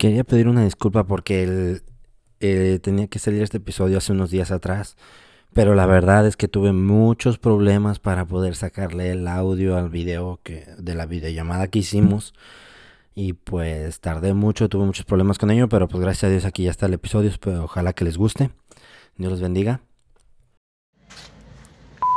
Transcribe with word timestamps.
Quería 0.00 0.24
pedir 0.24 0.48
una 0.48 0.64
disculpa 0.64 1.04
porque 1.04 1.42
el, 1.42 1.82
eh, 2.40 2.78
tenía 2.82 3.06
que 3.08 3.18
salir 3.18 3.42
este 3.42 3.58
episodio 3.58 3.98
hace 3.98 4.12
unos 4.12 4.30
días 4.30 4.50
atrás, 4.50 4.96
pero 5.52 5.74
la 5.74 5.84
verdad 5.84 6.26
es 6.26 6.38
que 6.38 6.48
tuve 6.48 6.72
muchos 6.72 7.36
problemas 7.36 7.98
para 7.98 8.24
poder 8.24 8.56
sacarle 8.56 9.10
el 9.10 9.28
audio 9.28 9.76
al 9.76 9.90
video 9.90 10.40
que, 10.42 10.64
de 10.78 10.94
la 10.94 11.04
videollamada 11.04 11.68
que 11.68 11.80
hicimos. 11.80 12.32
Y 13.14 13.34
pues 13.34 14.00
tardé 14.00 14.32
mucho, 14.32 14.70
tuve 14.70 14.86
muchos 14.86 15.04
problemas 15.04 15.36
con 15.36 15.50
ello, 15.50 15.68
pero 15.68 15.86
pues 15.86 16.02
gracias 16.02 16.24
a 16.24 16.30
Dios 16.30 16.46
aquí 16.46 16.62
ya 16.62 16.70
está 16.70 16.86
el 16.86 16.94
episodio, 16.94 17.30
pero 17.38 17.64
ojalá 17.64 17.92
que 17.92 18.06
les 18.06 18.16
guste. 18.16 18.48
Dios 19.18 19.30
los 19.30 19.42
bendiga. 19.42 19.82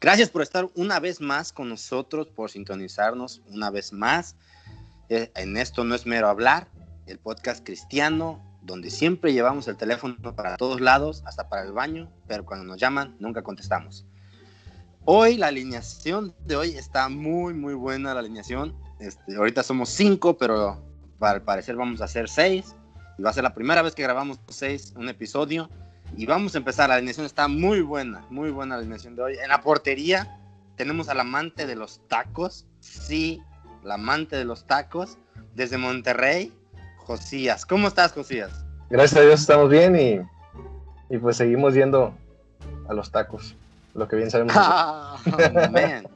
Gracias 0.00 0.30
por 0.30 0.40
estar 0.40 0.66
una 0.76 0.98
vez 0.98 1.20
más 1.20 1.52
con 1.52 1.68
nosotros, 1.68 2.26
por 2.28 2.50
sintonizarnos 2.50 3.42
una 3.48 3.68
vez 3.68 3.92
más. 3.92 4.34
Eh, 5.10 5.30
En 5.34 5.58
esto 5.58 5.84
no 5.84 5.94
es 5.94 6.06
mero 6.06 6.28
hablar, 6.28 6.68
el 7.06 7.18
podcast 7.18 7.62
cristiano, 7.62 8.42
donde 8.62 8.88
siempre 8.88 9.34
llevamos 9.34 9.68
el 9.68 9.76
teléfono 9.76 10.16
para 10.34 10.56
todos 10.56 10.80
lados, 10.80 11.22
hasta 11.26 11.50
para 11.50 11.64
el 11.64 11.72
baño, 11.72 12.10
pero 12.26 12.46
cuando 12.46 12.64
nos 12.64 12.78
llaman 12.78 13.14
nunca 13.18 13.42
contestamos. 13.42 14.06
Hoy 15.04 15.36
la 15.36 15.48
alineación 15.48 16.34
de 16.46 16.56
hoy 16.56 16.76
está 16.76 17.10
muy, 17.10 17.52
muy 17.52 17.74
buena 17.74 18.14
la 18.14 18.20
alineación. 18.20 18.74
Este, 19.00 19.36
ahorita 19.36 19.62
somos 19.62 19.90
cinco, 19.90 20.38
pero 20.38 20.82
al 21.20 21.42
parecer 21.42 21.76
vamos 21.76 22.00
a 22.00 22.04
hacer 22.04 22.26
seis. 22.30 22.74
Y 23.18 23.22
va 23.22 23.30
a 23.30 23.32
ser 23.34 23.42
la 23.42 23.52
primera 23.52 23.82
vez 23.82 23.94
que 23.94 24.02
grabamos 24.02 24.40
seis, 24.48 24.94
un 24.96 25.10
episodio. 25.10 25.68
Y 26.16 26.26
vamos 26.26 26.54
a 26.54 26.58
empezar. 26.58 26.88
La 26.88 26.96
alineación 26.96 27.26
está 27.26 27.48
muy 27.48 27.80
buena, 27.80 28.24
muy 28.30 28.50
buena 28.50 28.76
la 28.76 28.80
alineación 28.80 29.16
de 29.16 29.22
hoy. 29.22 29.38
En 29.42 29.48
la 29.48 29.60
portería 29.60 30.38
tenemos 30.76 31.08
al 31.08 31.20
amante 31.20 31.66
de 31.66 31.76
los 31.76 32.00
tacos. 32.08 32.66
Sí, 32.80 33.42
la 33.84 33.94
amante 33.94 34.36
de 34.36 34.44
los 34.44 34.66
tacos. 34.66 35.18
Desde 35.54 35.78
Monterrey, 35.78 36.52
Josías. 36.98 37.66
¿Cómo 37.66 37.88
estás, 37.88 38.12
Josías? 38.12 38.50
Gracias 38.88 39.20
a 39.20 39.24
Dios 39.24 39.40
estamos 39.40 39.70
bien 39.70 39.96
y, 39.96 40.20
y 41.14 41.18
pues 41.18 41.36
seguimos 41.36 41.74
yendo 41.74 42.14
a 42.88 42.94
los 42.94 43.10
tacos, 43.10 43.54
lo 43.94 44.08
que 44.08 44.16
bien 44.16 44.30
sabemos. 44.30 44.54
hacer. 44.56 45.58
Amén. 45.64 46.08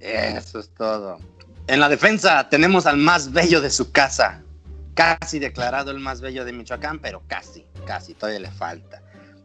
Eso 0.00 0.60
es 0.60 0.68
todo. 0.70 1.18
En 1.66 1.80
la 1.80 1.88
defensa 1.88 2.48
tenemos 2.48 2.86
al 2.86 2.96
más 2.96 3.32
bello 3.32 3.60
de 3.60 3.70
su 3.70 3.92
casa. 3.92 4.42
Casi 4.94 5.38
declarado 5.38 5.90
el 5.90 6.00
más 6.00 6.20
bello 6.20 6.44
de 6.44 6.52
Michoacán, 6.52 6.98
pero 6.98 7.22
casi, 7.26 7.64
casi, 7.86 8.14
todavía 8.14 8.40
le 8.40 8.50
falta. 8.50 9.00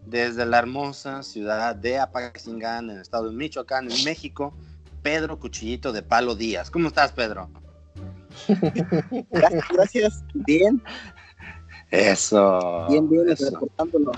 Desde 0.08 0.45
la 0.45 0.59
hermosa 0.59 1.22
ciudad 1.22 1.75
de 1.75 2.00
Apaxingán, 2.00 2.89
en 2.89 2.95
el 2.95 3.02
estado 3.02 3.30
de 3.30 3.36
Michoacán, 3.36 3.91
en 3.91 4.03
México, 4.05 4.53
Pedro 5.02 5.38
Cuchillito 5.38 5.91
de 5.91 6.02
Palo 6.02 6.33
Díaz. 6.33 6.72
¿Cómo 6.72 6.88
estás, 6.88 7.11
Pedro? 7.11 7.50
Gracias, 9.31 9.63
gracias. 9.69 10.23
Bien, 10.33 10.81
Eso. 11.91 12.88
bien, 12.89 13.09
bien, 13.09 13.30
Eso. 13.30 13.50
reportándonos. 13.52 14.16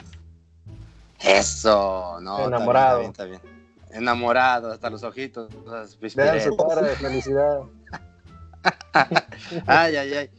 Eso. 1.21 2.19
No, 2.21 2.37
está 2.37 2.47
bien, 2.47 2.53
Enamorado. 2.53 3.01
Está 3.01 3.23
bien, 3.25 3.35
está 3.35 3.47
bien. 3.47 3.59
Enamorado, 3.91 4.71
hasta 4.71 4.91
los 4.91 5.01
ojitos. 5.01 5.51
las 5.65 5.99
Vean 6.15 6.39
su 6.39 6.55
cara 6.55 6.83
de 6.83 6.95
felicidad. 6.97 7.61
Ay, 9.65 9.95
ay, 9.95 10.13
ay. 10.13 10.29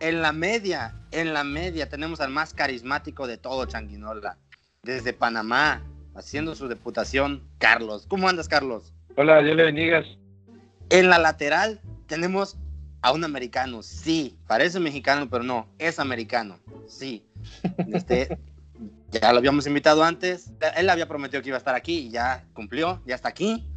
En 0.00 0.22
la 0.22 0.32
media, 0.32 0.94
en 1.12 1.32
la 1.32 1.44
media 1.44 1.88
tenemos 1.88 2.20
al 2.20 2.30
más 2.30 2.52
carismático 2.52 3.26
de 3.26 3.38
todo 3.38 3.64
Changuinola. 3.66 4.36
Desde 4.82 5.12
Panamá, 5.12 5.82
haciendo 6.14 6.54
su 6.54 6.66
deputación, 6.66 7.46
Carlos. 7.58 8.06
¿Cómo 8.08 8.28
andas, 8.30 8.48
Carlos? 8.48 8.94
Hola, 9.16 9.42
Dios 9.42 9.54
le 9.54 9.64
bendiga. 9.64 10.02
En 10.88 11.10
la 11.10 11.18
lateral 11.18 11.82
tenemos 12.06 12.56
a 13.02 13.12
un 13.12 13.22
americano. 13.22 13.82
Sí, 13.82 14.38
parece 14.46 14.80
mexicano, 14.80 15.28
pero 15.28 15.44
no, 15.44 15.68
es 15.78 15.98
americano. 15.98 16.58
Sí. 16.86 17.26
Este, 17.92 18.38
ya 19.10 19.32
lo 19.32 19.38
habíamos 19.38 19.66
invitado 19.66 20.02
antes. 20.02 20.50
Él 20.76 20.88
había 20.88 21.06
prometido 21.06 21.42
que 21.42 21.48
iba 21.48 21.56
a 21.56 21.58
estar 21.58 21.74
aquí 21.74 22.06
y 22.06 22.10
ya 22.10 22.46
cumplió, 22.54 23.02
ya 23.04 23.16
está 23.16 23.28
aquí. 23.28 23.68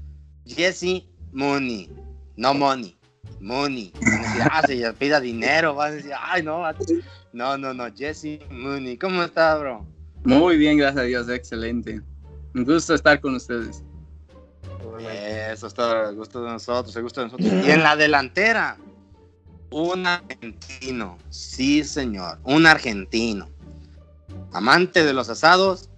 Jesse 0.45 1.03
Mooney. 1.33 1.91
No 2.37 2.53
money. 2.53 2.97
Mooney. 3.41 3.91
Ah, 4.49 4.61
si 4.65 4.81
pida 4.97 5.19
dinero, 5.19 5.75
vas 5.75 5.91
a 5.91 5.95
decir, 5.95 6.13
ay, 6.17 6.43
no. 6.43 6.63
No, 7.33 7.57
no, 7.57 7.73
no. 7.73 7.93
Jesse 7.93 8.39
Mooney. 8.49 8.97
¿Cómo 8.97 9.21
está, 9.23 9.57
bro? 9.57 9.92
Muy 10.23 10.57
bien, 10.57 10.77
gracias 10.77 11.01
a 11.01 11.05
Dios, 11.05 11.29
excelente. 11.29 12.01
Un 12.55 12.63
gusto 12.65 12.93
estar 12.93 13.19
con 13.19 13.35
ustedes. 13.35 13.83
Eso 15.51 15.67
es 15.67 15.73
todo 15.73 16.09
el 16.09 16.15
gusto 16.15 16.43
de 16.43 16.51
nosotros, 16.51 16.95
el 16.95 17.03
gusto 17.03 17.21
de 17.21 17.27
nosotros. 17.27 17.65
Y 17.65 17.71
en 17.71 17.83
la 17.83 17.95
delantera, 17.95 18.77
un 19.69 20.05
argentino, 20.05 21.17
sí 21.29 21.83
señor, 21.83 22.39
un 22.43 22.65
argentino, 22.65 23.49
amante 24.51 25.03
de 25.03 25.13
los 25.13 25.29
asados 25.29 25.89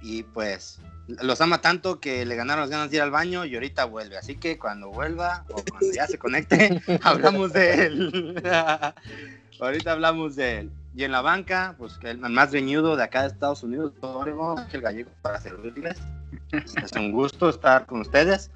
y 0.00 0.22
pues 0.22 0.78
los 1.08 1.40
ama 1.40 1.60
tanto 1.60 2.00
que 2.00 2.24
le 2.24 2.36
ganaron 2.36 2.62
las 2.62 2.70
ganas 2.70 2.90
de 2.90 2.96
ir 2.96 3.02
al 3.02 3.10
baño 3.10 3.44
y 3.44 3.54
ahorita 3.54 3.84
vuelve. 3.86 4.16
Así 4.16 4.36
que 4.36 4.58
cuando 4.58 4.90
vuelva 4.90 5.44
o 5.50 5.62
cuando 5.68 5.92
ya 5.92 6.06
se 6.06 6.18
conecte, 6.18 6.80
hablamos 7.02 7.52
de 7.52 7.86
él. 7.86 8.42
ahorita 9.60 9.92
hablamos 9.92 10.36
de 10.36 10.58
él. 10.58 10.70
Y 10.98 11.04
en 11.04 11.12
la 11.12 11.20
banca, 11.20 11.76
pues 11.78 11.96
que 11.98 12.10
el 12.10 12.18
más 12.18 12.50
reñudo 12.50 12.96
de 12.96 13.04
acá 13.04 13.22
de 13.22 13.28
Estados 13.28 13.62
Unidos, 13.62 13.92
el 14.72 14.80
gallego 14.80 15.12
para 15.22 15.40
servirles. 15.40 15.96
Es 16.52 16.90
un 16.96 17.12
gusto 17.12 17.48
estar 17.50 17.86
con 17.86 18.00
ustedes. 18.00 18.50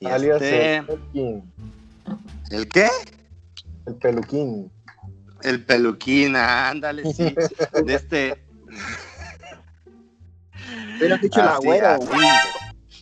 Y 0.00 0.06
Alias 0.06 0.42
este, 0.42 0.78
el 0.78 0.86
peluquín. 0.86 1.52
¿El 2.50 2.68
qué? 2.68 2.88
El 3.86 3.94
peluquín. 3.94 4.72
El 5.44 5.64
peluquín, 5.64 6.34
ándale, 6.34 7.12
sí. 7.12 7.32
De 7.84 7.94
este. 7.94 8.44
Pero 10.98 11.14
has 11.14 11.20
dicho 11.20 11.40
el 11.40 11.48
agüero, 11.48 11.88
así. 11.90 12.06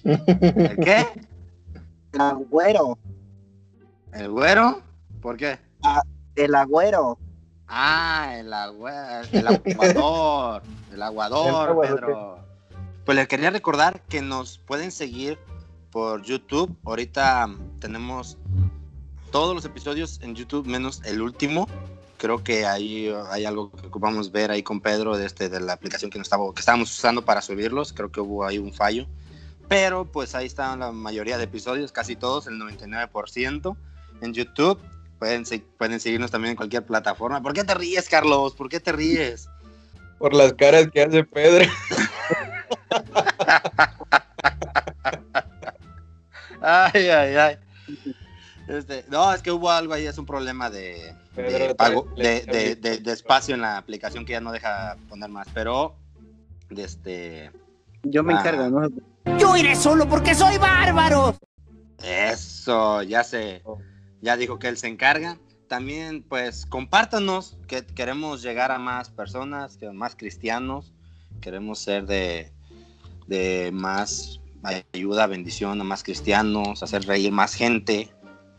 ¿El 0.05 0.77
qué? 0.77 1.07
el 2.13 2.21
agüero, 2.21 2.99
¿El 4.13 4.31
güero? 4.31 4.83
¿Por 5.23 5.39
qué? 5.39 5.59
el 6.35 6.55
agüero. 6.55 7.19
Ah, 7.69 8.35
el, 8.39 8.53
agua- 8.53 9.23
el 9.33 9.47
aguador. 9.49 10.63
El 10.93 11.03
aguador, 11.03 11.49
El 11.49 11.71
agua, 11.71 11.87
Pedro. 11.87 12.39
Pues 13.05 13.17
les 13.17 13.29
quería 13.29 13.51
recordar 13.51 14.01
que 14.03 14.23
nos 14.23 14.59
pueden 14.59 14.91
seguir 14.91 15.39
por 15.91 16.23
YouTube. 16.23 16.75
Ahorita 16.85 17.49
tenemos 17.81 18.37
todos 19.31 19.55
los 19.55 19.65
episodios 19.65 20.21
en 20.23 20.35
YouTube, 20.35 20.67
menos 20.67 21.03
el 21.05 21.21
último. 21.23 21.69
Creo 22.19 22.43
que 22.43 22.65
ahí 22.67 23.11
uh, 23.11 23.27
hay 23.31 23.45
algo 23.45 23.71
que 23.71 23.87
ocupamos 23.89 24.33
ver 24.33 24.51
ahí 24.51 24.63
con 24.63 24.81
Pedro 24.81 25.17
de, 25.19 25.27
este, 25.27 25.49
de 25.49 25.61
la 25.61 25.75
aplicación 25.75 26.11
que, 26.11 26.19
nos 26.19 26.27
estaba, 26.27 26.53
que 26.55 26.61
estábamos 26.61 26.91
usando 26.91 27.25
para 27.25 27.43
subirlos. 27.43 27.93
Creo 27.93 28.11
que 28.11 28.21
hubo 28.21 28.45
ahí 28.45 28.59
un 28.59 28.73
fallo. 28.73 29.07
Pero 29.69 30.05
pues 30.07 30.35
ahí 30.35 30.47
están 30.47 30.79
la 30.81 30.93
mayoría 30.93 31.37
de 31.39 31.45
episodios, 31.45 31.93
casi 31.93 32.17
todos, 32.17 32.47
el 32.47 32.55
99% 32.59 33.77
en 34.23 34.33
YouTube. 34.33 34.79
Pueden, 35.19 35.45
pueden 35.79 35.99
seguirnos 36.01 36.31
también 36.31 36.51
en 36.51 36.57
cualquier 36.57 36.85
plataforma. 36.85 37.43
¿Por 37.43 37.53
qué 37.55 37.65
te 37.65 37.75
ríes, 37.75 38.09
Carlos? 38.09 38.55
¿Por 38.55 38.69
qué 38.69 38.81
te 38.81 38.93
ríes? 38.93 39.49
Por 40.19 40.35
las 40.35 40.53
caras 40.55 40.89
que 40.93 41.03
hace 41.03 41.25
Pedro. 41.25 41.65
Ay, 46.61 47.09
ay, 47.09 47.37
ay. 47.37 47.57
Este, 48.69 49.05
no, 49.09 49.33
es 49.33 49.43
que 49.43 49.53
hubo 49.53 49.71
algo 49.71 49.93
ahí, 49.95 50.07
es 50.07 50.19
un 50.19 50.27
problema 50.27 50.69
de, 50.71 51.15
de 51.37 51.43
Pedro, 51.45 51.77
pago, 51.77 52.09
le- 52.17 52.41
de, 52.43 52.53
de- 52.53 52.75
de- 52.77 52.99
de 52.99 53.13
espacio 53.13 53.55
en 53.55 53.61
la 53.61 53.77
aplicación 53.77 54.25
que 54.25 54.33
ya 54.33 54.41
no 54.41 54.51
deja 54.53 54.97
poner 55.09 55.29
más. 55.31 55.47
Pero, 55.55 55.95
de 56.71 56.83
este, 56.83 57.53
Yo 58.03 58.23
me 58.25 58.35
Ah. 58.35 58.41
encargo, 58.41 58.69
¿no? 58.69 58.89
Yo 59.39 59.57
iré 59.57 59.77
solo 59.77 60.09
porque 60.09 60.35
soy 60.35 60.59
bárbaro. 60.59 61.37
Eso, 62.03 63.03
ya 63.03 63.23
se, 63.23 63.63
ya 64.27 64.37
dijo 64.37 64.59
que 64.59 64.67
él 64.69 64.77
se 64.77 64.89
encarga. 64.89 65.39
También, 65.69 66.23
pues, 66.23 66.67
compártanos, 66.67 67.57
que 67.69 67.87
queremos 67.87 68.43
llegar 68.43 68.73
a 68.73 68.79
más 68.79 69.09
personas, 69.09 69.77
que 69.77 69.91
más 69.93 70.17
cristianos, 70.17 70.93
queremos 71.41 71.79
ser 71.79 72.07
de, 72.07 72.53
de 73.29 73.71
más 73.73 74.41
ayuda, 74.63 75.29
bendición 75.29 75.81
a 75.81 75.85
más 75.85 76.03
cristianos, 76.03 76.83
hacer 76.83 77.05
reír 77.07 77.31
más 77.31 77.55
gente. 77.55 78.13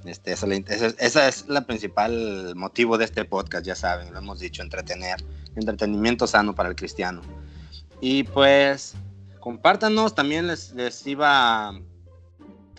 Este, 0.06 0.31
esa, 0.31 1.28
es 1.28 1.48
la- 1.50 1.66
principal 1.66 2.54
motivo 2.56 2.98
de 2.98 3.04
este 3.04 3.25
podcast, 3.25 3.66
ya 3.66 3.75
saben, 3.75 4.13
lo 4.13 4.20
hemos 4.20 4.40
dicho, 4.40 4.62
entretener, 4.62 5.18
entretenimiento 5.56 6.28
sano 6.28 6.56
para 6.56 6.70
el 6.70 6.75
cristiano. 6.75 7.22
Y 8.00 8.24
pues, 8.24 8.96
compártanos, 9.42 10.16
también 10.16 10.48
les, 10.48 10.72
les 10.74 11.06
iba, 11.08 11.74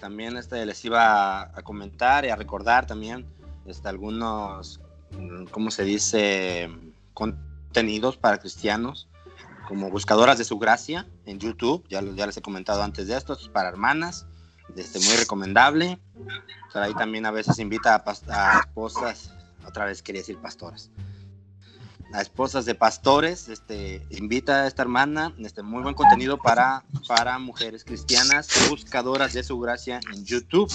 también 0.00 0.36
este, 0.36 0.64
les 0.64 0.84
iba 0.84 1.42
a 1.42 1.62
comentar 1.62 2.24
y 2.24 2.30
a 2.30 2.36
recordar 2.36 2.86
también 2.86 3.26
este, 3.66 3.88
algunos, 3.88 4.80
mm, 5.12 5.44
¿cómo 5.46 5.70
se 5.70 5.84
dice? 5.84 6.70
Contenidos 7.14 8.16
para 8.16 8.38
cristianos, 8.38 9.08
como 9.66 9.90
Buscadoras 9.90 10.38
de 10.38 10.44
Su 10.44 10.58
Gracia 10.58 11.06
en 11.26 11.38
YouTube, 11.38 11.86
ya, 11.88 12.00
ya 12.02 12.26
les 12.26 12.36
he 12.36 12.42
comentado 12.42 12.82
antes 12.82 13.06
de 13.06 13.16
esto, 13.16 13.34
esto 13.34 13.44
es 13.44 13.50
para 13.50 13.68
hermanas, 13.68 14.26
este, 14.76 14.98
muy 15.00 15.16
recomendable. 15.16 15.98
Por 16.72 16.82
ahí 16.82 16.94
también 16.94 17.26
a 17.26 17.30
veces 17.30 17.58
invita 17.58 17.94
a, 17.94 18.04
a 18.28 18.60
esposas, 18.60 19.34
otra 19.66 19.84
vez 19.84 20.02
quería 20.02 20.22
decir 20.22 20.38
pastoras, 20.38 20.90
a 22.12 22.22
esposas 22.22 22.64
de 22.64 22.74
pastores, 22.74 23.48
este, 23.48 24.06
invita 24.10 24.62
a 24.62 24.66
esta 24.66 24.82
hermana, 24.82 25.34
este, 25.38 25.62
muy 25.62 25.82
buen 25.82 25.94
contenido 25.94 26.38
para, 26.38 26.84
para 27.06 27.38
mujeres 27.38 27.84
cristianas, 27.84 28.48
buscadoras 28.70 29.32
de 29.34 29.42
su 29.42 29.58
gracia 29.60 30.00
en 30.12 30.24
YouTube. 30.24 30.72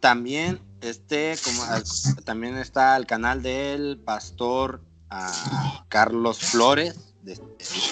También, 0.00 0.60
este, 0.80 1.36
también 2.24 2.58
está 2.58 2.96
el 2.96 3.06
canal 3.06 3.42
del 3.42 3.98
pastor 3.98 4.82
ah, 5.10 5.84
Carlos 5.88 6.38
Flores, 6.38 7.12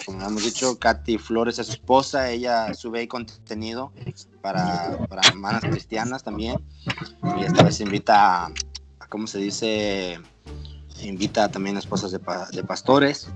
como 0.04 0.26
hemos 0.26 0.42
dicho, 0.42 0.78
Katy 0.78 1.18
Flores 1.18 1.58
es 1.58 1.68
su 1.68 1.72
esposa, 1.74 2.30
ella 2.30 2.74
sube 2.74 3.00
ahí 3.00 3.06
contenido 3.06 3.92
para, 4.40 4.98
hermanas 5.28 5.62
cristianas 5.62 6.24
también, 6.24 6.56
y 7.38 7.44
esta 7.44 7.62
vez 7.62 7.80
invita 7.80 8.46
a, 8.46 8.52
¿cómo 9.08 9.26
se 9.26 9.38
dice? 9.38 10.20
Invita 11.04 11.48
también 11.50 11.76
a 11.76 11.80
esposas 11.80 12.10
de, 12.12 12.18
pa- 12.18 12.48
de 12.50 12.62
pastores 12.64 13.28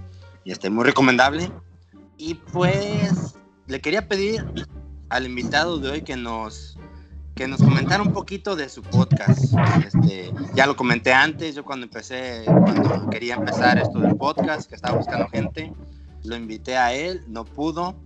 y 0.44 0.52
este 0.52 0.70
muy 0.70 0.84
recomendable. 0.84 1.50
Y 2.16 2.34
pues 2.34 3.34
le 3.66 3.81
quería 3.81 4.08
pedir 4.08 4.44
al 5.08 5.26
invitado 5.26 5.78
de 5.78 5.90
hoy 5.90 6.02
que 6.02 6.16
nos 6.16 6.78
que 7.34 7.49
nos 7.49 7.61
comentara 7.61 8.00
un 8.00 8.12
poquito 8.12 8.55
de 8.55 8.69
su 8.69 8.82
podcast. 8.82 9.55
Este 9.84 10.32
ya 10.55 10.66
lo 10.66 10.76
comenté 10.76 11.12
antes 11.12 11.56
yo 11.56 11.64
cuando 11.64 11.84
empecé 11.87 12.44
cuando 12.46 13.11
quería 13.11 13.34
empezar 13.34 13.78
esto 13.78 13.99
del 13.99 14.14
podcast 14.16 14.69
que 14.69 14.76
estaba 14.76 14.96
buscando 14.96 15.28
gente 15.28 15.72
lo 16.22 16.37
invité 16.37 16.76
a 16.76 16.93
él 16.94 17.25
no 17.26 17.44
pudo. 17.44 17.96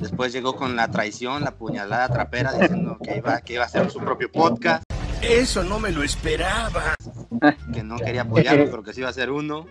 Después 0.00 0.32
llegó 0.32 0.54
con 0.56 0.76
la 0.76 0.90
traición 0.90 1.44
la 1.44 1.52
puñalada 1.56 2.08
trapera 2.08 2.52
diciendo 2.52 2.98
que 3.02 3.16
iba 3.16 3.40
que 3.40 3.54
iba 3.54 3.62
a 3.62 3.66
hacer 3.66 3.90
su 3.90 4.00
propio 4.00 4.30
podcast 4.30 4.84
Eso 5.28 5.64
no 5.64 5.78
me 5.78 5.90
lo 5.90 6.02
esperaba. 6.02 6.94
que 7.72 7.82
no 7.82 7.96
quería 7.96 8.22
apoyarme, 8.22 8.66
pero 8.70 8.82
que 8.82 8.92
sí 8.92 9.00
iba 9.00 9.08
a 9.08 9.12
ser 9.12 9.30
uno. 9.30 9.66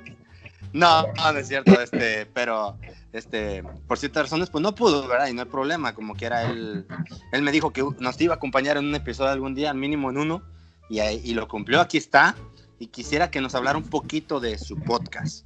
No, 0.74 1.04
no, 1.14 1.34
no 1.34 1.38
es 1.40 1.48
cierto, 1.48 1.80
este, 1.80 2.26
pero 2.26 2.78
este, 3.12 3.64
por 3.88 4.00
ciertas 4.00 4.24
razones, 4.24 4.50
pues 4.50 4.62
no 4.64 4.74
pudo, 4.74 5.08
¿verdad? 5.08 5.28
Y 5.28 5.34
no 5.34 5.42
hay 5.44 5.48
problema, 5.48 5.94
como 5.94 6.16
que 6.16 6.26
era 6.26 6.50
él, 6.50 6.88
él 7.32 7.42
me 7.44 7.52
dijo 7.52 7.72
que 7.72 7.84
nos 8.00 8.20
iba 8.20 8.34
a 8.34 8.38
acompañar 8.38 8.78
en 8.78 8.86
un 8.86 8.96
episodio 8.96 9.30
algún 9.32 9.54
día, 9.54 9.70
al 9.70 9.78
mínimo 9.78 10.10
en 10.10 10.18
uno, 10.18 10.42
y, 10.90 11.00
y 11.00 11.34
lo 11.36 11.48
cumplió, 11.48 11.80
aquí 11.80 11.98
está, 11.98 12.36
y 12.80 12.88
quisiera 12.88 13.30
que 13.30 13.40
nos 13.40 13.54
hablara 13.54 13.78
un 13.78 13.84
poquito 13.88 14.40
de 14.40 14.58
su 14.58 14.76
podcast. 14.80 15.46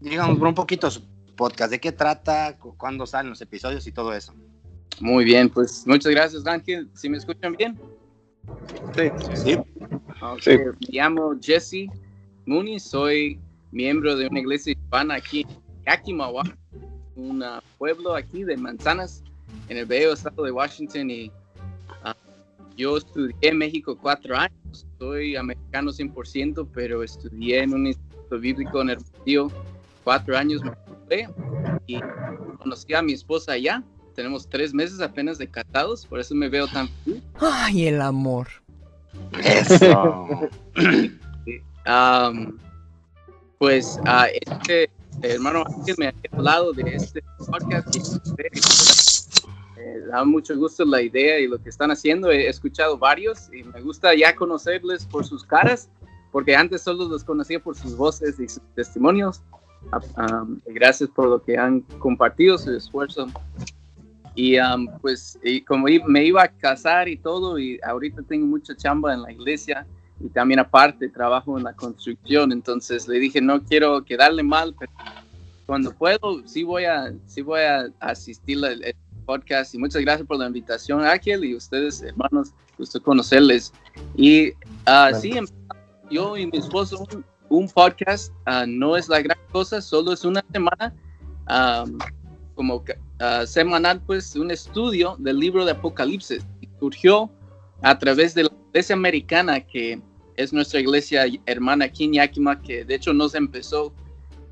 Digamos, 0.00 0.40
un 0.40 0.54
poquito 0.54 0.88
de 0.88 0.90
su 0.94 1.02
podcast, 1.36 1.70
de 1.70 1.78
qué 1.80 1.92
trata, 1.92 2.56
cu- 2.58 2.76
cuándo 2.76 3.06
salen 3.06 3.30
los 3.30 3.40
episodios 3.42 3.86
y 3.86 3.92
todo 3.92 4.12
eso. 4.12 4.34
Muy 4.98 5.24
bien, 5.24 5.48
pues 5.50 5.84
muchas 5.86 6.10
gracias, 6.10 6.44
Ángel. 6.48 6.90
¿Sí 6.94 7.08
me 7.08 7.18
escuchan 7.18 7.54
bien? 7.56 7.78
Sí, 9.34 9.56
Ok, 10.22 10.40
Sí. 10.40 10.56
Me 10.56 10.74
llamo 10.88 11.34
Jesse 11.40 11.88
Mooney, 12.46 12.78
soy 12.78 13.40
miembro 13.72 14.14
de 14.16 14.28
una 14.28 14.40
iglesia 14.40 14.72
hispana 14.72 15.14
aquí 15.14 15.40
en 15.40 15.48
Yakima, 15.84 16.28
un 17.16 17.44
pueblo 17.78 18.14
aquí 18.14 18.44
de 18.44 18.56
Manzanas, 18.56 19.24
en 19.68 19.78
el 19.78 19.86
bello 19.86 20.12
estado 20.12 20.44
de 20.44 20.52
Washington. 20.52 21.10
Y 21.10 21.32
ah, 22.04 22.14
yo 22.76 22.98
estudié 22.98 23.34
en 23.40 23.58
México 23.58 23.98
cuatro 24.00 24.36
años, 24.36 24.86
soy 24.98 25.34
americano 25.34 25.90
100%, 25.90 26.68
pero 26.72 27.02
estudié 27.02 27.62
en 27.62 27.74
un 27.74 27.86
instituto 27.88 28.38
bíblico 28.38 28.80
en 28.80 28.90
Hermosillo 28.90 29.48
cuatro 30.04 30.36
años. 30.36 30.62
Me 31.10 31.28
y 31.86 32.00
conocí 32.58 32.94
a 32.94 33.02
mi 33.02 33.12
esposa 33.12 33.52
allá. 33.52 33.82
Tenemos 34.14 34.48
tres 34.48 34.72
meses 34.72 35.00
apenas 35.00 35.36
de 35.38 35.48
casados, 35.48 36.06
por 36.06 36.20
eso 36.20 36.34
me 36.34 36.48
veo 36.48 36.66
tan 36.68 36.88
feliz. 36.88 37.11
Ay, 37.40 37.88
el 37.88 38.00
amor. 38.00 38.48
eso. 39.44 40.48
Am, 41.84 42.58
pues 43.58 43.98
ah, 44.06 44.28
este 44.30 44.88
hermano 45.22 45.64
Ángel 45.66 45.96
me 45.98 46.06
ha 46.08 46.14
hablado 46.32 46.72
de 46.72 46.82
este 46.94 47.22
podcast 47.38 47.94
y 47.94 48.00
eh, 49.80 50.00
da 50.08 50.24
mucho 50.24 50.56
gusto 50.56 50.84
la 50.84 51.02
idea 51.02 51.40
y 51.40 51.48
lo 51.48 51.58
que 51.60 51.68
están 51.68 51.90
haciendo. 51.90 52.30
He 52.30 52.48
escuchado 52.48 52.96
varios 52.96 53.52
y 53.52 53.64
me 53.64 53.80
gusta 53.80 54.14
ya 54.14 54.34
conocerles 54.34 55.06
por 55.06 55.24
sus 55.24 55.44
caras, 55.44 55.88
porque 56.30 56.54
antes 56.54 56.82
solo 56.82 57.08
los 57.08 57.24
conocía 57.24 57.60
por 57.60 57.76
sus 57.76 57.96
voces 57.96 58.38
y 58.38 58.48
sus 58.48 58.62
testimonios. 58.74 59.42
Y 60.66 60.72
gracias 60.72 61.10
por 61.10 61.28
lo 61.28 61.42
que 61.42 61.58
han 61.58 61.80
compartido, 61.98 62.56
su 62.58 62.74
esfuerzo. 62.74 63.26
Y 64.34 64.56
am, 64.56 64.88
pues 65.00 65.38
y 65.42 65.60
como 65.62 65.86
me 66.06 66.24
iba 66.24 66.42
a 66.42 66.48
casar 66.48 67.08
y 67.08 67.16
todo, 67.16 67.58
y 67.58 67.78
ahorita 67.82 68.22
tengo 68.22 68.46
mucha 68.46 68.74
chamba 68.76 69.12
en 69.12 69.22
la 69.22 69.32
iglesia, 69.32 69.86
y 70.20 70.28
también 70.28 70.60
aparte 70.60 71.08
trabajo 71.08 71.58
en 71.58 71.64
la 71.64 71.74
construcción, 71.74 72.52
entonces 72.52 73.08
le 73.08 73.18
dije 73.18 73.40
no 73.40 73.62
quiero 73.62 74.04
quedarle 74.04 74.42
mal, 74.42 74.74
pero 74.78 74.92
cuando 75.66 75.92
puedo 75.92 76.46
sí 76.46 76.62
voy 76.62 76.84
a 76.84 77.12
sí 77.26 77.42
voy 77.42 77.60
a 77.60 77.88
asistir 78.00 78.64
al 78.64 78.94
podcast 79.26 79.74
y 79.74 79.78
muchas 79.78 80.02
gracias 80.02 80.26
por 80.26 80.38
la 80.38 80.46
invitación 80.46 81.04
Ángel 81.04 81.44
y 81.44 81.54
ustedes 81.54 82.02
hermanos 82.02 82.52
gusto 82.76 83.02
conocerles 83.02 83.72
y 84.16 84.52
sí 85.20 85.32
em- 85.32 85.46
yo 86.10 86.36
y 86.36 86.46
mi 86.46 86.58
esposo 86.58 87.06
un, 87.10 87.24
un 87.48 87.68
podcast 87.68 88.32
ah, 88.46 88.64
no 88.66 88.96
es 88.96 89.08
la 89.08 89.22
gran 89.22 89.38
cosa 89.50 89.80
solo 89.80 90.12
es 90.12 90.24
una 90.24 90.44
semana 90.52 90.92
am, 91.46 91.98
como 92.54 92.84
ah, 93.22 93.46
semanal 93.46 94.00
pues 94.04 94.34
un 94.36 94.50
estudio 94.50 95.16
del 95.18 95.38
libro 95.38 95.64
de 95.64 95.72
Apocalipsis 95.72 96.44
surgió 96.78 97.30
a 97.82 97.98
través 97.98 98.34
de 98.34 98.44
la 98.44 98.50
iglesia 98.68 98.94
americana 98.94 99.60
que 99.60 100.00
es 100.36 100.52
nuestra 100.52 100.80
iglesia 100.80 101.26
hermana 101.46 101.84
aquí 101.86 102.04
en 102.04 102.14
Yakima, 102.14 102.60
que 102.60 102.84
de 102.84 102.94
hecho 102.94 103.12
nos 103.12 103.34
empezó 103.34 103.92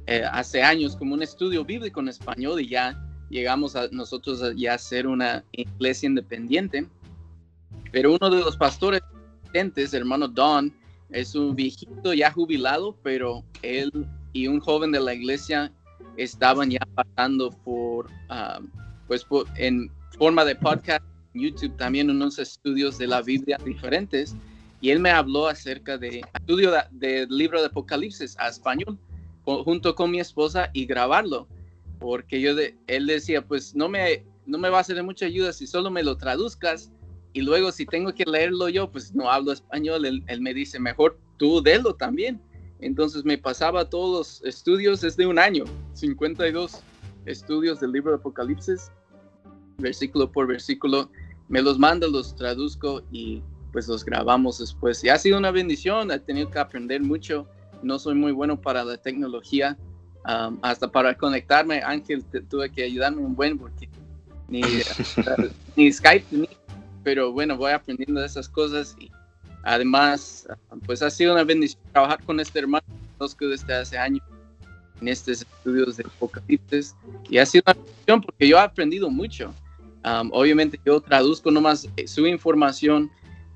eh, 0.07 0.23
hace 0.31 0.63
años 0.63 0.97
como 0.97 1.15
un 1.15 1.23
estudio 1.23 1.65
bíblico 1.65 2.01
en 2.01 2.09
español 2.09 2.61
y 2.61 2.69
ya 2.69 2.97
llegamos 3.31 3.77
a 3.77 3.89
nosotros 3.93 4.43
a 4.43 4.79
ser 4.79 5.07
una 5.07 5.45
iglesia 5.53 6.09
independiente. 6.09 6.87
Pero 7.93 8.15
uno 8.15 8.31
de 8.31 8.41
los 8.41 8.57
pastores 8.57 9.01
hermano 9.93 10.29
Don, 10.29 10.73
es 11.11 11.35
un 11.35 11.57
viejito 11.57 12.15
ya 12.15 12.31
jubilado, 12.31 12.97
pero 13.03 13.45
él 13.63 14.07
y 14.33 14.47
un 14.47 14.61
joven 14.61 14.93
de 14.93 15.01
la 15.01 15.15
iglesia 15.15 15.73
estaban 16.17 16.71
ya 16.71 16.81
pasando 16.95 17.51
por, 17.65 18.09
ah, 18.29 18.61
pues 19.07 19.27
en 19.57 19.91
forma 20.19 20.45
de 20.45 20.55
podcast, 20.55 21.05
YouTube 21.35 21.77
también 21.77 22.11
unos 22.11 22.39
estudios 22.39 22.99
de 22.99 23.07
la 23.07 23.23
Biblia 23.23 23.59
diferentes. 23.65 24.35
Y 24.81 24.91
él 24.91 24.99
me 25.01 25.11
habló 25.11 25.47
acerca 25.47 25.99
de 25.99 26.23
estudio 26.35 26.71
de- 26.71 26.85
del 26.93 27.29
libro 27.29 27.61
de 27.61 27.67
Apocalipsis 27.67 28.37
a 28.39 28.49
español 28.49 28.99
junto 29.45 29.95
con 29.95 30.11
mi 30.11 30.21
esposa 30.21 30.71
y 30.73 30.87
grabarlo. 30.87 31.47
Porque 31.99 32.41
yo 32.41 32.55
de, 32.55 32.77
él 32.87 33.07
decía 33.07 33.43
pues 33.47 33.75
no 33.75 33.89
me 33.89 34.25
no 34.47 34.59
me 34.59 34.71
va 34.71 34.81
a 34.81 34.85
ser 34.85 34.97
de 34.97 35.03
mucha 35.03 35.27
ayuda 35.27 35.53
si 35.53 35.67
solo 35.67 35.91
me 35.91 36.03
lo 36.03 36.17
traduzcas 36.17 36.91
y 37.35 37.43
luego 37.43 37.71
si 37.71 37.85
tengo 37.87 38.13
que 38.15 38.25
leerlo 38.25 38.69
yo 38.69 38.91
pues 38.91 39.15
no 39.15 39.31
hablo 39.31 39.53
español. 39.53 40.05
Él, 40.07 40.25
él 40.27 40.41
me 40.41 40.55
dice 40.55 40.81
mejor 40.81 41.19
tú 41.37 41.63
délo 41.63 41.95
también 41.95 42.41
entonces 42.81 43.25
me 43.25 43.39
pasaba 43.39 43.89
todos 43.89 44.41
los 44.41 44.49
estudios 44.49 45.01
desde 45.01 45.27
un 45.27 45.39
año 45.39 45.65
52 45.95 46.81
estudios 47.27 47.81
del 47.81 47.93
libro 47.93 48.13
de 48.13 48.17
Apocalipsis 48.19 48.91
versículo 49.79 50.31
por 50.31 50.47
versículo 50.47 51.11
me 51.49 51.63
los 51.63 51.79
manda 51.79 52.07
los 52.07 52.35
traduzco 52.37 53.03
y 53.11 53.43
pues 53.73 53.87
los 53.89 54.05
grabamos 54.05 54.59
después. 54.59 55.03
Y 55.05 55.09
ha 55.09 55.17
sido 55.19 55.39
una 55.39 55.51
bendición, 55.53 56.11
he 56.11 56.19
tenido 56.19 56.51
que 56.51 56.59
aprender 56.59 57.03
mucho. 57.03 57.47
No 57.83 57.99
soy 57.99 58.15
muy 58.15 58.33
bueno 58.33 58.61
para 58.61 58.85
la 58.85 58.97
tecnología, 58.97 59.79
um, 60.27 60.59
hasta 60.63 60.91
para 60.91 61.17
conectarme, 61.17 61.81
Ángel, 61.83 62.25
te- 62.25 62.41
tuve 62.43 62.71
que 62.71 62.83
ayudarme 62.85 63.23
un 63.23 63.35
buen 63.35 63.59
porque 63.59 63.89
ni, 64.49 64.61
ni 65.77 65.93
Skype, 65.93 66.27
ni, 66.31 66.49
pero 67.03 67.33
bueno, 67.33 67.57
voy 67.57 67.73
aprendiendo 67.73 68.21
de 68.21 68.27
esas 68.27 68.49
cosas 68.49 68.97
y 68.99 69.11
además, 69.63 70.49
pues 70.87 71.03
ha 71.03 71.11
sido 71.11 71.33
una 71.35 71.45
bendición 71.45 71.83
trabajar 71.93 72.23
con 72.25 72.41
este 72.41 72.59
hermano, 72.59 72.85
conozco 73.19 73.47
desde 73.47 73.75
hace 73.75 73.99
años 73.99 74.23
en 75.01 75.09
estos 75.09 75.43
estudios 75.43 75.97
de 75.97 76.05
Apocalipsis 76.05 76.95
y 77.29 77.39
ha 77.39 77.47
sido 77.47 77.65
una 77.67 77.75
bendición 77.75 78.21
porque 78.23 78.49
yo 78.49 78.57
he 78.57 78.61
aprendido 78.61 79.11
mucho. 79.11 79.55
Um, 80.05 80.31
obviamente 80.33 80.81
yo 80.85 81.01
traduzco 81.01 81.51
nomás 81.51 81.89
eh, 81.97 82.09
su 82.09 82.27
información, 82.27 83.11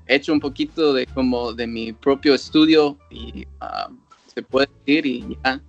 he 0.07 0.15
hecho 0.15 0.31
un 0.31 0.39
poquito 0.39 0.93
de 0.93 1.07
como 1.07 1.53
de 1.53 1.65
mi 1.65 1.91
propio 1.91 2.35
estudio 2.35 2.97
y 3.09 3.45
um, 3.61 3.97
se 4.33 4.41
puede 4.41 4.67
decir 4.85 5.05
y 5.05 5.37
ya. 5.43 5.61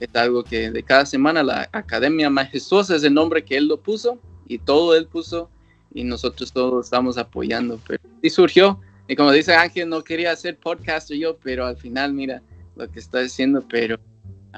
Es 0.00 0.14
algo 0.14 0.42
que 0.42 0.70
de 0.70 0.82
cada 0.82 1.04
semana 1.06 1.42
la 1.42 1.68
Academia 1.72 2.30
Majestuosa 2.30 2.96
es 2.96 3.04
el 3.04 3.14
nombre 3.14 3.44
que 3.44 3.56
él 3.56 3.68
lo 3.68 3.78
puso 3.78 4.18
y 4.46 4.58
todo 4.58 4.96
él 4.96 5.06
puso 5.06 5.48
y 5.94 6.04
nosotros 6.04 6.52
todos 6.52 6.86
estamos 6.86 7.18
apoyando. 7.18 7.78
Pero 7.86 8.02
sí 8.22 8.30
surgió 8.30 8.80
y 9.08 9.16
como 9.16 9.32
dice 9.32 9.54
Ángel, 9.54 9.88
no 9.88 10.02
quería 10.02 10.32
hacer 10.32 10.56
podcast 10.56 11.10
yo, 11.12 11.36
pero 11.38 11.66
al 11.66 11.76
final 11.76 12.12
mira 12.12 12.42
lo 12.76 12.90
que 12.90 12.98
está 13.00 13.20
haciendo, 13.20 13.62
pero 13.68 13.98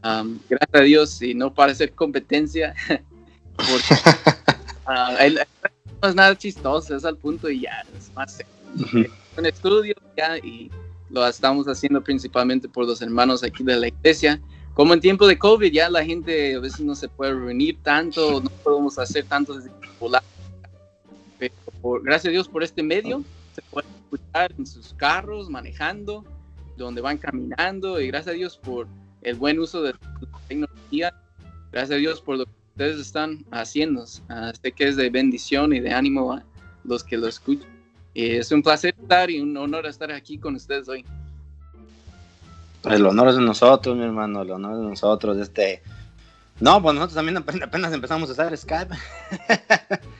um, 0.04 0.38
gracias 0.48 0.74
a 0.74 0.80
Dios 0.80 1.22
y 1.22 1.34
no 1.34 1.52
para 1.52 1.72
hacer 1.72 1.92
competencia, 1.92 2.74
porque 3.56 3.94
ah, 4.86 5.16
el- 5.20 5.40
no 6.02 6.08
es 6.08 6.14
nada 6.14 6.36
chistoso, 6.36 6.94
es 6.96 7.04
al 7.04 7.16
punto 7.16 7.48
y 7.48 7.62
ya, 7.62 7.82
es 7.96 8.12
más 8.14 8.38
un 9.36 9.46
estudio 9.46 9.94
ya 10.16 10.36
y 10.38 10.70
lo 11.10 11.26
estamos 11.26 11.66
haciendo 11.66 12.02
principalmente 12.02 12.68
por 12.68 12.86
los 12.86 13.00
hermanos 13.00 13.42
aquí 13.42 13.62
de 13.64 13.76
la 13.76 13.88
iglesia. 13.88 14.40
Como 14.74 14.92
en 14.92 15.00
tiempo 15.00 15.26
de 15.28 15.38
COVID 15.38 15.72
ya 15.72 15.88
la 15.88 16.04
gente 16.04 16.56
a 16.56 16.58
veces 16.58 16.80
no 16.80 16.94
se 16.96 17.08
puede 17.08 17.32
reunir 17.32 17.78
tanto, 17.82 18.40
no 18.40 18.50
podemos 18.50 18.98
hacer 18.98 19.24
tanto 19.24 19.54
desde 19.54 19.70
popular. 19.70 20.22
Pero 21.38 21.54
por- 21.80 22.02
gracias 22.02 22.30
a 22.30 22.32
Dios 22.32 22.48
por 22.48 22.62
este 22.64 22.82
medio 22.82 23.22
se 23.54 23.62
puede 23.62 23.86
escuchar 24.14 24.52
en 24.56 24.66
sus 24.66 24.94
carros, 24.94 25.50
manejando, 25.50 26.24
donde 26.76 27.00
van 27.00 27.18
caminando 27.18 28.00
y 28.00 28.08
gracias 28.08 28.34
a 28.34 28.36
Dios 28.36 28.56
por 28.56 28.86
el 29.22 29.36
buen 29.36 29.58
uso 29.58 29.82
de 29.82 29.92
la 29.92 29.98
tecnología. 30.48 31.14
Gracias 31.72 31.96
a 31.96 32.00
Dios 32.00 32.20
por 32.20 32.38
lo 32.38 32.44
que 32.46 32.52
ustedes 32.72 32.98
están 32.98 33.44
haciendo. 33.50 34.04
Ah, 34.28 34.52
sé 34.60 34.72
que 34.72 34.88
es 34.88 34.96
de 34.96 35.10
bendición 35.10 35.72
y 35.72 35.80
de 35.80 35.92
ánimo 35.92 36.32
a 36.32 36.44
los 36.84 37.02
que 37.02 37.16
lo 37.16 37.26
escuchan. 37.26 37.68
Y 38.12 38.36
es 38.36 38.52
un 38.52 38.62
placer 38.62 38.94
estar 39.00 39.30
y 39.30 39.40
un 39.40 39.56
honor 39.56 39.86
estar 39.86 40.12
aquí 40.12 40.38
con 40.38 40.54
ustedes 40.54 40.88
hoy. 40.88 41.04
El 42.84 43.06
honor 43.06 43.28
es 43.28 43.36
de 43.36 43.42
nosotros, 43.42 43.96
mi 43.96 44.04
hermano, 44.04 44.42
el 44.42 44.50
honor 44.50 44.74
es 44.74 44.78
de 44.78 44.86
nosotros. 44.86 45.38
Este... 45.38 45.82
No, 46.60 46.80
pues 46.80 46.94
nosotros 46.94 47.16
también 47.16 47.38
apenas 47.38 47.92
empezamos 47.92 48.28
a 48.28 48.32
usar 48.32 48.56
Skype. 48.56 48.94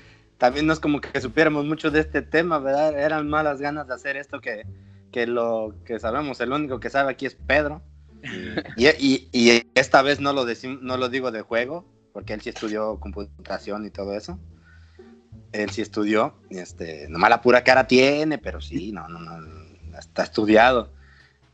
también 0.44 0.66
no 0.66 0.74
es 0.74 0.78
como 0.80 1.00
que 1.00 1.18
supiéramos 1.22 1.64
mucho 1.64 1.90
de 1.90 2.00
este 2.00 2.20
tema, 2.20 2.58
¿verdad? 2.58 2.98
Eran 2.98 3.26
malas 3.30 3.62
ganas 3.62 3.88
de 3.88 3.94
hacer 3.94 4.18
esto 4.18 4.42
que, 4.42 4.66
que 5.10 5.26
lo 5.26 5.74
que 5.86 5.98
sabemos. 5.98 6.38
El 6.42 6.52
único 6.52 6.78
que 6.80 6.90
sabe 6.90 7.10
aquí 7.12 7.24
es 7.24 7.34
Pedro. 7.34 7.80
Y, 8.76 8.86
y- 8.88 9.28
y 9.32 9.62
esta 9.74 10.02
vez 10.02 10.20
no 10.20 10.34
lo, 10.34 10.44
no 10.82 10.96
lo 10.98 11.08
digo 11.08 11.30
de 11.30 11.40
juego, 11.40 11.86
porque 12.12 12.34
él 12.34 12.42
sí 12.42 12.50
estudió 12.50 13.00
computación 13.00 13.86
y 13.86 13.90
todo 13.90 14.14
eso. 14.14 14.38
Él 15.52 15.70
sí 15.70 15.80
estudió, 15.80 16.34
este, 16.50 17.08
nomás 17.08 17.30
la 17.30 17.40
pura 17.40 17.64
cara 17.64 17.86
tiene, 17.86 18.36
pero 18.36 18.60
sí, 18.60 18.92
no, 18.92 19.08
no, 19.08 19.18
no, 19.20 19.98
está 19.98 20.24
estudiado. 20.24 20.92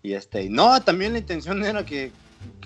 Y 0.03 0.15
este, 0.15 0.51
no, 0.51 0.83
también 0.83 1.13
la 1.13 1.21
intención 1.21 1.65
era 1.65 1.85
que, 1.87 2.13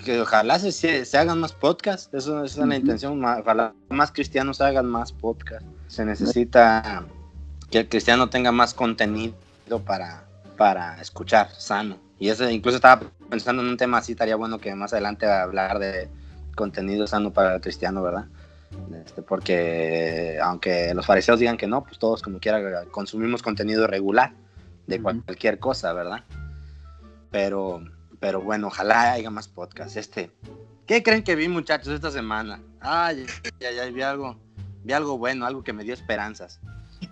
que 0.07 0.23
ojalá 0.23 0.59
se, 0.59 0.73
se, 1.05 1.19
hagan 1.19 1.39
más 1.39 1.53
podcasts, 1.53 2.09
eso, 2.15 2.43
esa 2.45 2.63
es 2.63 2.67
la 2.67 2.67
Ujú. 2.67 2.75
intención, 2.77 3.21
ma- 3.21 3.41
ojalá 3.41 3.75
más 3.91 4.11
cristianos 4.11 4.63
hagan 4.63 4.87
más 4.87 5.13
podcasts. 5.13 5.67
Se 5.95 6.05
necesita 6.05 7.07
que 7.71 7.79
el 7.79 7.89
cristiano 7.89 8.29
tenga 8.29 8.51
más 8.51 8.75
contenido 8.75 9.35
para, 9.85 10.25
para 10.57 11.01
escuchar 11.01 11.51
sano. 11.53 11.99
Y 12.19 12.31
eso, 12.31 12.51
incluso 12.51 12.77
estaba 12.77 13.03
pensando 13.31 13.63
en 13.63 13.69
un 13.69 13.77
tema 13.77 13.99
así, 13.99 14.13
estaría 14.13 14.35
bueno 14.35 14.59
que 14.59 14.75
más 14.75 14.93
adelante 14.93 15.27
hablar 15.27 15.79
de 15.79 16.09
contenido 16.57 17.07
sano 17.07 17.33
para 17.33 17.55
el 17.55 17.61
cristiano, 17.61 18.03
¿verdad? 18.03 18.27
Este, 19.05 19.23
porque 19.23 20.37
aunque 20.43 20.93
los 20.95 21.07
fariseos 21.07 21.39
digan 21.39 21.57
que 21.57 21.69
no, 21.69 21.85
pues 21.85 22.01
todos 22.01 22.23
como 22.23 22.41
quiera 22.41 22.87
consumimos 22.87 23.41
contenido 23.41 23.87
regular 23.87 24.33
de 24.89 25.01
cualquier 25.01 25.61
cosa, 25.61 25.93
¿verdad? 25.93 26.25
Pero, 27.31 27.85
pero 28.19 28.41
bueno, 28.41 28.67
ojalá 28.67 29.13
haya 29.13 29.31
más 29.31 29.47
podcasts. 29.47 29.97
Este, 29.97 30.33
¿qué 30.87 31.05
creen 31.05 31.23
que 31.23 31.37
vi, 31.37 31.47
muchachos, 31.47 31.95
esta 31.95 32.11
semana? 32.11 32.61
Ay, 32.81 33.27
ya, 33.61 33.71
ya, 33.71 33.85
vi 33.87 34.03
algo, 34.03 34.37
vi 34.85 34.93
algo 34.93 35.19
bueno, 35.19 35.47
algo 35.47 35.65
que 35.65 35.73
me 35.73 35.83
dio 35.85 35.95
esperanzas. 35.95 36.61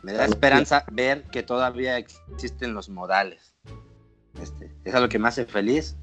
Me 0.02 0.12
da 0.12 0.24
esperanza 0.24 0.84
ver 0.92 1.24
que 1.24 1.42
todavía 1.42 1.98
existen 1.98 2.74
los 2.74 2.88
modales. 2.88 3.54
Este, 4.40 4.70
es 4.84 4.94
algo 4.94 5.08
que 5.08 5.18
me 5.18 5.28
hace 5.28 5.44
feliz. 5.44 5.96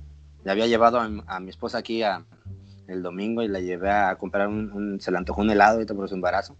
Le 0.44 0.52
había 0.52 0.68
llevado 0.68 1.00
a, 1.00 1.08
mi- 1.10 1.24
a 1.28 1.40
mi 1.40 1.50
esposa 1.50 1.80
aquí 1.80 2.04
a, 2.04 2.24
el 2.88 3.02
domingo 3.04 3.42
y 3.44 3.48
la 3.48 3.60
llevé 3.60 3.90
a 3.92 4.16
comprar 4.16 4.48
un, 4.48 4.72
un- 4.72 5.02
se 5.02 5.12
le 5.12 5.18
antojó 5.18 5.42
un 5.42 5.50
helado 5.52 5.74
ahorita 5.76 5.94
por 5.94 6.08
su 6.10 6.16
embarazo. 6.16 6.56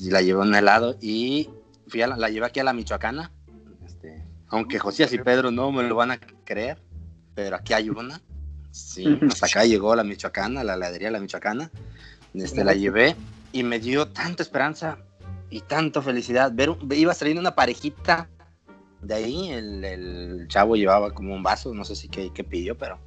Y 0.00 0.10
la 0.10 0.20
llevé 0.22 0.40
un 0.40 0.54
helado 0.54 0.96
y 1.00 1.48
fui 1.88 2.02
a 2.02 2.06
la, 2.06 2.16
la 2.16 2.28
llevé 2.28 2.46
aquí 2.46 2.60
a 2.60 2.64
la 2.64 2.72
Michoacana. 2.72 3.30
Este, 3.86 4.22
aunque 4.48 4.78
Josías 4.78 5.12
y 5.12 5.18
Pedro 5.18 5.50
no 5.50 5.72
me 5.72 5.82
lo 5.84 5.94
van 5.96 6.10
a 6.10 6.18
creer, 6.44 6.78
pero 7.34 7.56
aquí 7.56 7.72
hay 7.72 7.88
una. 7.90 8.20
Sí, 8.70 9.18
hasta 9.30 9.46
acá 9.46 9.64
llegó 9.64 9.94
la 9.96 10.04
Michoacana, 10.04 10.64
la 10.64 10.74
heladería 10.74 11.10
La 11.10 11.20
Michoacana. 11.20 11.70
Este, 12.34 12.64
la 12.64 12.74
llevé 12.74 13.14
y 13.54 13.62
me 13.62 13.78
dio 13.78 14.08
tanta 14.08 14.42
esperanza 14.42 14.98
y 15.48 15.60
tanta 15.60 16.02
felicidad. 16.02 16.50
Ver, 16.52 16.76
iba 16.90 17.14
saliendo 17.14 17.40
una 17.40 17.54
parejita 17.54 18.28
de 19.00 19.14
ahí, 19.14 19.50
el, 19.52 20.46
chavo 20.48 20.74
llevaba 20.74 21.12
como 21.12 21.34
un 21.34 21.44
vaso, 21.44 21.72
no 21.72 21.84
sé 21.84 21.94
si 21.94 22.08
qué, 22.08 22.32
qué 22.34 22.42
pidió, 22.42 22.76
pero... 22.76 22.98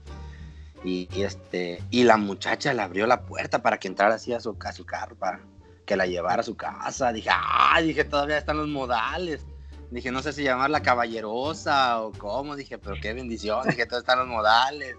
Y, 0.85 1.09
y 1.11 1.23
este, 1.23 1.83
y 1.89 2.05
la 2.05 2.15
muchacha 2.15 2.73
le 2.73 2.81
abrió 2.81 3.07
la 3.07 3.25
puerta 3.25 3.61
para 3.61 3.77
que 3.77 3.89
entrara 3.89 4.15
así 4.15 4.31
a 4.31 4.39
su, 4.39 4.55
a 4.63 4.71
su 4.71 4.85
carro, 4.85 5.17
para 5.17 5.41
que 5.85 5.97
la 5.97 6.05
llevara 6.05 6.39
a 6.39 6.45
su 6.45 6.55
casa. 6.55 7.11
Dije, 7.11 7.29
ah, 7.33 7.81
dije, 7.81 8.05
todavía 8.05 8.37
están 8.37 8.57
los 8.57 8.69
modales. 8.69 9.45
Dije, 9.91 10.11
no 10.11 10.21
sé 10.21 10.31
si 10.31 10.43
llamarla 10.43 10.81
caballerosa 10.81 12.01
o 12.01 12.13
cómo. 12.13 12.55
Dije, 12.55 12.77
pero 12.77 12.95
qué 13.01 13.13
bendición. 13.13 13.67
Dije, 13.67 13.85
todavía 13.85 13.99
están 13.99 14.19
los 14.19 14.27
modales. 14.27 14.95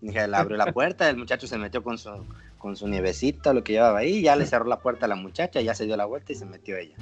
Dije, 0.00 0.26
le 0.26 0.36
abrió 0.36 0.56
la 0.56 0.72
puerta, 0.72 1.08
el 1.08 1.18
muchacho 1.18 1.46
se 1.46 1.58
metió 1.58 1.84
con 1.84 1.98
su, 1.98 2.10
con 2.58 2.76
su 2.76 2.88
nievecita, 2.88 3.52
lo 3.52 3.64
que 3.64 3.74
llevaba 3.74 4.00
ahí, 4.00 4.22
ya 4.22 4.36
le 4.36 4.46
cerró 4.46 4.66
la 4.66 4.80
puerta 4.80 5.06
a 5.06 5.08
la 5.08 5.16
muchacha, 5.16 5.60
ya 5.60 5.74
se 5.74 5.86
dio 5.86 5.96
la 5.96 6.04
vuelta 6.04 6.32
y 6.32 6.36
se 6.36 6.44
metió 6.44 6.76
ella. 6.76 6.96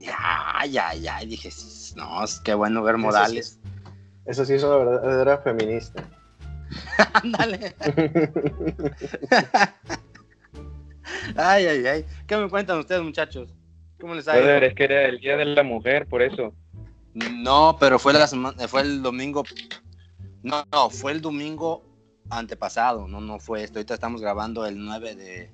Y 0.00 0.06
ay, 0.16 0.78
ay, 0.78 1.06
ay, 1.08 1.26
dije, 1.26 1.50
no, 1.96 2.24
es 2.24 2.40
qué 2.40 2.54
bueno 2.54 2.82
ver 2.82 2.94
Eso 2.94 3.00
sí. 3.00 3.06
modales. 3.06 3.60
Eso 4.24 4.44
sí 4.44 4.54
es 4.54 4.62
una 4.62 4.76
verdadera 4.76 5.38
feminista. 5.38 6.08
Ándale. 7.14 7.74
ay, 11.36 11.66
ay, 11.66 11.86
ay. 11.86 12.04
¿Qué 12.26 12.36
me 12.36 12.48
cuentan 12.48 12.78
ustedes, 12.78 13.02
muchachos? 13.02 13.54
¿Cómo 14.00 14.14
les 14.14 14.28
ha 14.28 14.36
ido? 14.36 14.44
Brother, 14.44 14.64
es 14.64 14.74
que 14.74 14.84
era 14.84 15.04
el 15.06 15.18
día 15.18 15.36
de 15.36 15.44
la 15.44 15.62
mujer, 15.62 16.06
por 16.06 16.22
eso. 16.22 16.54
No, 17.14 17.76
pero 17.78 17.98
fue 17.98 18.12
la 18.12 18.26
semana, 18.26 18.68
fue 18.68 18.82
el 18.82 19.02
domingo. 19.02 19.44
No, 20.42 20.64
no, 20.72 20.88
fue 20.88 21.12
el 21.12 21.20
domingo 21.20 21.84
antepasado. 22.30 23.08
No, 23.08 23.20
no 23.20 23.38
fue 23.38 23.62
esto. 23.62 23.78
Ahorita 23.78 23.94
estamos 23.94 24.20
grabando 24.20 24.66
el 24.66 24.82
9 24.84 25.14
de, 25.14 25.50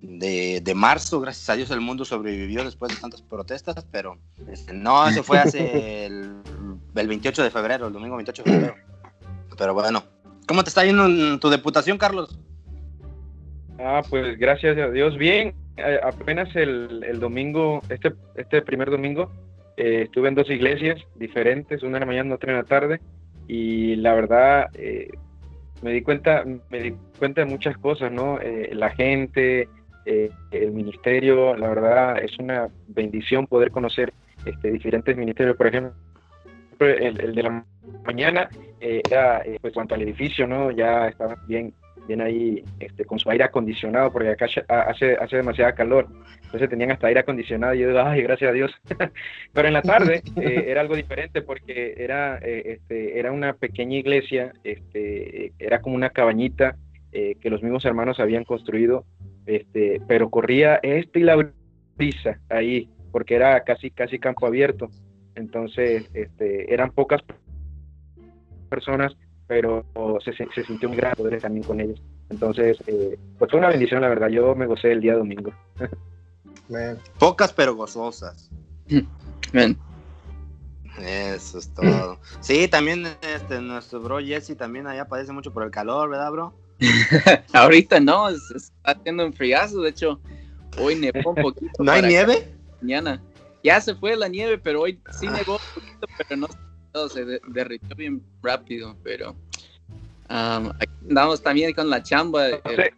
de, 0.00 0.60
de 0.62 0.74
marzo. 0.74 1.20
Gracias 1.20 1.48
a 1.50 1.56
Dios 1.56 1.70
el 1.70 1.80
mundo 1.80 2.04
sobrevivió 2.04 2.64
después 2.64 2.94
de 2.94 3.00
tantas 3.00 3.22
protestas, 3.22 3.86
pero 3.90 4.18
este, 4.48 4.72
no, 4.72 5.08
eso 5.08 5.22
fue 5.22 5.38
hace 5.38 6.06
el, 6.06 6.36
el 6.94 7.08
28 7.08 7.42
de 7.42 7.50
febrero, 7.50 7.86
el 7.86 7.92
domingo 7.92 8.16
28 8.16 8.42
de 8.42 8.50
febrero. 8.50 8.74
Pero 9.56 9.74
bueno, 9.74 10.04
¿cómo 10.46 10.62
te 10.64 10.68
está 10.68 10.84
yendo 10.84 11.06
en 11.06 11.38
tu 11.38 11.48
deputación, 11.48 11.98
Carlos? 11.98 12.38
Ah, 13.78 14.02
pues 14.08 14.38
gracias 14.38 14.78
a 14.78 14.90
Dios, 14.90 15.16
bien. 15.16 15.54
Eh, 15.76 15.98
apenas 16.02 16.54
el, 16.54 17.02
el 17.04 17.18
domingo, 17.18 17.82
este, 17.88 18.14
este 18.36 18.62
primer 18.62 18.90
domingo, 18.90 19.30
eh, 19.76 20.02
estuve 20.04 20.28
en 20.28 20.36
dos 20.36 20.48
iglesias 20.48 21.00
diferentes, 21.16 21.82
una 21.82 21.96
en 21.96 22.00
la 22.00 22.06
mañana, 22.06 22.34
otra 22.34 22.52
en 22.52 22.58
la 22.58 22.64
tarde, 22.64 23.00
y 23.48 23.96
la 23.96 24.14
verdad 24.14 24.66
eh, 24.74 25.10
me 25.84 25.92
di 25.92 26.00
cuenta, 26.00 26.44
me 26.70 26.80
di 26.80 26.94
cuenta 27.18 27.42
de 27.42 27.46
muchas 27.46 27.76
cosas, 27.76 28.10
¿no? 28.10 28.40
Eh, 28.40 28.70
la 28.72 28.88
gente, 28.88 29.68
eh, 30.06 30.30
el 30.50 30.72
ministerio, 30.72 31.54
la 31.54 31.68
verdad 31.68 32.18
es 32.24 32.38
una 32.38 32.68
bendición 32.88 33.46
poder 33.46 33.70
conocer 33.70 34.14
este, 34.46 34.72
diferentes 34.72 35.14
ministerios, 35.14 35.56
por 35.56 35.66
ejemplo, 35.66 35.94
el, 36.80 37.20
el 37.20 37.34
de 37.34 37.42
la 37.42 37.64
mañana 38.06 38.48
eh, 38.80 39.02
era 39.06 39.42
eh, 39.44 39.58
pues 39.60 39.74
cuanto 39.74 39.94
al 39.94 40.02
edificio, 40.02 40.46
¿no? 40.46 40.70
Ya 40.70 41.08
estaba 41.08 41.36
bien 41.46 41.74
bien 42.06 42.20
ahí 42.20 42.62
este, 42.80 43.04
con 43.04 43.18
su 43.18 43.30
aire 43.30 43.44
acondicionado, 43.44 44.12
porque 44.12 44.30
acá 44.30 44.46
hace, 44.68 45.16
hace 45.16 45.36
demasiada 45.36 45.74
calor, 45.74 46.08
entonces 46.44 46.68
tenían 46.68 46.92
hasta 46.92 47.08
aire 47.08 47.20
acondicionado 47.20 47.74
y 47.74 47.80
yo 47.80 47.88
digo, 47.88 48.00
ay, 48.00 48.22
gracias 48.22 48.50
a 48.50 48.52
Dios. 48.52 48.72
Pero 49.52 49.68
en 49.68 49.74
la 49.74 49.82
tarde 49.82 50.22
eh, 50.36 50.66
era 50.68 50.80
algo 50.80 50.96
diferente 50.96 51.42
porque 51.42 51.94
era, 51.96 52.38
eh, 52.38 52.78
este, 52.78 53.18
era 53.18 53.32
una 53.32 53.54
pequeña 53.54 53.96
iglesia, 53.96 54.52
este, 54.62 55.52
era 55.58 55.80
como 55.80 55.96
una 55.96 56.10
cabañita 56.10 56.76
eh, 57.12 57.36
que 57.40 57.50
los 57.50 57.62
mismos 57.62 57.84
hermanos 57.84 58.20
habían 58.20 58.44
construido, 58.44 59.04
este, 59.46 60.00
pero 60.06 60.30
corría 60.30 60.80
este 60.82 61.20
y 61.20 61.22
la 61.22 61.36
brisa 61.96 62.40
ahí, 62.48 62.88
porque 63.12 63.36
era 63.36 63.62
casi, 63.64 63.90
casi 63.90 64.18
campo 64.18 64.46
abierto. 64.46 64.90
Entonces, 65.34 66.08
este, 66.14 66.72
eran 66.72 66.90
pocas 66.92 67.22
personas, 68.68 69.16
pero 69.46 69.84
se, 70.24 70.32
se, 70.32 70.46
se 70.54 70.64
sintió 70.64 70.88
muy 70.88 70.96
grande 70.98 71.16
poder 71.22 71.40
también 71.40 71.64
con 71.64 71.80
ellos. 71.80 72.00
Entonces, 72.30 72.78
eh, 72.86 73.18
pues 73.38 73.50
fue 73.50 73.60
una 73.60 73.68
bendición, 73.68 74.00
la 74.00 74.08
verdad. 74.08 74.28
Yo 74.28 74.54
me 74.54 74.66
gocé 74.66 74.92
el 74.92 75.00
día 75.00 75.14
domingo. 75.16 75.52
Man. 76.68 76.98
Pocas 77.18 77.52
pero 77.52 77.74
gozosas. 77.74 78.50
Ven. 79.52 79.76
Eso 80.98 81.58
es 81.58 81.68
todo. 81.74 82.18
Sí, 82.40 82.68
también 82.68 83.06
este, 83.22 83.60
nuestro 83.60 84.00
bro 84.00 84.20
Jesse 84.20 84.56
también 84.56 84.86
allá 84.86 85.06
padece 85.06 85.32
mucho 85.32 85.52
por 85.52 85.64
el 85.64 85.70
calor, 85.70 86.08
¿verdad, 86.08 86.30
bro? 86.30 86.54
Ahorita 87.52 88.00
no, 88.00 88.28
es- 88.28 88.50
está 88.54 88.92
haciendo 88.92 89.26
un 89.26 89.32
friazo. 89.32 89.80
De 89.82 89.90
hecho, 89.90 90.20
hoy 90.78 90.94
nevó 90.94 91.30
un 91.30 91.42
poquito. 91.42 91.70
¿No 91.82 91.92
hay 91.92 92.02
nieve? 92.02 92.48
Mañana. 92.80 93.20
Ya 93.62 93.80
se 93.80 93.94
fue 93.94 94.14
la 94.16 94.28
nieve, 94.28 94.58
pero 94.58 94.82
hoy 94.82 95.00
sí 95.18 95.26
nevó 95.26 95.54
un 95.54 95.82
poquito, 95.82 96.06
pero 96.18 96.36
no 96.40 96.46
todo 96.94 97.08
se 97.08 97.24
de- 97.24 97.40
derritió 97.48 97.94
bien 97.96 98.22
rápido. 98.42 98.96
Pero 99.02 99.32
um, 100.30 100.70
aquí 100.78 100.92
andamos 101.08 101.42
también 101.42 101.74
con 101.74 101.90
la 101.90 102.02
chamba. 102.02 102.48
Sé, 102.48 102.94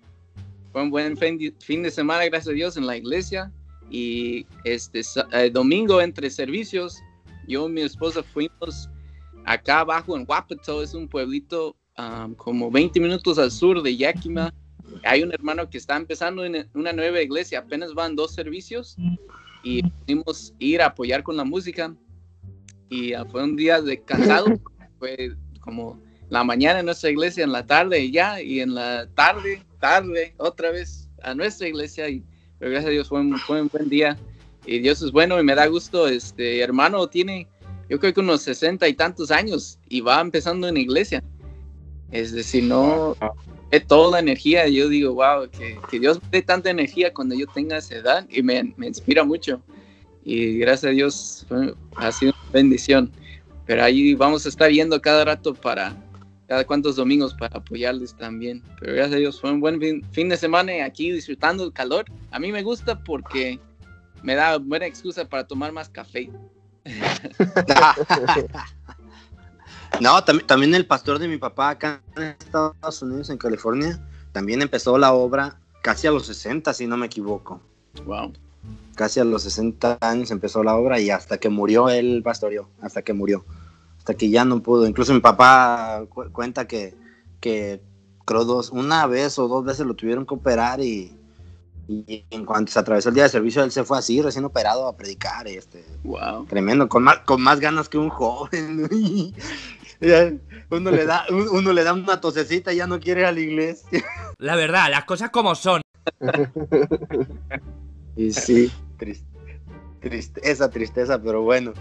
fue 0.72 0.82
un 0.82 0.90
buen 0.90 1.16
fin 1.16 1.38
de, 1.38 1.52
fin 1.58 1.82
de 1.82 1.90
semana, 1.90 2.24
gracias 2.26 2.48
a 2.48 2.52
Dios, 2.52 2.76
en 2.76 2.86
la 2.86 2.96
iglesia. 2.96 3.50
Y 3.90 4.46
este 4.64 5.00
eh, 5.32 5.50
domingo, 5.50 6.00
entre 6.00 6.28
servicios, 6.28 6.98
yo 7.48 7.68
y 7.68 7.72
mi 7.72 7.80
esposa 7.82 8.22
fuimos 8.22 8.88
acá 9.44 9.80
abajo 9.80 10.16
en 10.16 10.26
Wapato, 10.28 10.82
es 10.82 10.92
un 10.92 11.08
pueblito 11.08 11.74
um, 11.96 12.34
como 12.34 12.70
20 12.70 13.00
minutos 13.00 13.38
al 13.38 13.50
sur 13.50 13.82
de 13.82 13.96
Yakima. 13.96 14.52
Hay 15.04 15.22
un 15.22 15.32
hermano 15.32 15.68
que 15.70 15.78
está 15.78 15.96
empezando 15.96 16.44
en 16.44 16.68
una 16.74 16.92
nueva 16.92 17.20
iglesia, 17.22 17.60
apenas 17.60 17.94
van 17.94 18.14
dos 18.14 18.34
servicios 18.34 18.96
y 19.62 19.82
pudimos 19.82 20.52
ir 20.58 20.82
a 20.82 20.86
apoyar 20.86 21.22
con 21.22 21.36
la 21.36 21.44
música. 21.44 21.94
Y 22.88 23.12
ah, 23.12 23.24
fue 23.24 23.42
un 23.42 23.56
día 23.56 23.80
de 23.80 24.00
cansado, 24.02 24.46
fue 24.98 25.32
como 25.60 26.00
la 26.28 26.44
mañana 26.44 26.80
en 26.80 26.86
nuestra 26.86 27.10
iglesia, 27.10 27.44
en 27.44 27.52
la 27.52 27.66
tarde 27.66 28.10
ya, 28.10 28.40
y 28.40 28.60
en 28.60 28.74
la 28.74 29.06
tarde, 29.14 29.62
tarde, 29.80 30.34
otra 30.38 30.70
vez 30.70 31.08
a 31.22 31.34
nuestra 31.34 31.68
iglesia. 31.68 32.08
Y, 32.08 32.24
pero 32.58 32.70
gracias 32.70 32.88
a 32.88 32.92
Dios 32.92 33.08
fue 33.08 33.20
un, 33.20 33.36
fue 33.38 33.62
un 33.62 33.68
buen 33.68 33.88
día. 33.88 34.16
Y 34.64 34.80
Dios 34.80 35.02
es 35.02 35.12
bueno 35.12 35.38
y 35.40 35.44
me 35.44 35.54
da 35.54 35.66
gusto. 35.66 36.08
Este 36.08 36.60
hermano 36.60 37.06
tiene, 37.08 37.46
yo 37.88 37.98
creo 38.00 38.12
que 38.12 38.20
unos 38.20 38.42
sesenta 38.42 38.88
y 38.88 38.94
tantos 38.94 39.30
años 39.30 39.78
y 39.88 40.00
va 40.00 40.20
empezando 40.20 40.68
en 40.68 40.76
iglesia. 40.76 41.22
Es 42.10 42.32
decir, 42.32 42.64
no 42.64 43.16
es 43.70 43.86
toda 43.86 44.12
la 44.12 44.18
energía. 44.18 44.68
Yo 44.68 44.88
digo, 44.88 45.14
wow, 45.14 45.48
que, 45.50 45.78
que 45.90 46.00
Dios 46.00 46.20
me 46.22 46.28
dé 46.30 46.42
tanta 46.42 46.70
energía 46.70 47.12
cuando 47.12 47.34
yo 47.34 47.46
tenga 47.46 47.78
esa 47.78 47.96
edad 47.96 48.26
y 48.28 48.42
me, 48.42 48.74
me 48.76 48.88
inspira 48.88 49.24
mucho. 49.24 49.60
Y 50.28 50.58
gracias 50.58 50.90
a 50.90 50.92
Dios 50.92 51.46
ha 51.94 52.10
sido 52.10 52.32
una 52.42 52.50
bendición. 52.52 53.12
Pero 53.64 53.84
ahí 53.84 54.12
vamos 54.14 54.44
a 54.44 54.48
estar 54.48 54.68
yendo 54.72 55.00
cada 55.00 55.24
rato 55.24 55.54
para 55.54 55.94
cada 56.48 56.64
cuantos 56.64 56.96
domingos 56.96 57.32
para 57.34 57.58
apoyarles 57.58 58.14
también. 58.16 58.60
Pero 58.80 58.94
gracias 58.94 59.14
a 59.14 59.18
Dios 59.18 59.40
fue 59.40 59.52
un 59.52 59.60
buen 59.60 59.80
fin, 59.80 60.04
fin 60.10 60.28
de 60.28 60.36
semana 60.36 60.72
aquí 60.84 61.12
disfrutando 61.12 61.64
el 61.64 61.72
calor. 61.72 62.04
A 62.32 62.40
mí 62.40 62.50
me 62.50 62.62
gusta 62.64 62.98
porque 62.98 63.60
me 64.24 64.34
da 64.34 64.58
buena 64.58 64.86
excusa 64.86 65.24
para 65.28 65.46
tomar 65.46 65.70
más 65.72 65.88
café. 65.88 66.28
No, 70.00 70.22
tam- 70.24 70.44
también 70.44 70.74
el 70.74 70.86
pastor 70.86 71.18
de 71.18 71.28
mi 71.28 71.38
papá 71.38 71.70
acá 71.70 72.02
en 72.16 72.24
Estados 72.38 73.00
Unidos, 73.02 73.30
en 73.30 73.38
California, 73.38 73.98
también 74.32 74.60
empezó 74.60 74.98
la 74.98 75.12
obra 75.14 75.58
casi 75.82 76.06
a 76.06 76.10
los 76.10 76.26
60, 76.26 76.74
si 76.74 76.86
no 76.86 76.96
me 76.96 77.06
equivoco. 77.06 77.62
Wow. 78.04 78.32
Casi 78.94 79.20
a 79.20 79.24
los 79.24 79.42
60 79.42 79.98
años 80.00 80.30
empezó 80.30 80.62
la 80.64 80.74
obra 80.76 80.98
y 81.00 81.10
hasta 81.10 81.38
que 81.38 81.48
murió 81.50 81.88
él 81.90 82.22
pastoreó, 82.24 82.68
hasta 82.80 83.02
que 83.02 83.12
murió. 83.12 83.44
Hasta 83.98 84.14
que 84.14 84.30
ya 84.30 84.44
no 84.44 84.62
pudo. 84.62 84.86
Incluso 84.86 85.12
mi 85.12 85.20
papá 85.20 86.04
cu- 86.08 86.30
cuenta 86.32 86.66
que, 86.66 86.94
que 87.40 87.80
creo 88.24 88.44
dos, 88.44 88.70
una 88.70 89.06
vez 89.06 89.38
o 89.38 89.48
dos 89.48 89.64
veces 89.64 89.84
lo 89.86 89.94
tuvieron 89.94 90.24
que 90.24 90.34
operar 90.34 90.80
y, 90.80 91.12
y 91.88 92.24
en 92.30 92.44
cuanto 92.46 92.72
se 92.72 92.78
atravesó 92.78 93.10
el 93.10 93.14
día 93.16 93.24
de 93.24 93.28
servicio, 93.28 93.62
él 93.62 93.70
se 93.70 93.84
fue 93.84 93.98
así, 93.98 94.22
recién 94.22 94.44
operado 94.46 94.86
a 94.88 94.96
predicar. 94.96 95.46
Este, 95.46 95.84
Wow. 96.04 96.46
Tremendo, 96.46 96.88
con 96.88 97.02
más, 97.02 97.18
con 97.18 97.42
más 97.42 97.60
ganas 97.60 97.88
que 97.90 97.98
un 97.98 98.08
joven. 98.08 98.88
Uno, 100.70 100.90
le 100.90 101.04
da, 101.06 101.24
un- 101.30 101.48
uno 101.50 101.72
le 101.72 101.84
da 101.84 101.92
una 101.92 102.20
tosecita 102.20 102.72
y 102.72 102.76
ya 102.76 102.86
no 102.86 102.98
quiere 103.00 103.20
ir 103.22 103.26
a 103.26 103.32
la 103.32 103.40
iglesia. 103.40 104.04
La 104.38 104.56
verdad, 104.56 104.90
las 104.90 105.04
cosas 105.04 105.30
como 105.30 105.54
son. 105.54 105.82
Y 108.16 108.32
sí, 108.32 108.72
triste, 108.96 109.26
tristeza, 110.00 110.70
tristeza, 110.70 111.20
pero 111.22 111.42
bueno. 111.42 111.72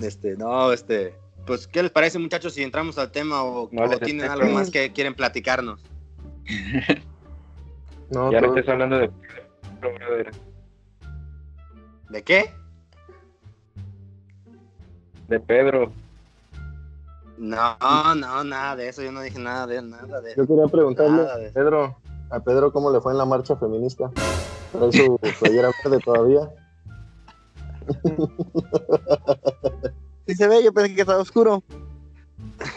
Este, 0.00 0.36
no, 0.36 0.72
este, 0.72 1.14
pues, 1.46 1.66
¿qué 1.66 1.82
les 1.82 1.90
parece, 1.90 2.18
muchachos, 2.18 2.54
si 2.54 2.62
entramos 2.62 2.98
al 2.98 3.10
tema 3.10 3.42
o, 3.42 3.68
No 3.72 3.84
o 3.84 3.98
tienen 3.98 4.30
algo 4.30 4.48
más 4.50 4.70
que 4.70 4.92
quieren 4.92 5.14
platicarnos? 5.14 5.80
No, 8.10 8.32
ya 8.32 8.40
no 8.40 8.48
estés 8.48 8.68
hablando 8.68 8.98
de. 8.98 9.08
¿De 12.08 12.22
qué? 12.22 12.52
De 15.28 15.38
Pedro. 15.38 15.92
No, 17.38 17.76
no, 18.16 18.44
nada 18.44 18.74
de 18.74 18.88
eso, 18.88 19.02
yo 19.02 19.12
no 19.12 19.22
dije 19.22 19.38
nada 19.38 19.66
de 19.66 19.80
nada 19.80 20.20
de 20.20 20.34
Yo 20.36 20.46
quería 20.46 20.66
preguntarle 20.66 21.22
Nada 21.22 21.36
de 21.36 21.44
a 21.44 21.46
eso. 21.46 21.54
Pedro, 21.54 21.96
a 22.30 22.40
Pedro 22.40 22.72
cómo 22.72 22.90
le 22.90 23.00
fue 23.00 23.12
en 23.12 23.18
la 23.18 23.24
marcha 23.24 23.54
feminista. 23.56 24.10
¿Trae 24.72 24.92
su 24.92 25.18
playera 25.38 25.70
verde 25.84 25.98
todavía? 26.04 26.50
Si 30.26 30.34
se 30.34 30.46
ve, 30.46 30.62
yo 30.62 30.72
pensé 30.72 30.94
que 30.94 31.00
estaba 31.00 31.20
oscuro. 31.20 31.62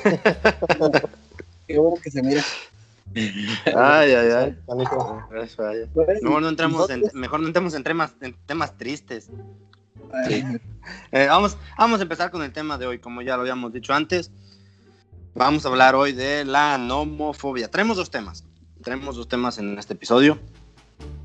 Qué 1.68 1.78
bueno 1.78 1.98
que 2.02 2.10
se 2.12 2.22
mira. 2.22 2.44
Ay, 3.16 4.12
ay, 4.12 4.32
ay. 4.32 4.58
Mejor 6.22 6.42
no 6.42 6.50
entremos 6.50 6.90
en, 6.90 7.04
mejor 7.14 7.40
no 7.42 7.48
entremos 7.48 7.74
en 7.76 7.84
temas, 7.84 8.14
en 8.22 8.34
temas 8.46 8.78
tristes. 8.78 9.30
Eh, 11.12 11.28
vamos, 11.28 11.58
vamos 11.78 12.00
a 12.00 12.04
empezar 12.04 12.32
con 12.32 12.44
el 12.44 12.52
tema 12.52 12.78
de 12.78 12.88
hoy, 12.88 13.00
como 13.00 13.22
ya 13.22 13.36
lo 13.36 13.42
habíamos 13.42 13.72
dicho 13.74 13.94
antes. 13.94 14.32
Vamos 15.36 15.66
a 15.66 15.70
hablar 15.70 15.96
hoy 15.96 16.14
de 16.14 16.46
la 16.46 16.78
nomofobia. 16.78 17.70
Tenemos 17.70 17.98
dos 17.98 18.12
temas. 18.12 18.46
Tenemos 18.84 19.16
dos 19.16 19.28
temas 19.28 19.58
en 19.58 19.78
este 19.80 19.94
episodio. 19.94 20.40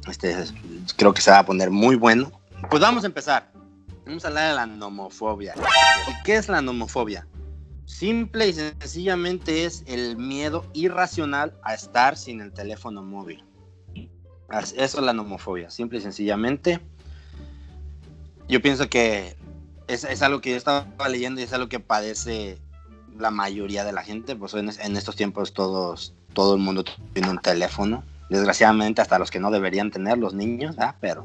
Este 0.09 0.31
es- 0.31 0.55
creo 0.97 1.13
que 1.15 1.21
se 1.23 1.31
va 1.31 1.41
a 1.41 1.47
poner 1.47 1.71
muy 1.71 1.97
bueno. 1.97 2.33
Pues 2.71 2.81
vamos 2.83 3.05
a 3.05 3.07
empezar. 3.07 3.51
Vamos 4.07 4.25
a 4.25 4.29
hablar 4.29 4.49
de 4.51 4.55
la 4.57 4.67
nomofobia. 4.67 5.55
¿Y 6.09 6.23
qué 6.25 6.37
es 6.37 6.49
la 6.49 6.63
nomofobia? 6.63 7.27
Simple 7.85 8.49
y 8.49 8.53
sencillamente 8.53 9.65
es 9.65 9.83
el 9.87 10.17
miedo 10.17 10.65
irracional 10.73 11.55
a 11.63 11.75
estar 11.75 12.17
sin 12.17 12.41
el 12.41 12.53
teléfono 12.53 13.03
móvil. 13.03 13.45
Eso 14.51 14.75
es 14.79 14.95
la 14.99 15.13
nomofobia, 15.13 15.71
simple 15.71 15.99
y 15.99 16.01
sencillamente. 16.03 16.81
Yo 18.49 18.63
pienso 18.63 18.89
que 18.89 19.37
es, 19.89 20.05
es 20.05 20.23
algo 20.23 20.41
que 20.41 20.51
yo 20.51 20.57
estaba 20.57 20.87
leyendo 21.09 21.41
y 21.41 21.45
es 21.45 21.53
algo 21.53 21.69
que 21.69 21.81
padece 21.81 22.59
la 23.19 23.31
mayoría 23.31 23.85
de 23.85 23.93
la 23.93 24.03
gente. 24.03 24.37
Pues 24.37 24.55
en, 24.55 24.71
en 24.81 24.97
estos 24.97 25.17
tiempos 25.17 25.53
todos, 25.53 26.15
todo 26.33 26.55
el 26.55 26.61
mundo 26.61 26.85
tiene 27.13 27.29
un 27.31 27.39
teléfono. 27.39 28.05
Desgraciadamente 28.29 29.01
hasta 29.01 29.19
los 29.19 29.31
que 29.31 29.41
no 29.41 29.51
deberían 29.51 29.91
tener, 29.91 30.19
los 30.19 30.35
niños, 30.35 30.77
¿ah? 30.79 30.95
pero 31.01 31.25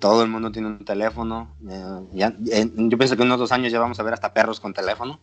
todo 0.00 0.22
el 0.22 0.28
mundo 0.28 0.50
tiene 0.52 0.68
un 0.68 0.84
teléfono. 0.84 1.48
eh, 1.68 2.00
ya- 2.14 2.34
eh, 2.52 2.70
yo 2.76 2.98
pienso 2.98 3.16
que 3.16 3.22
en 3.22 3.28
unos 3.28 3.38
dos 3.40 3.52
años 3.52 3.72
ya 3.72 3.80
vamos 3.80 3.98
a 4.00 4.02
ver 4.02 4.14
hasta 4.14 4.32
perros 4.32 4.60
con 4.60 4.72
teléfono. 4.74 5.18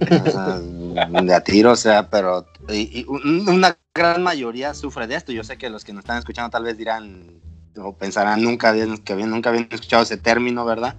Sea, 0.00 0.58
de 1.24 1.34
a 1.34 1.40
tiro, 1.42 1.72
o 1.72 1.76
sea, 1.76 2.08
pero 2.08 2.46
y- 2.68 3.00
y 3.00 3.06
un- 3.08 3.48
una 3.48 3.76
gran 3.94 4.22
mayoría 4.22 4.74
sufre 4.74 5.06
de 5.06 5.16
esto. 5.16 5.32
Yo 5.32 5.44
sé 5.44 5.56
que 5.58 5.70
los 5.70 5.84
que 5.84 5.92
nos 5.92 6.02
están 6.02 6.18
escuchando 6.18 6.50
tal 6.50 6.64
vez 6.64 6.76
dirán 6.78 7.40
o 7.76 7.92
pensarán 7.92 8.42
nunca 8.42 8.70
habían, 8.70 8.98
que 8.98 9.14
nunca 9.14 9.50
habían 9.50 9.68
escuchado 9.70 10.02
ese 10.02 10.16
término, 10.16 10.64
¿verdad? 10.64 10.96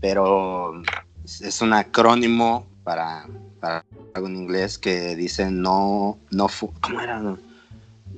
Pero 0.00 0.82
es- 1.24 1.60
un 1.62 1.72
acrónimo 1.72 2.66
para, 2.84 3.26
para 3.60 3.84
algo 4.14 4.28
en 4.28 4.36
inglés 4.36 4.78
que 4.78 5.16
dice 5.16 5.50
no, 5.50 6.18
no, 6.30 6.48
¿cómo 6.80 7.00
era? 7.00 7.18
No, 7.18 7.38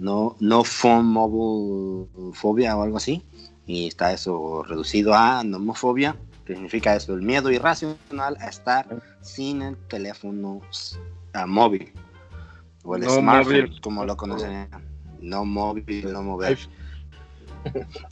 no 0.04 0.64
phone 0.64 1.06
mobile 1.06 2.08
phobia 2.34 2.76
o 2.76 2.82
algo 2.82 2.96
así. 2.98 3.24
Y 3.66 3.88
está 3.88 4.12
eso 4.12 4.62
reducido 4.62 5.14
a 5.14 5.42
nomofobia, 5.42 6.16
que 6.44 6.52
significa 6.52 6.94
eso, 6.94 7.14
el 7.14 7.22
miedo 7.22 7.50
irracional 7.50 8.36
a 8.38 8.48
estar 8.48 9.02
sin 9.22 9.62
el 9.62 9.76
teléfono 9.88 10.60
móvil. 11.46 11.92
O 12.82 12.96
el 12.96 13.02
No 13.02 13.10
smartphone, 13.10 13.62
móvil. 13.62 13.80
como 13.80 14.04
lo 14.04 14.16
conocen. 14.16 14.68
No 15.20 15.46
móvil, 15.46 16.12
no 16.12 16.22
mover. 16.22 16.58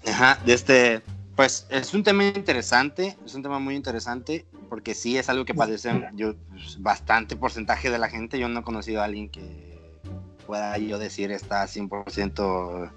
Ajá, 0.07 0.39
de 0.47 0.55
este, 0.55 1.03
pues 1.37 1.67
es 1.69 1.93
un 1.93 2.03
tema 2.03 2.25
interesante, 2.25 3.19
es 3.27 3.35
un 3.35 3.43
tema 3.43 3.59
muy 3.59 3.75
interesante, 3.75 4.47
porque 4.71 4.95
sí 4.95 5.19
es 5.19 5.29
algo 5.29 5.45
que 5.45 5.53
padecen 5.53 6.07
yo, 6.15 6.35
pues, 6.49 6.83
bastante 6.83 7.37
porcentaje 7.37 7.91
de 7.91 7.99
la 7.99 8.09
gente. 8.09 8.39
Yo 8.39 8.49
no 8.49 8.61
he 8.61 8.63
conocido 8.63 9.03
a 9.03 9.05
alguien 9.05 9.29
que 9.29 9.72
pueda 10.53 10.77
yo 10.77 10.99
decir 10.99 11.33
está 11.33 11.65
100% 11.67 12.91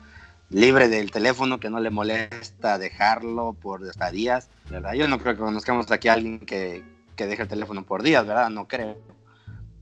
libre 0.50 0.90
del 0.90 1.10
teléfono, 1.10 1.58
que 1.58 1.70
no 1.70 1.80
le 1.80 1.90
molesta 1.90 2.78
dejarlo 2.78 3.54
por 3.54 3.88
hasta 3.88 4.12
días, 4.12 4.50
¿verdad? 4.70 4.92
Yo 4.92 5.08
no 5.08 5.20
creo 5.20 5.36
que 5.36 5.40
conozcamos 5.40 5.90
aquí 5.90 6.10
a 6.10 6.14
alguien 6.16 6.40
que, 6.40 6.84
que 7.16 7.26
deje 7.28 7.44
el 7.44 7.48
teléfono 7.48 7.86
por 7.86 8.04
días, 8.04 8.28
¿verdad? 8.28 8.50
No 8.50 8.68
creo. 8.68 8.98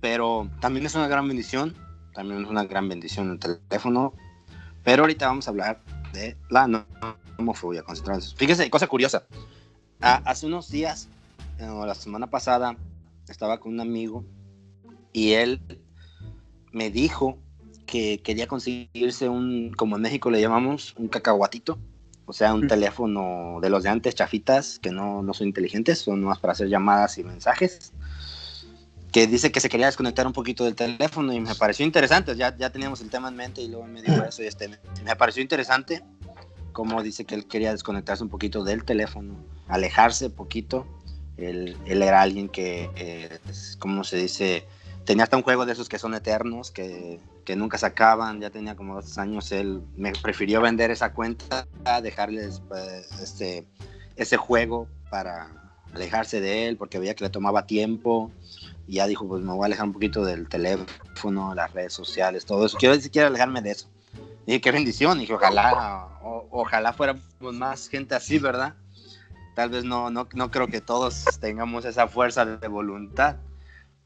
Pero 0.01 0.47
también 0.61 0.85
es 0.85 0.93
una 0.93 1.07
gran 1.07 1.27
bendición, 1.27 1.75
también 2.13 2.43
es 2.43 2.47
una 2.51 2.63
gran 2.65 2.87
bendición 2.87 3.31
el 3.31 3.39
teléfono. 3.39 4.13
Pero 4.83 5.01
ahorita 5.01 5.25
vamos 5.25 5.47
a 5.47 5.49
hablar 5.49 5.81
de 6.13 6.37
la 6.51 6.67
no- 6.67 6.85
homofobia. 7.39 7.81
concentrados. 7.81 8.35
Fíjese, 8.37 8.69
cosa 8.69 8.85
curiosa. 8.85 9.23
Ah, 9.99 10.21
hace 10.25 10.45
unos 10.45 10.69
días, 10.69 11.09
eh, 11.57 11.65
o 11.65 11.87
la 11.87 11.95
semana 11.95 12.27
pasada, 12.27 12.77
estaba 13.27 13.59
con 13.59 13.73
un 13.73 13.79
amigo 13.79 14.23
y 15.11 15.31
él 15.31 15.59
me 16.71 16.91
dijo 16.91 17.39
que 17.85 18.19
quería 18.21 18.47
conseguirse 18.47 19.29
un, 19.29 19.71
como 19.71 19.95
en 19.95 20.01
México 20.01 20.29
le 20.29 20.41
llamamos, 20.41 20.93
un 20.97 21.07
cacahuatito. 21.07 21.77
O 22.25 22.31
sea, 22.31 22.53
un 22.53 22.67
teléfono 22.67 23.59
de 23.61 23.69
los 23.69 23.83
de 23.83 23.89
antes, 23.89 24.15
chafitas, 24.15 24.79
que 24.79 24.91
no, 24.91 25.21
no 25.21 25.33
son 25.33 25.47
inteligentes, 25.47 25.99
son 25.99 26.23
más 26.23 26.39
para 26.39 26.53
hacer 26.53 26.69
llamadas 26.69 27.17
y 27.17 27.23
mensajes. 27.23 27.91
Que 29.11 29.27
dice 29.27 29.51
que 29.51 29.59
se 29.59 29.67
quería 29.67 29.87
desconectar 29.87 30.25
un 30.25 30.31
poquito 30.31 30.63
del 30.63 30.75
teléfono 30.75 31.33
y 31.33 31.41
me 31.41 31.53
pareció 31.55 31.85
interesante. 31.85 32.35
Ya, 32.35 32.55
ya 32.55 32.69
teníamos 32.69 33.01
el 33.01 33.09
tema 33.09 33.27
en 33.27 33.35
mente 33.35 33.61
y 33.61 33.67
luego 33.67 33.85
me 33.87 34.01
dijo 34.01 34.23
eso 34.23 34.41
y 34.41 34.47
este, 34.47 34.69
me, 34.69 35.15
pareció 35.17 35.41
interesante 35.41 36.01
como 36.71 37.03
dice 37.03 37.25
que 37.25 37.35
él 37.35 37.45
quería 37.45 37.71
desconectarse 37.71 38.23
un 38.23 38.29
poquito 38.29 38.63
del 38.63 38.83
teléfono, 38.83 39.35
alejarse 39.67 40.27
un 40.27 40.31
poquito. 40.31 40.87
Él, 41.37 41.77
él 41.85 42.01
era 42.01 42.21
alguien 42.21 42.49
que, 42.49 42.89
eh, 42.95 43.37
¿cómo 43.77 44.03
se 44.03 44.17
dice? 44.17 44.65
Tenía 45.05 45.23
hasta 45.23 45.35
un 45.37 45.43
juego 45.43 45.65
de 45.65 45.73
esos 45.73 45.89
que 45.89 45.99
son 45.99 46.13
eternos, 46.13 46.71
que, 46.71 47.19
que 47.45 47.55
nunca 47.55 47.77
se 47.77 47.85
acaban. 47.85 48.39
Ya 48.39 48.49
tenía 48.49 48.75
como 48.75 48.95
dos 48.95 49.17
años. 49.17 49.51
Él 49.51 49.81
me 49.97 50.13
prefirió 50.13 50.61
vender 50.61 50.91
esa 50.91 51.13
cuenta, 51.13 51.67
dejarles 52.01 52.61
pues, 52.67 53.19
este, 53.21 53.65
ese 54.15 54.37
juego 54.37 54.87
para 55.09 55.49
alejarse 55.93 56.39
de 56.41 56.67
él, 56.67 56.77
porque 56.77 56.99
veía 56.99 57.15
que 57.15 57.25
le 57.25 57.29
tomaba 57.29 57.65
tiempo. 57.67 58.31
Y 58.87 58.95
ya 58.95 59.07
dijo, 59.07 59.27
pues 59.27 59.41
me 59.41 59.51
voy 59.53 59.63
a 59.63 59.65
alejar 59.65 59.85
un 59.85 59.93
poquito 59.93 60.23
del 60.25 60.47
teléfono, 60.47 61.53
las 61.53 61.71
redes 61.73 61.93
sociales, 61.93 62.45
todo 62.45 62.65
eso. 62.65 62.77
Quiero, 62.77 62.95
quiero 63.11 63.27
alejarme 63.27 63.61
de 63.61 63.71
eso. 63.71 63.87
Dije, 64.45 64.59
qué 64.61 64.71
bendición. 64.71 65.19
Dije, 65.19 65.33
ojalá, 65.33 66.07
o- 66.21 66.47
ojalá 66.51 66.93
fuéramos 66.93 67.23
más 67.39 67.87
gente 67.87 68.15
así, 68.15 68.39
¿verdad? 68.39 68.75
Tal 69.55 69.69
vez 69.69 69.83
no, 69.83 70.09
no, 70.09 70.27
no 70.33 70.49
creo 70.51 70.67
que 70.67 70.81
todos 70.81 71.25
tengamos 71.39 71.85
esa 71.85 72.07
fuerza 72.07 72.45
de 72.45 72.67
voluntad. 72.67 73.37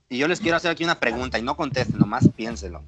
Y 0.10 0.18
yo 0.18 0.28
les 0.28 0.40
quiero 0.40 0.58
hacer 0.58 0.72
aquí 0.72 0.84
una 0.84 1.00
pregunta 1.00 1.38
y 1.38 1.42
no 1.42 1.58
contesten, 1.58 2.00
nomás 2.00 2.30
piénselo. 2.30 2.84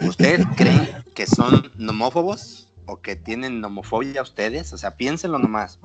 ¿Ustedes 0.00 0.46
creen 0.56 1.04
que 1.14 1.26
son 1.26 1.70
nomófobos 1.76 2.72
o 2.86 3.00
que 3.00 3.16
tienen 3.16 3.60
nomofobia 3.60 4.22
ustedes? 4.22 4.72
O 4.72 4.78
sea, 4.78 4.96
piénsenlo 4.96 5.38
nomás. 5.38 5.78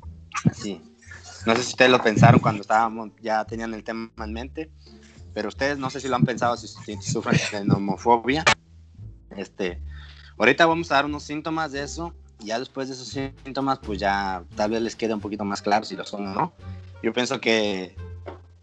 Así. 0.49 0.81
No 1.45 1.55
sé 1.55 1.63
si 1.63 1.69
ustedes 1.69 1.91
lo 1.91 2.01
pensaron 2.01 2.39
cuando 2.39 2.61
estábamos, 2.61 3.09
ya 3.21 3.43
tenían 3.45 3.73
el 3.73 3.83
tema 3.83 4.11
en 4.17 4.33
mente, 4.33 4.71
pero 5.33 5.49
ustedes 5.49 5.77
no 5.77 5.89
sé 5.89 5.99
si 5.99 6.07
lo 6.07 6.15
han 6.15 6.23
pensado, 6.23 6.55
si, 6.55 6.67
si 6.67 7.01
sufren 7.01 7.39
de 7.51 7.65
nomofobia. 7.65 8.45
Este, 9.35 9.81
ahorita 10.37 10.65
vamos 10.65 10.91
a 10.91 10.95
dar 10.95 11.05
unos 11.05 11.23
síntomas 11.23 11.71
de 11.71 11.83
eso 11.83 12.13
y 12.39 12.47
ya 12.47 12.59
después 12.59 12.87
de 12.87 12.93
esos 12.93 13.07
síntomas, 13.07 13.79
pues 13.79 13.99
ya 13.99 14.43
tal 14.55 14.71
vez 14.71 14.81
les 14.81 14.95
quede 14.95 15.13
un 15.13 15.21
poquito 15.21 15.43
más 15.43 15.61
claro 15.61 15.83
si 15.83 15.95
lo 15.95 16.05
son 16.05 16.27
o 16.27 16.33
no. 16.33 16.53
Yo 17.03 17.11
pienso 17.11 17.41
que 17.41 17.95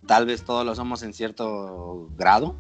tal 0.09 0.27
vez 0.27 0.43
todos 0.43 0.65
lo 0.67 0.75
somos 0.75 1.03
en 1.05 1.13
cierto 1.13 2.09
grado, 2.17 2.57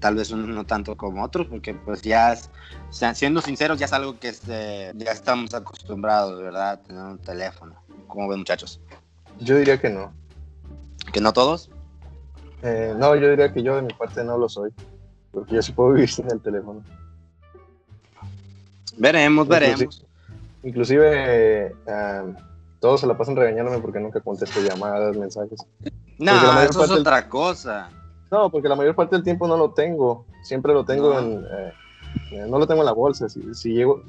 tal 0.00 0.16
vez 0.16 0.30
unos 0.32 0.48
no 0.48 0.66
tanto 0.66 0.96
como 0.96 1.24
otros, 1.24 1.46
porque 1.46 1.72
pues 1.72 2.02
ya, 2.02 2.32
es- 2.34 2.50
o 2.88 2.92
sea, 2.92 3.14
siendo 3.14 3.40
sinceros, 3.40 3.78
ya 3.78 3.86
es 3.86 3.92
algo 3.92 4.18
que 4.18 4.28
este, 4.28 4.92
ya 4.96 5.12
estamos 5.12 5.54
acostumbrados, 5.54 6.42
¿verdad? 6.42 6.70
A 6.72 6.76
tener 6.82 7.02
un 7.02 7.18
teléfono. 7.18 7.76
¿Cómo 8.08 8.28
ven 8.28 8.40
muchachos? 8.40 8.80
Yo 9.38 9.56
diría 9.56 9.80
que 9.80 9.88
no. 9.88 10.12
¿Que 11.12 11.20
no 11.20 11.32
todos? 11.32 11.70
Eh, 12.62 12.92
no, 12.98 13.14
yo 13.14 13.30
diría 13.30 13.52
que 13.52 13.62
yo 13.62 13.76
de 13.76 13.82
mi 13.82 13.92
parte 13.94 14.24
no 14.24 14.36
lo 14.36 14.48
soy. 14.48 14.70
Porque 15.30 15.54
yo 15.54 15.62
sí 15.62 15.70
puedo 15.72 15.92
vivir 15.92 16.10
sin 16.10 16.28
el 16.30 16.40
teléfono. 16.40 16.82
Veremos, 18.98 19.46
veremos. 19.46 19.80
Inclusive, 19.80 20.06
inclusive, 20.64 21.66
eh, 21.86 22.34
todos 22.80 23.00
se 23.00 23.06
la 23.06 23.16
pasan 23.16 23.36
regañándome 23.36 23.78
porque 23.78 24.00
nunca 24.00 24.20
contesto 24.20 24.60
llamadas, 24.60 25.16
mensajes. 25.16 25.60
No, 26.24 26.32
mayor 26.32 26.62
eso 26.62 26.70
es 26.70 26.76
parte 26.76 26.92
del- 26.92 27.00
otra 27.00 27.28
cosa. 27.28 27.90
No, 28.30 28.50
porque 28.50 28.68
la 28.68 28.76
mayor 28.76 28.94
parte 28.94 29.16
del 29.16 29.24
tiempo 29.24 29.48
no 29.48 29.56
lo 29.56 29.72
tengo. 29.72 30.26
Siempre 30.42 30.72
lo 30.72 30.84
tengo 30.84 31.12
No. 31.14 31.18
en. 31.20 31.44
eh, 31.44 31.72
eh, 32.32 32.44
no 32.48 32.58
lo 32.58 32.66
tengo 32.66 32.82
en 32.82 32.86
la 32.86 32.92
bolsa. 32.92 33.28
Si, 33.28 33.54
si 33.54 33.72
llego. 33.72 34.02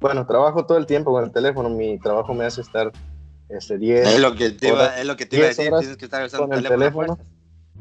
Bueno, 0.00 0.26
trabajo 0.26 0.64
todo 0.66 0.78
el 0.78 0.86
tiempo 0.86 1.12
con 1.12 1.24
el 1.24 1.30
teléfono. 1.30 1.68
Mi 1.70 1.98
trabajo 1.98 2.32
me 2.34 2.44
hace 2.46 2.62
estar 2.62 2.90
este, 3.48 3.78
10, 3.78 4.06
Es 4.08 4.20
lo 4.20 4.34
que 4.34 4.50
te 4.50 4.68
iba, 4.68 4.76
horas- 4.78 4.98
es 4.98 5.06
lo 5.06 5.16
que 5.16 5.26
te 5.26 5.36
iba 5.36 5.44
a 5.44 5.48
10 5.48 5.56
decir, 5.58 5.72
tienes 5.78 5.96
que 5.96 6.04
estar 6.06 6.24
usando 6.24 6.48
con 6.48 6.56
el 6.56 6.62
teléfono. 6.64 7.16
teléfono. 7.16 7.18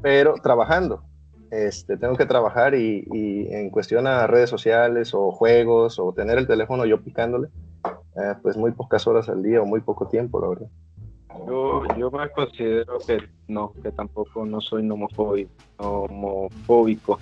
pero 0.02 0.34
trabajando. 0.36 1.04
Este, 1.52 1.98
tengo 1.98 2.16
que 2.16 2.26
trabajar 2.28 2.76
y, 2.76 3.08
y 3.12 3.48
en 3.54 3.70
cuestión 3.72 4.06
a 4.06 4.28
redes 4.28 4.50
sociales 4.52 5.14
o 5.16 5.32
juegos 5.32 5.98
o 5.98 6.14
tener 6.14 6.38
el 6.38 6.46
teléfono 6.48 6.86
yo 6.86 7.02
picándole, 7.02 7.48
eh, 8.16 8.36
pues 8.44 8.56
muy 8.56 8.72
pocas 8.72 9.08
horas 9.08 9.30
al 9.30 9.42
día 9.42 9.60
o 9.62 9.66
muy 9.66 9.82
poco 9.82 10.08
tiempo, 10.08 10.40
la 10.40 10.48
verdad. 10.50 10.68
Yo, 11.48 11.84
yo 11.98 12.12
me 12.12 12.30
considero 12.32 12.98
que 13.06 13.20
no, 13.48 13.74
que 13.82 13.92
tampoco 13.92 14.46
no 14.46 14.62
soy 14.62 14.84
nomofóbico. 14.84 15.52
homofóbico. 15.78 17.20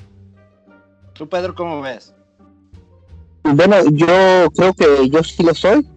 ¿Tú, 1.13 1.27
Pedro, 1.27 1.55
cómo 1.55 1.81
ves? 1.81 2.13
Bueno, 3.43 3.77
yo 3.91 4.49
creo 4.55 4.73
que 4.73 5.09
yo 5.09 5.23
sí 5.23 5.43
lo 5.43 5.53
soy. 5.53 5.87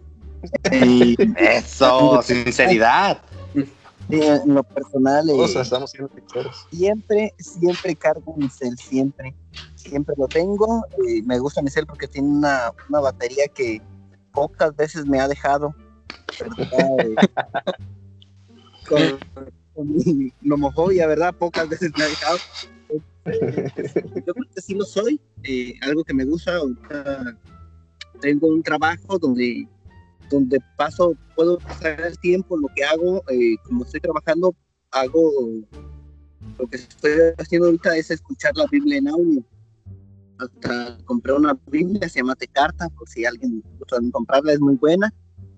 Y 0.72 1.16
Eso, 1.36 2.22
sinceridad. 2.22 3.20
y 3.54 3.64
en 4.22 4.54
lo 4.54 4.62
personal, 4.62 5.28
eh, 5.28 5.34
O 5.34 5.48
sea, 5.48 5.62
estamos 5.62 5.90
siendo 5.90 6.10
siempre, 6.70 7.34
siempre 7.38 7.96
cargo 7.96 8.34
mi 8.36 8.48
cel, 8.48 8.76
siempre. 8.78 9.34
Siempre 9.74 10.14
lo 10.18 10.28
tengo. 10.28 10.84
eh, 11.08 11.22
me 11.24 11.38
gusta 11.38 11.62
mi 11.62 11.70
cel 11.70 11.86
porque 11.86 12.06
tiene 12.06 12.28
una, 12.28 12.72
una 12.88 13.00
batería 13.00 13.44
que 13.48 13.82
pocas 14.32 14.74
veces 14.76 15.06
me 15.06 15.20
ha 15.20 15.28
dejado. 15.28 15.74
¿verdad? 16.38 16.56
Eh, 16.98 17.14
con, 18.90 19.46
con 19.74 19.88
mi 19.96 20.32
nomofobia, 20.42 21.06
¿verdad? 21.06 21.34
Pocas 21.34 21.68
veces 21.68 21.92
me 21.96 22.04
ha 22.04 22.08
dejado. 22.08 22.38
Yo 24.26 24.34
creo 24.34 24.46
que 24.54 24.60
sí 24.60 24.74
lo 24.74 24.84
soy. 24.84 25.20
eh, 25.44 25.74
algo 25.82 26.04
que 26.04 26.12
me 26.12 26.24
gusta. 26.24 26.56
ahorita 26.56 27.38
tengo 28.20 28.48
un 28.48 28.62
trabajo 28.62 29.18
donde 29.18 29.66
donde 30.30 30.60
paso, 30.76 31.16
puedo 31.34 31.58
pasar 31.58 32.00
el 32.02 32.16
tiempo, 32.20 32.56
lo 32.56 32.68
que 32.76 32.84
hago, 32.84 33.20
eh, 33.30 33.56
como 33.64 33.84
estoy 33.84 33.98
trabajando, 33.98 34.54
hago, 34.92 35.28
lo 36.56 36.66
que 36.68 36.76
estoy 36.76 37.12
haciendo 37.36 37.66
ahorita 37.66 37.96
es 37.96 38.12
escuchar 38.12 38.52
la 38.56 38.66
Biblia 38.70 38.98
en 38.98 39.08
audio. 39.08 39.44
Hasta 40.38 40.98
compré 41.04 41.32
una 41.32 41.58
Biblia, 41.66 42.08
se 42.08 42.20
llama 42.20 42.36
Tecarta, 42.36 42.88
por 42.90 43.08
si 43.08 43.24
alguien 43.24 43.60
gusta 43.76 43.96
comprarla, 44.12 44.52
es 44.52 44.60
muy 44.60 44.76
buena. 44.76 45.12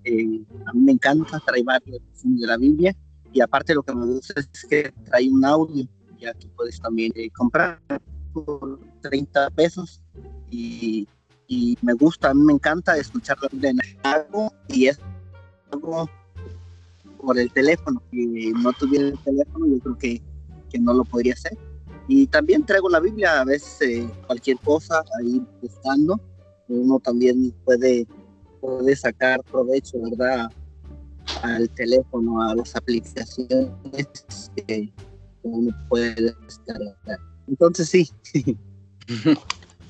Eh, 0.05 0.43
a 0.65 0.73
mí 0.73 0.81
me 0.81 0.93
encanta, 0.93 1.39
trae 1.45 1.63
versiones 1.63 2.41
de 2.41 2.47
la 2.47 2.57
Biblia 2.57 2.97
y 3.33 3.41
aparte 3.41 3.75
lo 3.75 3.83
que 3.83 3.95
me 3.95 4.07
gusta 4.07 4.35
es 4.41 4.67
que 4.67 4.93
trae 5.05 5.29
un 5.29 5.45
audio, 5.45 5.87
ya 6.19 6.35
que 6.35 6.49
puedes 6.49 6.81
también 6.81 7.13
eh, 7.15 7.31
comprar 7.31 7.81
por 8.33 8.81
30 9.01 9.51
pesos 9.51 10.03
y 10.51 11.07
y 11.53 11.77
me 11.83 11.93
gusta, 11.93 12.31
a 12.31 12.35
mí 12.35 12.43
me 12.45 12.55
encanta 12.55 12.97
escuchar 12.97 13.37
en 13.61 13.79
algo 14.05 14.51
y 14.69 14.87
es 14.87 14.99
algo 15.71 16.09
por 17.19 17.39
el 17.39 17.53
teléfono. 17.53 18.03
Si 18.11 18.53
no 18.53 18.73
tuviera 18.73 19.09
el 19.09 19.19
teléfono, 19.19 19.67
yo 19.67 19.79
creo 19.81 19.99
que, 19.99 20.23
que 20.71 20.79
no 20.79 20.95
lo 20.95 21.05
podría 21.05 21.35
hacer. 21.35 21.53
Y 22.09 22.27
también 22.27 22.65
traigo 22.65 22.89
la 22.89 23.01
Biblia, 23.01 23.41
a 23.41 23.45
veces 23.45 23.83
eh, 23.83 24.11
cualquier 24.27 24.57
cosa 24.61 25.05
ahí 25.21 25.43
buscando, 25.61 26.19
uno 26.69 26.99
también 27.01 27.55
puede, 27.67 28.07
puede 28.63 28.97
sacar 28.97 29.43
provecho, 29.43 30.01
¿verdad? 30.01 30.51
Al 31.41 31.69
teléfono, 31.71 32.43
a 32.43 32.55
las 32.55 32.77
aplicaciones 32.77 33.71
que 34.67 34.93
uno 35.43 35.75
puede 35.89 36.35
descargar. 36.47 37.19
Entonces 37.49 37.89
sí, 37.89 38.11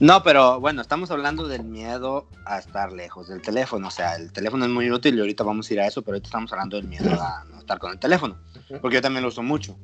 No, 0.02 0.24
pero 0.24 0.58
bueno, 0.58 0.82
estamos 0.82 1.12
hablando 1.12 1.46
del 1.46 1.62
miedo 1.62 2.26
a 2.44 2.58
estar 2.58 2.92
lejos 2.92 3.28
del 3.28 3.40
teléfono. 3.40 3.86
O 3.86 3.90
sea, 3.90 4.16
el 4.16 4.32
teléfono 4.32 4.64
es 4.64 4.70
muy 4.70 4.90
útil 4.90 5.14
y 5.16 5.20
ahorita 5.20 5.44
vamos 5.44 5.70
a 5.70 5.74
ir 5.74 5.80
a 5.80 5.86
eso, 5.86 6.02
pero 6.02 6.16
ahorita 6.16 6.26
estamos 6.26 6.52
hablando 6.52 6.76
del 6.76 6.88
miedo 6.88 7.08
a 7.22 7.44
no 7.44 7.58
estar 7.60 7.78
con 7.78 7.92
el 7.92 8.00
teléfono. 8.00 8.36
Porque 8.80 8.96
yo 8.96 9.00
también 9.00 9.22
lo 9.22 9.28
uso 9.28 9.44
mucho. 9.44 9.78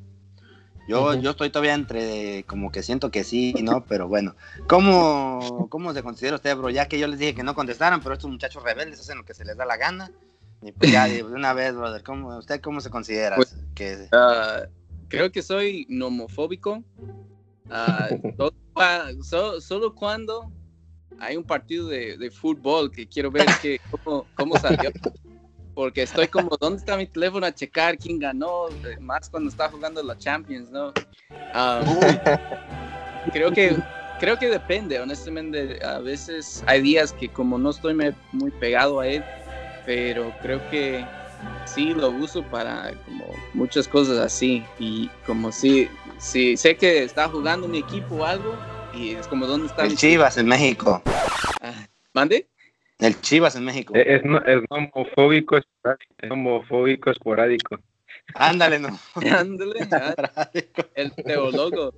Yo, 0.89 1.11
Ujú. 1.11 1.21
yo 1.21 1.29
estoy 1.29 1.51
todavía 1.51 1.73
entre 1.73 2.43
como 2.43 2.69
que 2.69 2.83
siento 2.83 3.11
que 3.11 3.23
sí 3.23 3.53
y 3.55 3.61
no, 3.61 3.85
pero 3.85 4.09
bueno. 4.09 4.35
¿Cómo, 4.67 5.67
¿Cómo 5.69 5.93
se 5.93 6.03
considera 6.03 6.35
usted, 6.35 6.57
bro? 6.57 6.69
Ya 6.69 6.89
que 6.89 6.99
yo 6.99 7.07
les 7.07 7.19
dije 7.19 7.35
que 7.35 7.43
no 7.43 7.55
contestaran, 7.55 8.01
pero 8.01 8.15
estos 8.15 8.29
muchachos 8.29 8.61
rebeldes 8.61 8.99
hacen 8.99 9.19
lo 9.19 9.23
que 9.23 9.33
se 9.33 9.45
les 9.45 9.55
da 9.55 9.65
la 9.65 9.77
gana. 9.77 10.11
Y 10.61 10.71
pues 10.71 10.91
ya, 10.91 11.05
de 11.07 11.23
una 11.23 11.53
vez, 11.53 11.75
brother, 11.75 12.03
¿cómo, 12.03 12.37
¿usted 12.37 12.61
cómo 12.61 12.81
se 12.81 12.89
considera? 12.89 13.35
Pues- 13.35 13.55
que, 13.75 14.07
Ah, 14.11 14.63
creo 15.07 15.31
que 15.31 15.41
soy 15.41 15.85
nomofóbico. 15.89 16.83
Ah, 17.69 18.09
solo, 18.37 18.53
cua- 18.73 19.23
so- 19.23 19.61
solo 19.61 19.93
cuando 19.95 20.51
hay 21.19 21.37
un 21.37 21.43
partido 21.43 21.87
de, 21.87 22.17
de 22.17 22.31
fútbol 22.31 22.91
que 22.91 23.07
quiero 23.07 23.31
ver 23.31 23.47
que, 23.61 23.79
cómo, 23.89 24.27
cómo 24.35 24.57
salió. 24.57 24.91
Porque 25.73 26.01
estoy 26.01 26.27
como, 26.27 26.49
¿dónde 26.59 26.79
está 26.79 26.97
mi 26.97 27.07
teléfono 27.07 27.45
a 27.45 27.53
checar 27.53 27.97
quién 27.97 28.19
ganó? 28.19 28.65
Más 28.99 29.29
cuando 29.29 29.49
está 29.49 29.69
jugando 29.69 30.03
la 30.03 30.17
Champions, 30.17 30.69
¿no? 30.71 30.93
Creo 33.31 33.51
que 33.51 33.75
creo 34.19 34.37
que 34.37 34.49
depende, 34.49 34.99
honestamente. 34.99 35.83
A 35.85 35.99
veces 35.99 36.63
hay 36.67 36.81
días 36.81 37.13
que 37.13 37.29
como 37.29 37.57
no 37.57 37.69
estoy 37.69 37.93
me- 37.93 38.15
muy 38.33 38.51
pegado 38.51 38.99
a 38.99 39.07
él, 39.07 39.23
pero 39.89 40.31
creo 40.43 40.61
que 40.69 41.03
sí 41.65 41.95
lo 41.95 42.11
uso 42.11 42.43
para 42.43 42.93
como 43.05 43.25
muchas 43.55 43.87
cosas 43.87 44.19
así 44.19 44.63
y 44.77 45.07
como 45.25 45.51
si 45.51 45.89
si 46.19 46.55
sé 46.57 46.77
que 46.77 47.01
está 47.01 47.27
jugando 47.27 47.67
mi 47.67 47.79
equipo 47.79 48.17
o 48.17 48.23
algo 48.23 48.53
y 48.93 49.15
es 49.15 49.25
como 49.25 49.47
dónde 49.47 49.65
está 49.65 49.81
el 49.85 49.89
mi 49.89 49.95
Chivas 49.95 50.37
en 50.37 50.45
México. 50.45 51.01
Ah, 51.63 51.87
¿Mande? 52.13 52.47
El 52.99 53.19
Chivas 53.21 53.55
en 53.55 53.65
México. 53.65 53.95
Es, 53.95 54.05
es, 54.19 54.25
no- 54.25 54.45
es 54.45 54.59
homofóbico 54.69 55.57
esporádico. 55.57 56.13
Es 56.19 56.29
homofóbico 56.29 57.09
esporádico. 57.09 57.79
Ándale, 58.35 58.77
no. 58.77 58.89
Ándale, 59.15 59.87
el 60.93 61.15
teólogo. 61.15 61.95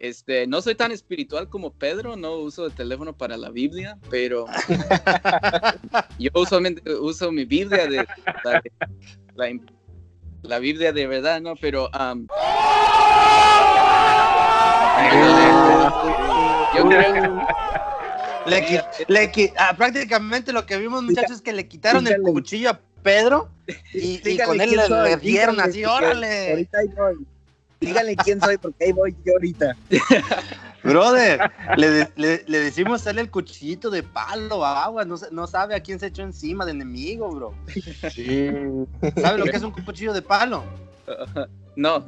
Este, 0.00 0.46
no 0.46 0.62
soy 0.62 0.74
tan 0.76 0.92
espiritual 0.92 1.48
como 1.48 1.72
Pedro, 1.72 2.14
no 2.16 2.36
uso 2.36 2.66
el 2.66 2.72
teléfono 2.72 3.16
para 3.16 3.36
la 3.36 3.50
Biblia, 3.50 3.98
pero 4.10 4.46
yo 6.18 6.30
usualmente 6.34 6.82
uso 6.94 7.32
mi 7.32 7.44
Biblia 7.44 7.86
de 7.88 8.06
la, 8.44 8.62
la- 9.34 9.58
la 10.42 10.58
Biblia 10.60 10.92
de 10.92 11.06
verdad, 11.08 11.40
¿no? 11.40 11.54
Pero 11.56 11.88
um, 11.88 12.26
yo 16.74 16.88
creo 16.88 17.42
Le, 18.46 18.60
qui- 18.66 19.04
le 19.08 19.32
qui- 19.32 19.52
ah, 19.56 19.74
prácticamente 19.76 20.52
lo 20.52 20.64
que 20.64 20.78
vimos, 20.78 21.02
muchachos, 21.02 21.36
es 21.36 21.42
que 21.42 21.52
le 21.52 21.66
quitaron 21.68 22.06
el 22.06 22.14
cuchillo 22.32 22.70
a 22.70 22.80
Pedro 23.02 23.50
y, 23.92 24.20
y 24.30 24.38
con 24.46 24.60
él 24.60 24.70
le, 24.70 24.76
le 25.04 25.16
dieron 25.16 25.60
así, 25.60 25.84
órale. 25.84 26.50
Ahorita. 26.50 26.78
Díganle 27.80 28.16
quién 28.16 28.40
soy, 28.40 28.58
porque 28.58 28.86
ahí 28.86 28.92
voy 28.92 29.16
yo 29.24 29.32
ahorita. 29.34 29.76
Brother, 30.82 31.50
le, 31.76 31.90
de- 31.90 32.12
le- 32.16 32.44
le 32.46 32.58
decimos 32.60 33.04
darle 33.04 33.20
el 33.20 33.30
cuchillito 33.30 33.90
de 33.90 34.02
palo 34.02 34.64
a 34.64 34.84
agua, 34.84 35.04
no, 35.04 35.16
no 35.30 35.46
sabe 35.46 35.74
a 35.74 35.80
quién 35.80 35.98
se 35.98 36.06
echó 36.06 36.22
encima 36.22 36.64
de 36.64 36.72
enemigo, 36.72 37.30
bro. 37.30 37.54
Sí. 38.12 38.50
¿Sabe 39.20 39.38
lo 39.38 39.44
que 39.44 39.56
es 39.56 39.62
un 39.62 39.72
cuchillo 39.72 40.12
de 40.12 40.22
palo? 40.22 40.64
no, 41.76 42.04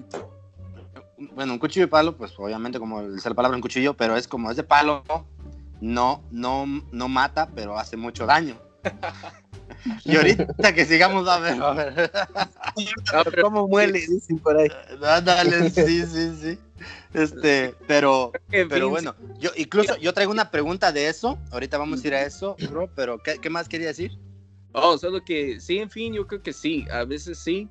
Bueno, 1.34 1.52
un 1.54 1.58
cuchillo 1.58 1.86
de 1.86 1.90
palo, 1.90 2.16
pues 2.16 2.32
obviamente 2.38 2.78
como 2.78 3.02
dice 3.08 3.28
la 3.28 3.34
palabra 3.34 3.56
un 3.56 3.62
cuchillo, 3.62 3.94
pero 3.94 4.16
es 4.16 4.26
como 4.28 4.50
es 4.50 4.56
de 4.56 4.62
palo, 4.64 5.04
no, 5.80 6.22
no, 6.30 6.66
no 6.92 7.08
mata, 7.08 7.48
pero 7.54 7.78
hace 7.78 7.96
mucho 7.96 8.26
daño. 8.26 8.56
Y 10.04 10.16
ahorita 10.16 10.74
que 10.74 10.84
sigamos 10.84 11.28
a 11.28 11.38
ver, 11.38 11.62
a 11.62 11.72
ver. 11.72 12.10
no, 13.12 13.24
pero 13.24 13.42
¿Cómo 13.42 13.68
muele? 13.68 14.00
Dicen 14.00 14.38
por 14.38 14.56
ahí. 14.56 14.68
Ándale, 15.02 15.70
sí, 15.70 16.04
sí, 16.06 16.36
sí. 16.40 16.58
Este, 17.12 17.74
pero, 17.86 18.32
pero 18.50 18.88
bueno, 18.88 19.14
yo 19.38 19.50
incluso 19.56 19.96
yo 19.98 20.14
traigo 20.14 20.32
una 20.32 20.50
pregunta 20.50 20.92
de 20.92 21.08
eso. 21.08 21.38
Ahorita 21.50 21.78
vamos 21.78 22.04
a 22.04 22.06
ir 22.06 22.14
a 22.14 22.22
eso, 22.22 22.56
bro. 22.70 22.88
Pero 22.94 23.18
¿qué, 23.18 23.38
qué 23.38 23.50
más 23.50 23.68
quería 23.68 23.88
decir? 23.88 24.12
Oh, 24.72 24.96
solo 24.96 25.24
que 25.24 25.60
sí, 25.60 25.78
en 25.78 25.90
fin, 25.90 26.12
yo 26.14 26.26
creo 26.26 26.42
que 26.42 26.52
sí, 26.52 26.86
a 26.92 27.04
veces 27.04 27.38
sí, 27.38 27.68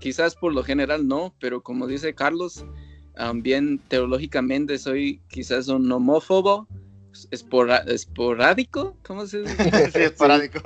quizás 0.00 0.34
por 0.34 0.52
lo 0.52 0.62
general 0.62 1.08
no, 1.08 1.34
pero 1.40 1.62
como 1.62 1.86
dice 1.86 2.14
Carlos, 2.14 2.64
también 3.14 3.78
teológicamente 3.88 4.78
soy 4.78 5.22
quizás 5.28 5.68
un 5.68 5.90
homófobo, 5.90 6.68
espora- 7.30 7.84
esporádico, 7.86 8.96
¿cómo 9.04 9.26
se 9.26 9.40
dice? 9.40 9.56
Sí, 9.92 10.02
esporádico. 10.02 10.60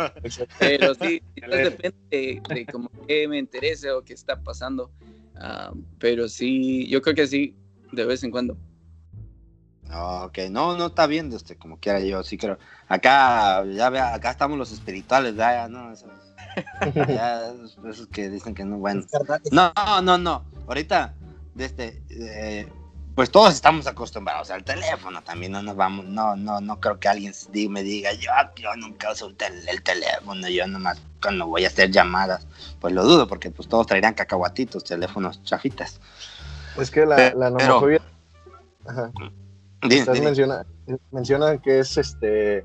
Pero 0.59 0.95
sí, 0.95 1.23
quizás 1.35 1.51
depende 1.51 1.97
de, 2.11 2.43
de 2.55 2.67
como 2.67 2.91
que 3.07 3.29
me 3.29 3.39
interese 3.39 3.91
o 3.91 4.03
qué 4.03 4.15
está 4.15 4.41
pasando, 4.41 4.91
Ah, 5.43 5.73
pero 5.99 6.29
sí, 6.29 6.87
yo 6.89 7.01
creo 7.01 7.15
que 7.15 7.27
sí, 7.27 7.55
de 7.93 8.05
vez 8.05 8.23
en 8.25 8.31
cuando. 8.31 8.59
Ok, 9.93 10.39
no, 10.51 10.77
no 10.77 10.87
está 10.87 11.07
bien, 11.07 11.33
este, 11.33 11.57
como 11.57 11.79
quiera 11.79 11.99
yo 12.01 12.23
sí 12.23 12.37
creo. 12.37 12.59
Acá, 12.89 13.65
ya 13.65 13.89
vea, 13.91 14.15
acá 14.15 14.31
estamos 14.31 14.59
los 14.59 14.71
espirituales, 14.71 15.35
ya, 15.35 15.53
ya, 15.53 15.69
no, 15.69 15.93
esos, 15.93 16.11
ya, 17.09 17.53
esos- 17.53 17.79
esos 17.85 18.07
que 18.09 18.29
dicen 18.29 18.55
que 18.55 18.65
no, 18.65 18.79
bueno. 18.79 19.03
No, 19.51 19.73
no, 20.03 20.19
no. 20.19 20.45
Ahorita, 20.69 21.15
desde, 21.55 22.03
eh, 22.11 22.69
pues 23.15 23.31
todos 23.31 23.53
estamos 23.55 23.87
acostumbrados 23.87 24.51
al 24.51 24.65
teléfono 24.65 25.21
también. 25.23 25.53
No 25.53 25.63
nos 25.63 25.77
vamos, 25.77 26.07
no, 26.07 26.37
no, 26.37 26.61
no 26.61 26.81
creo 26.81 26.99
que 26.99 27.09
alguien 27.09 27.33
me 27.69 27.83
diga, 27.83 28.13
yo, 28.13 28.31
yo 28.57 28.75
nunca 28.77 29.13
uso 29.13 29.27
el, 29.29 29.37
tel- 29.37 29.69
el 29.69 29.83
teléfono, 29.83 30.49
yo 30.49 30.67
nomás 30.67 31.01
cuando 31.23 31.47
voy 31.47 31.65
a 31.65 31.69
hacer 31.69 31.91
llamadas. 31.91 32.47
Pues 32.81 32.95
lo 32.95 33.05
dudo, 33.05 33.27
porque 33.27 33.51
pues 33.51 33.69
todos 33.69 33.87
traerán 33.87 34.15
cacahuatitos, 34.15 34.85
teléfonos 34.85 35.43
chafitas. 35.43 36.01
Es 36.79 36.91
que 36.91 37.05
la, 37.05 37.17
la 37.35 37.51
Pero- 37.53 37.69
nomofobia. 37.69 38.01
Ajá. 38.87 39.11
Di- 39.83 39.97
Estás 39.99 40.15
di- 40.15 40.21
menciona, 40.23 40.65
mencionan 41.11 41.59
que 41.59 41.79
es 41.81 41.97
este 41.99 42.65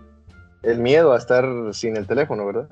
el 0.63 0.79
miedo 0.79 1.13
a 1.13 1.17
estar 1.17 1.45
sin 1.73 1.95
el 1.95 2.07
teléfono, 2.07 2.45
¿verdad? 2.45 2.67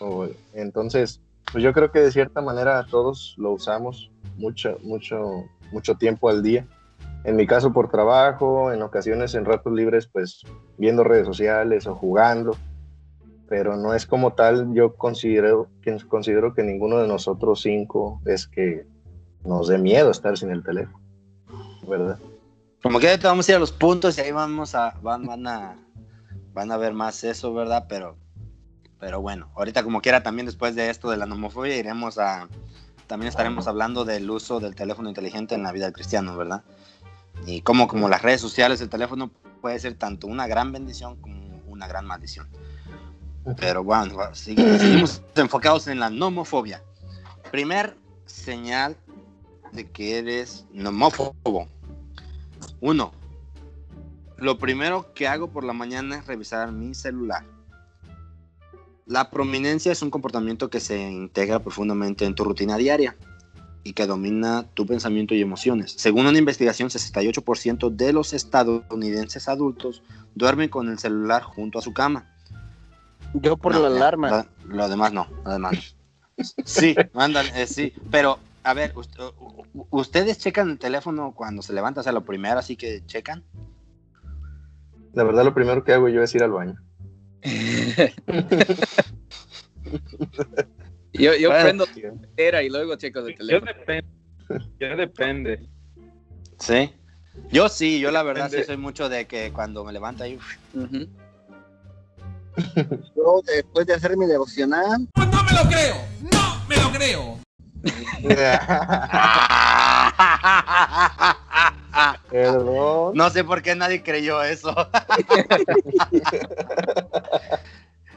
O- 0.00 0.28
entonces, 0.54 1.20
pues 1.52 1.62
yo 1.62 1.72
creo 1.72 1.90
que 1.92 2.00
de 2.00 2.10
cierta 2.12 2.40
manera 2.40 2.84
todos 2.90 3.34
lo 3.36 3.52
usamos 3.52 4.10
mucho, 4.36 4.78
mucho, 4.82 5.44
mucho 5.72 5.94
tiempo 5.96 6.28
al 6.30 6.42
día. 6.42 6.66
En 7.26 7.34
mi 7.34 7.44
caso 7.44 7.72
por 7.72 7.90
trabajo, 7.90 8.72
en 8.72 8.82
ocasiones 8.82 9.34
en 9.34 9.44
ratos 9.44 9.72
libres, 9.72 10.06
pues 10.06 10.42
viendo 10.78 11.02
redes 11.02 11.26
sociales 11.26 11.88
o 11.88 11.96
jugando. 11.96 12.56
Pero 13.48 13.76
no 13.76 13.94
es 13.94 14.06
como 14.06 14.34
tal, 14.34 14.72
yo 14.72 14.94
considero 14.94 15.68
considero 16.08 16.54
que 16.54 16.62
ninguno 16.62 16.98
de 16.98 17.08
nosotros 17.08 17.62
cinco 17.62 18.20
es 18.26 18.46
que 18.46 18.86
nos 19.44 19.66
dé 19.66 19.76
miedo 19.76 20.12
estar 20.12 20.38
sin 20.38 20.50
el 20.50 20.62
teléfono, 20.62 21.00
¿verdad? 21.88 22.16
Como 22.80 23.00
que 23.00 23.08
ahorita 23.08 23.26
vamos 23.26 23.48
a 23.48 23.52
ir 23.52 23.56
a 23.56 23.60
los 23.60 23.72
puntos 23.72 24.16
y 24.18 24.20
ahí 24.20 24.30
vamos 24.30 24.76
a, 24.76 24.94
van, 25.02 25.26
van 25.26 25.48
a, 25.48 25.76
van 26.52 26.70
a 26.70 26.76
ver 26.76 26.92
más 26.92 27.24
eso, 27.24 27.52
¿verdad? 27.52 27.86
Pero, 27.88 28.16
pero 29.00 29.20
bueno, 29.20 29.50
ahorita 29.56 29.82
como 29.82 30.00
quiera 30.00 30.22
también 30.22 30.46
después 30.46 30.76
de 30.76 30.90
esto 30.90 31.10
de 31.10 31.16
la 31.16 31.26
nomofobia 31.26 31.76
iremos 31.76 32.18
a, 32.18 32.48
también 33.08 33.30
estaremos 33.30 33.66
hablando 33.66 34.04
del 34.04 34.30
uso 34.30 34.60
del 34.60 34.76
teléfono 34.76 35.08
inteligente 35.08 35.56
en 35.56 35.64
la 35.64 35.72
vida 35.72 35.86
del 35.86 35.94
cristiano, 35.94 36.36
¿verdad? 36.36 36.62
Y 37.46 37.62
cómo 37.62 37.86
como 37.86 38.08
las 38.08 38.22
redes 38.22 38.40
sociales, 38.40 38.80
el 38.80 38.88
teléfono 38.88 39.30
puede 39.60 39.78
ser 39.78 39.94
tanto 39.94 40.26
una 40.26 40.48
gran 40.48 40.72
bendición 40.72 41.16
como 41.16 41.62
una 41.66 41.86
gran 41.86 42.04
maldición. 42.04 42.48
Pero 43.58 43.84
bueno, 43.84 44.34
seguimos 44.34 45.22
enfocados 45.36 45.86
en 45.86 46.00
la 46.00 46.10
nomofobia. 46.10 46.82
Primer 47.52 47.96
señal 48.26 48.96
de 49.72 49.88
que 49.88 50.18
eres 50.18 50.66
nomófobo. 50.72 51.68
Uno, 52.80 53.12
lo 54.36 54.58
primero 54.58 55.14
que 55.14 55.28
hago 55.28 55.48
por 55.48 55.62
la 55.62 55.72
mañana 55.72 56.16
es 56.16 56.26
revisar 56.26 56.72
mi 56.72 56.94
celular. 56.94 57.44
La 59.06 59.30
prominencia 59.30 59.92
es 59.92 60.02
un 60.02 60.10
comportamiento 60.10 60.68
que 60.68 60.80
se 60.80 60.98
integra 60.98 61.60
profundamente 61.60 62.24
en 62.24 62.34
tu 62.34 62.42
rutina 62.42 62.76
diaria 62.76 63.16
y 63.86 63.92
que 63.92 64.06
domina 64.06 64.64
tu 64.74 64.84
pensamiento 64.84 65.32
y 65.32 65.40
emociones. 65.40 65.92
Según 65.92 66.26
una 66.26 66.38
investigación, 66.38 66.88
68% 66.88 67.90
de 67.90 68.12
los 68.12 68.32
estadounidenses 68.32 69.48
adultos 69.48 70.02
duermen 70.34 70.68
con 70.68 70.88
el 70.88 70.98
celular 70.98 71.44
junto 71.44 71.78
a 71.78 71.82
su 71.82 71.92
cama. 71.92 72.26
Yo 73.34 73.56
por 73.56 73.74
No, 73.74 73.82
la 73.82 73.86
alarma. 73.86 74.48
Lo, 74.64 74.74
lo 74.74 74.88
demás 74.88 75.12
no, 75.12 75.28
lo 75.44 75.52
demás 75.52 75.72
no. 75.72 75.78
Sí, 76.64 76.96
ándale, 77.14 77.50
eh, 77.54 77.68
sí, 77.68 77.92
pero 78.10 78.40
a 78.64 78.74
ver, 78.74 78.92
¿ustedes 79.90 80.38
checan 80.38 80.70
el 80.70 80.78
teléfono 80.80 81.32
cuando 81.32 81.62
se 81.62 81.72
levanta? 81.72 82.00
O 82.00 82.02
sea, 82.02 82.12
lo 82.12 82.24
primero 82.24 82.58
así 82.58 82.74
que 82.74 83.06
checan. 83.06 83.44
La 85.12 85.22
verdad, 85.22 85.44
lo 85.44 85.54
primero 85.54 85.84
que 85.84 85.92
hago 85.92 86.08
yo 86.08 86.22
es 86.22 86.34
ir 86.34 86.42
al 86.42 86.50
baño. 86.50 86.74
Yo, 91.18 91.34
yo 91.34 91.48
Bueno, 91.50 91.64
prendo 91.64 91.86
la 91.86 91.92
cartera 92.20 92.62
y 92.62 92.68
luego 92.68 92.96
checo 92.96 93.20
el 93.20 93.32
Yo 93.32 93.36
teléfono. 93.38 93.72
depende. 93.72 94.06
Yo 94.80 94.96
depende. 94.96 95.60
Sí. 96.58 96.92
Yo 97.50 97.68
sí, 97.68 98.00
yo 98.00 98.10
la 98.10 98.22
verdad 98.22 98.50
sí 98.50 98.62
soy 98.64 98.76
mucho 98.76 99.08
de 99.08 99.26
que 99.26 99.52
cuando 99.52 99.84
me 99.84 99.92
levanto 99.92 100.24
ahí. 100.24 100.36
uf, 100.36 100.56
Ujú. 100.74 101.06
Yo 103.14 103.40
después 103.44 103.86
de 103.86 103.94
hacer 103.94 104.16
mi 104.16 104.26
devocional, 104.26 105.06
No 105.16 105.44
me 105.44 105.52
lo 105.52 105.62
creo. 105.68 105.96
No 106.32 106.64
me 106.68 106.76
lo 106.76 106.90
creo. 106.92 107.38
Perdón. 112.30 113.12
No 113.14 113.30
sé 113.30 113.44
por 113.44 113.62
qué 113.62 113.74
nadie 113.74 114.02
creyó 114.02 114.42
eso. 114.42 114.74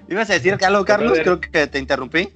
¿Ibas 0.08 0.30
a 0.30 0.34
decir 0.34 0.58
algo, 0.66 0.86
Carlos? 0.86 1.18
Creo 1.20 1.40
que 1.40 1.68
te 1.68 1.80
interrumpí. 1.80 2.30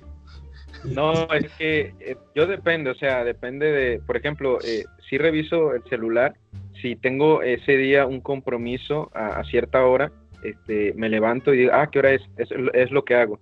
No, 0.85 1.31
es 1.33 1.49
que 1.57 1.93
eh, 1.99 2.17
yo 2.35 2.45
depende, 2.45 2.89
o 2.89 2.95
sea, 2.95 3.23
depende 3.23 3.71
de, 3.71 3.99
por 3.99 4.17
ejemplo, 4.17 4.59
eh, 4.63 4.85
si 5.09 5.17
reviso 5.17 5.73
el 5.73 5.83
celular, 5.85 6.33
si 6.81 6.95
tengo 6.95 7.41
ese 7.41 7.77
día 7.77 8.05
un 8.05 8.19
compromiso 8.21 9.09
a, 9.13 9.39
a 9.39 9.43
cierta 9.45 9.85
hora, 9.85 10.11
este, 10.43 10.93
me 10.95 11.07
levanto 11.09 11.53
y 11.53 11.59
digo, 11.59 11.71
ah, 11.73 11.89
¿qué 11.91 11.99
hora 11.99 12.11
es? 12.11 12.21
Es, 12.37 12.49
es 12.73 12.91
lo 12.91 13.05
que 13.05 13.15
hago. 13.15 13.39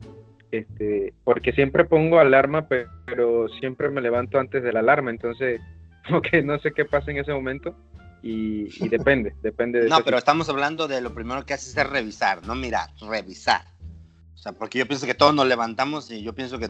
Este, 0.52 1.14
porque 1.24 1.54
siempre 1.54 1.86
pongo 1.86 2.20
alarma, 2.20 2.68
pe- 2.68 2.86
pero 3.06 3.48
siempre 3.60 3.90
me 3.90 4.02
levanto 4.02 4.38
antes 4.38 4.62
de 4.62 4.74
la 4.74 4.82
alarma, 4.82 5.10
entonces, 5.10 5.62
como 6.08 6.22
que 6.22 6.44
no 6.44 6.60
sé 6.60 6.72
qué 6.74 6.86
pasa 6.86 7.10
en 7.12 7.18
ese 7.18 7.34
momento 7.34 7.76
y, 8.22 8.68
y 8.86 8.90
depende, 8.90 9.34
depende 9.42 9.82
de 9.82 9.90
No, 9.90 10.04
pero 10.04 10.18
estamos 10.18 10.48
hablando 10.50 10.88
de 10.88 11.02
lo 11.02 11.14
primero 11.14 11.44
que 11.46 11.54
haces 11.54 11.76
es 11.76 11.90
revisar, 11.90 12.46
no 12.46 12.54
mirar, 12.54 12.90
revisar. 13.10 13.62
O 14.36 14.38
sea, 14.38 14.52
porque 14.54 14.80
yo 14.80 14.88
pienso 14.88 15.06
que 15.06 15.14
todos 15.14 15.34
nos 15.36 15.48
levantamos 15.48 16.10
y 16.12 16.22
yo 16.24 16.34
pienso 16.34 16.60
que 16.60 16.70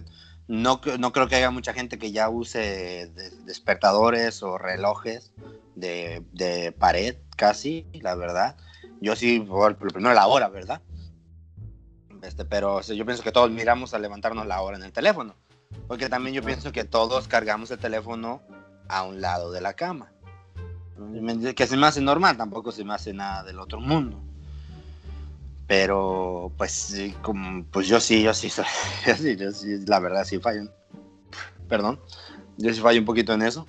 no, 0.51 0.81
no 0.99 1.13
creo 1.13 1.29
que 1.29 1.35
haya 1.35 1.49
mucha 1.49 1.71
gente 1.71 1.97
que 1.97 2.11
ya 2.11 2.27
use 2.27 2.59
de- 3.07 3.29
despertadores 3.45 4.43
o 4.43 4.57
relojes 4.57 5.31
de, 5.75 6.25
de 6.33 6.73
pared, 6.73 7.15
casi, 7.37 7.87
la 7.93 8.15
verdad. 8.15 8.57
Yo 8.99 9.15
sí, 9.15 9.39
por 9.39 9.81
lo 9.81 9.89
primero 9.91 10.13
la 10.13 10.27
hora, 10.27 10.49
¿verdad? 10.49 10.81
Este, 12.21 12.43
pero 12.43 12.75
o 12.75 12.83
sea, 12.83 12.97
yo 12.97 13.05
pienso 13.05 13.23
que 13.23 13.31
todos 13.31 13.49
miramos 13.49 13.93
a 13.93 13.99
levantarnos 13.99 14.45
la 14.45 14.61
hora 14.61 14.75
en 14.75 14.83
el 14.83 14.91
teléfono. 14.91 15.35
Porque 15.87 16.09
también 16.09 16.35
yo 16.35 16.43
pienso 16.43 16.73
que 16.73 16.83
todos 16.83 17.29
cargamos 17.29 17.71
el 17.71 17.79
teléfono 17.79 18.41
a 18.89 19.03
un 19.03 19.21
lado 19.21 19.53
de 19.53 19.61
la 19.61 19.73
cama. 19.73 20.11
Que 21.55 21.65
se 21.65 21.77
me 21.77 21.87
hace 21.87 22.01
normal, 22.01 22.35
tampoco 22.35 22.73
se 22.73 22.83
me 22.83 22.93
hace 22.93 23.13
nada 23.13 23.43
del 23.43 23.57
otro 23.57 23.79
mundo. 23.79 24.21
Pero, 25.67 26.51
pues, 26.57 26.71
sí, 26.71 27.15
como, 27.21 27.63
pues 27.71 27.87
yo 27.87 27.99
sí, 27.99 28.23
yo 28.23 28.33
sí, 28.33 28.49
soy, 28.49 28.65
yo 29.07 29.15
sí, 29.15 29.35
yo 29.37 29.51
sí, 29.51 29.85
la 29.85 29.99
verdad 29.99 30.25
sí 30.25 30.39
fallo. 30.39 30.63
Perdón, 31.67 31.99
yo 32.57 32.73
sí 32.73 32.81
fallo 32.81 32.99
un 32.99 33.05
poquito 33.05 33.33
en 33.33 33.41
eso. 33.43 33.65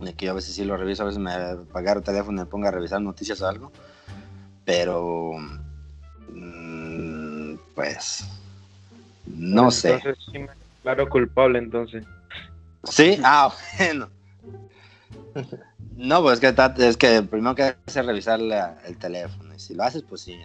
De 0.00 0.14
que 0.14 0.26
yo 0.26 0.32
a 0.32 0.34
veces 0.34 0.54
sí 0.54 0.64
lo 0.64 0.76
reviso, 0.76 1.02
a 1.02 1.06
veces 1.06 1.20
me 1.20 1.32
apagar 1.32 1.98
el 1.98 2.02
teléfono 2.02 2.40
y 2.40 2.44
me 2.44 2.50
pongo 2.50 2.66
a 2.66 2.70
revisar 2.70 3.00
noticias 3.00 3.40
o 3.42 3.48
algo. 3.48 3.70
Pero, 4.64 5.32
mm, 6.32 7.54
pues, 7.74 8.24
no 9.26 9.70
sé. 9.70 9.94
Entonces, 9.94 10.16
sí 10.32 10.38
me 10.38 10.48
declaro 10.76 11.08
culpable, 11.08 11.58
entonces. 11.58 12.04
Sí, 12.84 13.20
ah, 13.22 13.54
bueno. 13.78 14.08
No, 15.96 16.22
pues 16.22 16.42
es 16.42 16.54
que, 16.54 16.88
es 16.88 16.96
que 16.96 17.22
primero 17.22 17.54
que 17.54 17.62
hacer 17.62 17.78
es 18.02 18.06
revisar 18.06 18.40
la- 18.40 18.78
el 18.86 18.96
teléfono. 18.96 19.54
Y 19.54 19.58
si 19.58 19.74
lo 19.74 19.82
haces, 19.84 20.02
pues 20.02 20.22
sí. 20.22 20.40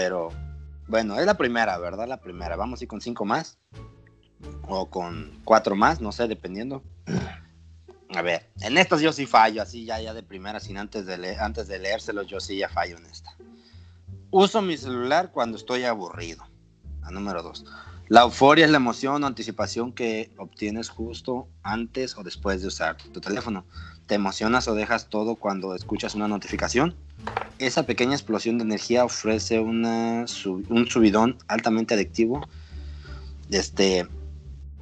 Pero, 0.00 0.28
bueno, 0.86 1.18
es 1.18 1.26
la 1.26 1.36
primera, 1.36 1.76
¿verdad? 1.76 2.06
La 2.06 2.20
primera. 2.20 2.54
Vamos 2.54 2.80
a 2.80 2.84
ir 2.84 2.88
con 2.88 3.00
cinco 3.00 3.24
más. 3.24 3.58
O 4.68 4.88
con 4.88 5.40
cuatro 5.42 5.74
más, 5.74 6.00
no 6.00 6.12
sé, 6.12 6.28
dependiendo. 6.28 6.84
A 8.14 8.22
ver, 8.22 8.48
en 8.60 8.78
estas 8.78 9.00
yo 9.00 9.12
sí 9.12 9.26
fallo, 9.26 9.60
así 9.60 9.84
ya, 9.84 10.00
ya 10.00 10.14
de 10.14 10.22
primera, 10.22 10.60
sin 10.60 10.78
antes 10.78 11.04
de, 11.04 11.18
leer, 11.18 11.40
antes 11.40 11.66
de 11.66 11.80
leérselos, 11.80 12.28
yo 12.28 12.38
sí 12.38 12.58
ya 12.58 12.68
fallo 12.68 12.96
en 12.96 13.06
esta. 13.06 13.36
Uso 14.30 14.62
mi 14.62 14.76
celular 14.76 15.32
cuando 15.32 15.56
estoy 15.56 15.82
aburrido. 15.82 16.46
La 17.02 17.10
número 17.10 17.42
dos. 17.42 17.64
La 18.06 18.22
euforia 18.22 18.66
es 18.66 18.70
la 18.70 18.76
emoción 18.76 19.24
o 19.24 19.26
anticipación 19.26 19.92
que 19.92 20.32
obtienes 20.38 20.90
justo 20.90 21.48
antes 21.64 22.16
o 22.16 22.22
después 22.22 22.62
de 22.62 22.68
usar 22.68 22.96
tu 22.98 23.20
teléfono. 23.20 23.66
¿Te 24.08 24.14
emocionas 24.14 24.66
o 24.68 24.74
dejas 24.74 25.08
todo 25.10 25.36
cuando 25.36 25.74
escuchas 25.74 26.14
una 26.14 26.26
notificación? 26.28 26.96
Esa 27.58 27.84
pequeña 27.84 28.14
explosión 28.14 28.56
de 28.56 28.64
energía 28.64 29.04
ofrece 29.04 29.60
una, 29.60 30.24
un 30.70 30.86
subidón 30.88 31.36
altamente 31.46 31.92
adictivo. 31.92 32.40
Este, 33.50 34.08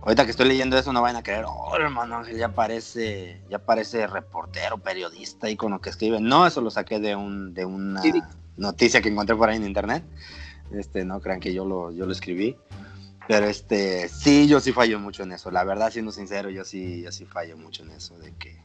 ahorita 0.02 0.24
que 0.24 0.30
estoy 0.30 0.46
leyendo 0.46 0.78
eso 0.78 0.92
no 0.92 1.02
van 1.02 1.16
a 1.16 1.24
creer, 1.24 1.44
oh 1.48 1.74
hermano 1.76 2.18
Ángel, 2.18 2.38
ya 2.38 2.50
parece, 2.50 3.42
ya 3.50 3.58
parece 3.58 4.06
reportero, 4.06 4.78
periodista 4.78 5.50
y 5.50 5.56
con 5.56 5.72
lo 5.72 5.80
que 5.80 5.90
escribe. 5.90 6.20
No, 6.20 6.46
eso 6.46 6.60
lo 6.60 6.70
saqué 6.70 7.00
de, 7.00 7.16
un, 7.16 7.52
de 7.52 7.64
una 7.64 8.02
Sí. 8.02 8.12
noticia 8.56 9.02
que 9.02 9.08
encontré 9.08 9.34
por 9.34 9.48
ahí 9.48 9.56
en 9.56 9.66
internet. 9.66 10.04
Este, 10.70 11.04
no 11.04 11.20
crean 11.20 11.40
que 11.40 11.52
yo 11.52 11.64
lo, 11.64 11.90
yo 11.90 12.06
lo 12.06 12.12
escribí. 12.12 12.56
Pero 13.26 13.46
este, 13.46 14.08
sí, 14.08 14.46
yo 14.46 14.60
sí 14.60 14.70
fallo 14.72 15.00
mucho 15.00 15.24
en 15.24 15.32
eso. 15.32 15.50
La 15.50 15.64
verdad, 15.64 15.90
siendo 15.90 16.12
sincero, 16.12 16.48
yo 16.48 16.64
sí, 16.64 17.02
yo 17.02 17.10
sí 17.10 17.24
fallo 17.24 17.56
mucho 17.56 17.82
en 17.82 17.90
eso 17.90 18.16
de 18.18 18.32
que, 18.38 18.56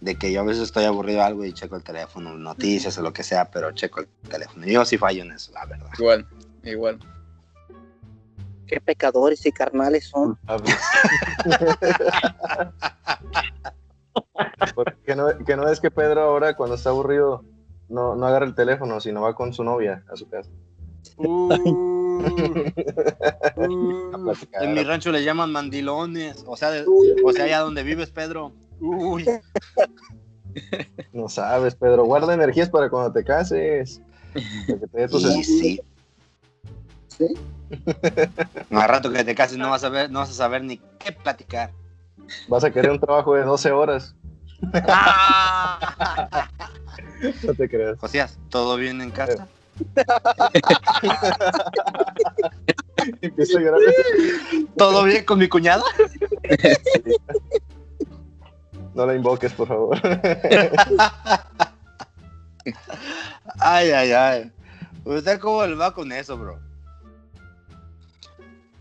de 0.00 0.14
que 0.16 0.30
yo 0.32 0.40
a 0.40 0.44
veces 0.44 0.62
estoy 0.64 0.84
aburrido 0.84 1.18
de 1.20 1.24
algo 1.24 1.44
y 1.44 1.52
checo 1.52 1.76
el 1.76 1.82
teléfono, 1.82 2.34
noticias 2.36 2.96
o 2.98 3.02
lo 3.02 3.12
que 3.12 3.22
sea, 3.22 3.50
pero 3.50 3.72
checo 3.72 4.00
el 4.00 4.06
teléfono. 4.28 4.66
Yo 4.66 4.84
sí 4.84 4.98
fallo 4.98 5.22
en 5.22 5.32
eso, 5.32 5.52
la 5.52 5.64
verdad. 5.66 5.88
Igual, 5.98 6.26
igual. 6.64 6.98
Qué 8.66 8.80
pecadores 8.80 9.44
y 9.46 9.52
carnales 9.52 10.08
son. 10.08 10.36
que, 15.04 15.14
no, 15.16 15.28
que 15.44 15.56
no 15.56 15.68
es 15.68 15.80
que 15.80 15.90
Pedro 15.90 16.22
ahora 16.22 16.54
cuando 16.56 16.74
está 16.76 16.90
aburrido 16.90 17.44
no, 17.88 18.14
no 18.16 18.26
agarra 18.26 18.46
el 18.46 18.54
teléfono, 18.54 19.00
sino 19.00 19.22
va 19.22 19.34
con 19.34 19.52
su 19.52 19.62
novia 19.64 20.02
a 20.12 20.16
su 20.16 20.28
casa. 20.28 20.50
Platicar. 24.24 24.64
En 24.64 24.74
mi 24.74 24.82
rancho 24.82 25.12
le 25.12 25.22
llaman 25.22 25.52
mandilones, 25.52 26.42
o 26.46 26.56
sea, 26.56 26.70
de- 26.70 26.84
o 27.24 27.32
sea, 27.32 27.44
allá 27.44 27.60
donde 27.60 27.82
vives, 27.82 28.10
Pedro. 28.10 28.52
Uy, 28.80 29.26
No 31.12 31.28
sabes, 31.28 31.74
Pedro, 31.74 32.04
guarda 32.04 32.34
energías 32.34 32.70
para 32.70 32.88
cuando 32.88 33.12
te 33.12 33.24
cases. 33.24 34.00
Para 34.66 34.80
que 34.80 34.86
te 34.86 35.00
dé 35.00 35.08
tus 35.08 35.22
sí, 35.22 35.44
sí. 35.44 35.80
¿Sí? 37.08 37.26
No, 38.70 38.80
al 38.80 38.88
rato 38.88 39.10
que 39.10 39.24
te 39.24 39.34
cases 39.34 39.58
no 39.58 39.70
vas 39.70 39.82
a 39.82 39.88
ver, 39.88 40.08
no 40.10 40.20
vas 40.20 40.30
a 40.30 40.34
saber 40.34 40.62
ni 40.62 40.76
qué 40.76 41.10
platicar. 41.12 41.72
Vas 42.48 42.62
a 42.64 42.70
querer 42.70 42.92
un 42.92 43.00
trabajo 43.00 43.34
de 43.34 43.42
12 43.42 43.72
horas. 43.72 44.14
No 47.42 47.54
te 47.54 47.68
creas. 47.68 47.98
Josías, 47.98 48.38
¿todo 48.50 48.76
bien 48.76 49.00
en 49.00 49.10
casa? 49.10 49.48
Empieza 53.20 53.58
a 53.58 53.62
llorar. 53.62 53.80
¿Todo 54.76 55.04
bien 55.04 55.24
con 55.24 55.38
mi 55.38 55.48
cuñada? 55.48 55.82
No 58.96 59.06
la 59.06 59.14
invoques, 59.14 59.52
por 59.52 59.68
favor. 59.68 60.00
Ay, 63.60 63.90
ay, 63.90 64.10
ay. 64.10 64.50
¿Usted 65.04 65.38
cómo 65.38 65.64
le 65.64 65.76
va 65.76 65.94
con 65.94 66.10
eso, 66.10 66.36
bro? 66.36 66.58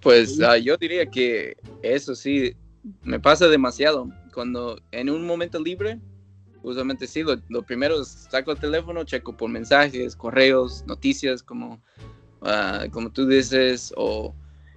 Pues 0.01 0.41
ah, 0.41 0.57
yo 0.57 0.75
diría 0.77 1.05
que 1.05 1.55
eso 1.83 2.15
sí 2.15 2.55
me 3.03 3.19
pasa 3.19 3.47
demasiado. 3.47 4.09
Cuando 4.33 4.79
en 4.91 5.09
un 5.09 5.27
momento 5.27 5.59
libre, 5.59 5.99
usualmente 6.63 7.05
sí, 7.07 7.21
lo, 7.21 7.35
lo 7.49 7.61
primero 7.61 8.01
es 8.01 8.27
saco 8.29 8.53
el 8.53 8.59
teléfono, 8.59 9.03
checo 9.03 9.37
por 9.37 9.49
mensajes, 9.49 10.15
correos, 10.15 10.83
noticias, 10.87 11.43
como, 11.43 11.79
ah, 12.41 12.85
como 12.91 13.11
tú 13.11 13.27
dices, 13.27 13.93
o 13.95 14.33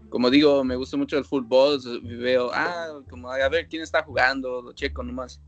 como 0.08 0.30
digo, 0.30 0.64
me 0.64 0.76
gusta 0.76 0.96
mucho 0.96 1.18
el 1.18 1.24
fútbol, 1.24 1.80
veo, 2.02 2.50
ah, 2.52 3.00
como 3.10 3.30
a 3.30 3.48
ver 3.48 3.68
quién 3.68 3.82
está 3.82 4.02
jugando, 4.02 4.62
lo 4.62 4.72
checo 4.72 5.02
nomás. 5.02 5.40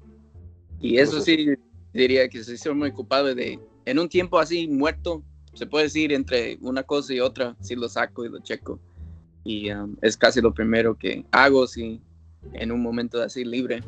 Y 0.81 0.99
eso 0.99 1.21
sí, 1.21 1.55
diría 1.93 2.29
que 2.29 2.43
sí 2.43 2.57
soy 2.57 2.75
muy 2.75 2.93
culpable 2.93 3.35
de, 3.35 3.59
en 3.85 3.99
un 3.99 4.09
tiempo 4.09 4.39
así 4.39 4.69
muerto, 4.69 5.23
se 5.55 5.67
puede 5.67 5.85
decir 5.85 6.13
entre 6.13 6.59
una 6.61 6.83
cosa 6.83 7.13
y 7.13 7.21
otra, 7.21 7.57
sí 7.61 7.75
lo 7.75 7.89
saco 7.89 8.25
y 8.25 8.29
lo 8.29 8.39
checo 8.41 8.81
y 9.45 9.71
um, 9.73 9.97
es 10.03 10.17
casi 10.17 10.41
lo 10.41 10.53
primero 10.53 10.97
que 10.97 11.25
hago 11.31 11.67
si 11.67 12.01
en 12.53 12.73
un 12.73 12.83
momento 12.83 13.23
así 13.23 13.45
libre. 13.45 13.83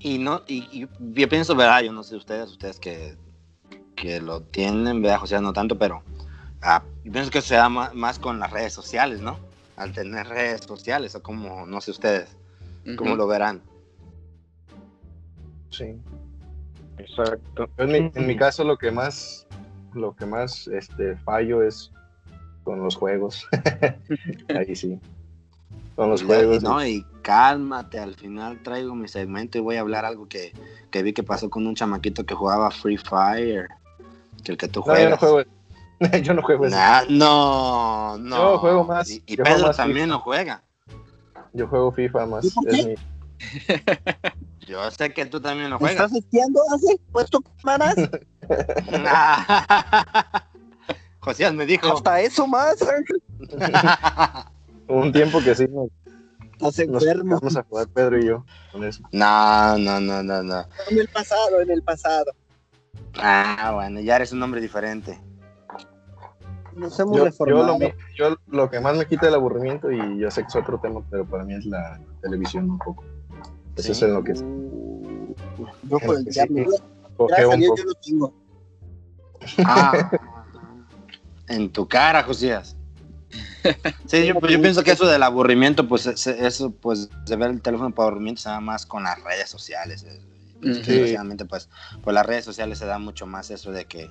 Y 0.00 0.18
no, 0.18 0.42
y, 0.46 0.58
y 0.70 0.88
yo 1.14 1.28
pienso, 1.28 1.56
¿verdad? 1.56 1.82
Yo 1.82 1.92
no 1.92 2.02
sé 2.02 2.16
ustedes, 2.16 2.50
ustedes 2.50 2.78
que, 2.78 3.16
que 3.96 4.20
lo 4.20 4.42
tienen, 4.42 5.02
¿verdad? 5.02 5.18
José, 5.18 5.40
no 5.40 5.52
tanto, 5.52 5.76
pero 5.76 6.02
ah, 6.62 6.82
pienso 7.10 7.30
que 7.30 7.40
se 7.42 7.54
da 7.54 7.68
más, 7.68 8.18
con 8.18 8.38
las 8.38 8.50
redes 8.50 8.72
sociales, 8.72 9.20
¿no? 9.20 9.38
Al 9.76 9.92
tener 9.92 10.26
redes 10.26 10.62
sociales, 10.62 11.14
o 11.14 11.22
como, 11.22 11.66
no 11.66 11.80
sé 11.80 11.90
ustedes, 11.92 12.36
cómo 12.96 13.10
Ujú. 13.10 13.16
lo 13.18 13.26
verán. 13.26 13.62
Sí. 15.70 15.96
Exacto. 16.98 17.68
En 17.76 17.92
mi, 17.92 18.10
en 18.14 18.26
mi 18.26 18.36
caso 18.36 18.64
lo 18.64 18.76
que 18.76 18.90
más 18.90 19.46
lo 19.94 20.14
que 20.14 20.26
más 20.26 20.66
este 20.68 21.16
fallo 21.16 21.62
es 21.62 21.92
con 22.64 22.82
los 22.82 22.96
juegos. 22.96 23.46
Ahí 24.48 24.74
sí. 24.74 24.98
Con 25.96 26.10
los 26.10 26.22
juegos. 26.22 26.62
No, 26.62 26.84
y 26.84 27.04
cálmate, 27.22 27.98
al 27.98 28.14
final 28.14 28.62
traigo 28.62 28.94
mi 28.94 29.08
segmento 29.08 29.58
y 29.58 29.60
voy 29.60 29.76
a 29.76 29.80
hablar 29.80 30.04
algo 30.04 30.28
que, 30.28 30.52
que 30.90 31.02
vi 31.02 31.12
que 31.12 31.22
pasó 31.22 31.48
con 31.50 31.66
un 31.66 31.74
chamaquito 31.74 32.24
que 32.24 32.34
jugaba 32.34 32.70
Free 32.70 32.98
Fire, 32.98 33.68
que 34.44 34.52
el 34.52 34.58
que 34.58 34.68
tú 34.68 34.80
No, 34.80 34.86
yo 34.98 35.10
no 35.10 35.16
juegas. 35.16 35.18
juego. 35.18 35.42
yo 36.22 36.34
no 36.34 36.42
juego 36.42 36.66
eso. 36.66 36.76
Nah, 36.76 37.02
no, 37.08 38.18
no. 38.18 38.36
Yo 38.36 38.58
juego 38.58 38.84
más- 38.84 39.08
Y, 39.10 39.22
y 39.26 39.36
yo 39.36 39.44
juego 39.44 39.56
Pedro 39.56 39.66
más 39.68 39.76
también 39.76 40.06
FIFA. 40.06 40.14
lo 40.16 40.20
juega. 40.20 40.62
Yo 41.52 41.66
juego 41.68 41.92
FIFA 41.92 42.26
más. 42.26 42.44
¿Y 42.44 42.50
por 42.50 42.68
es 42.68 42.76
qué? 42.76 42.84
mi- 42.86 42.94
Yo 44.66 44.90
sé 44.90 45.12
que 45.14 45.24
tú 45.26 45.40
también 45.40 45.70
lo 45.70 45.76
¿Me 45.76 45.80
juegas. 45.88 46.06
estás 46.06 46.18
espiando 46.24 46.60
hace 46.74 47.00
puesto 47.10 47.40
cámaras? 47.62 47.94
Josías 51.20 51.52
me 51.54 51.66
dijo. 51.66 51.92
Hasta 51.92 52.20
eso 52.20 52.46
más. 52.46 52.76
Hubo 54.88 55.00
un 55.00 55.12
tiempo 55.12 55.40
que 55.42 55.54
sí 55.54 55.66
nos, 55.68 55.88
Estás 56.52 56.88
nos 56.88 57.02
enfermo. 57.02 57.36
vamos 57.38 57.56
a 57.56 57.62
jugar 57.62 57.88
Pedro 57.88 58.18
y 58.18 58.26
yo 58.26 58.44
con 58.72 58.84
eso. 58.84 59.02
No, 59.12 59.78
no, 59.78 60.00
no, 60.00 60.22
no, 60.22 60.42
no. 60.42 60.60
En 60.90 60.98
el 60.98 61.08
pasado, 61.08 61.60
en 61.60 61.70
el 61.70 61.82
pasado. 61.82 62.32
Ah, 63.18 63.72
bueno, 63.74 64.00
ya 64.00 64.16
eres 64.16 64.32
un 64.32 64.42
hombre 64.42 64.60
diferente. 64.60 65.18
Nos 66.78 66.98
hemos 67.00 67.16
Yo, 67.16 67.46
yo 67.46 67.62
lo, 67.64 67.78
yo 68.16 68.36
lo 68.46 68.70
que 68.70 68.80
más 68.80 68.96
me 68.96 69.06
quita 69.06 69.28
el 69.28 69.34
aburrimiento, 69.34 69.90
y 69.90 70.18
yo 70.18 70.30
sé 70.30 70.42
que 70.42 70.48
es 70.48 70.56
otro 70.56 70.78
tema, 70.78 71.00
pero 71.10 71.24
para 71.26 71.44
mí 71.44 71.54
es 71.54 71.64
la 71.66 72.00
televisión 72.22 72.70
un 72.70 72.78
poco. 72.78 73.04
Eso 73.76 73.92
es 73.92 74.02
en 74.02 74.14
lo 74.14 74.22
que 74.24 74.34
Yo 74.34 75.98
por 75.98 76.16
el 76.16 76.24
Sí, 76.24 76.30
diablo. 76.30 76.70
Gracias 77.18 77.50
a 77.52 77.56
Dios 77.56 77.72
yo 77.78 77.84
lo 77.84 77.94
tengo. 77.94 78.34
Ah, 79.64 80.10
en 81.48 81.70
tu 81.72 81.86
cara, 81.88 82.22
Josías. 82.22 82.76
Sí, 84.06 84.26
yo, 84.26 84.38
pues, 84.40 84.52
yo 84.52 84.60
pienso 84.62 84.82
que 84.82 84.92
eso 84.92 85.06
del 85.06 85.22
aburrimiento, 85.22 85.86
pues 85.88 86.06
es- 86.06 86.26
eso, 86.26 86.70
pues 86.70 87.08
de 87.26 87.36
ver 87.36 87.50
el 87.50 87.60
teléfono 87.60 87.94
para 87.94 88.08
aburrimiento 88.08 88.40
se 88.42 88.48
da 88.48 88.60
más 88.60 88.86
con 88.86 89.02
las 89.02 89.22
redes 89.24 89.48
sociales. 89.50 90.04
eh. 90.04 90.20
Que 90.62 90.74
Sí. 90.74 90.80
Desgraciadamente, 90.90 91.44
pues 91.44 91.68
por 92.02 92.12
las 92.14 92.26
redes 92.26 92.44
sociales 92.44 92.78
se 92.78 92.86
da 92.86 92.98
mucho 92.98 93.26
más 93.26 93.50
eso 93.50 93.70
de 93.70 93.84
que 93.84 94.10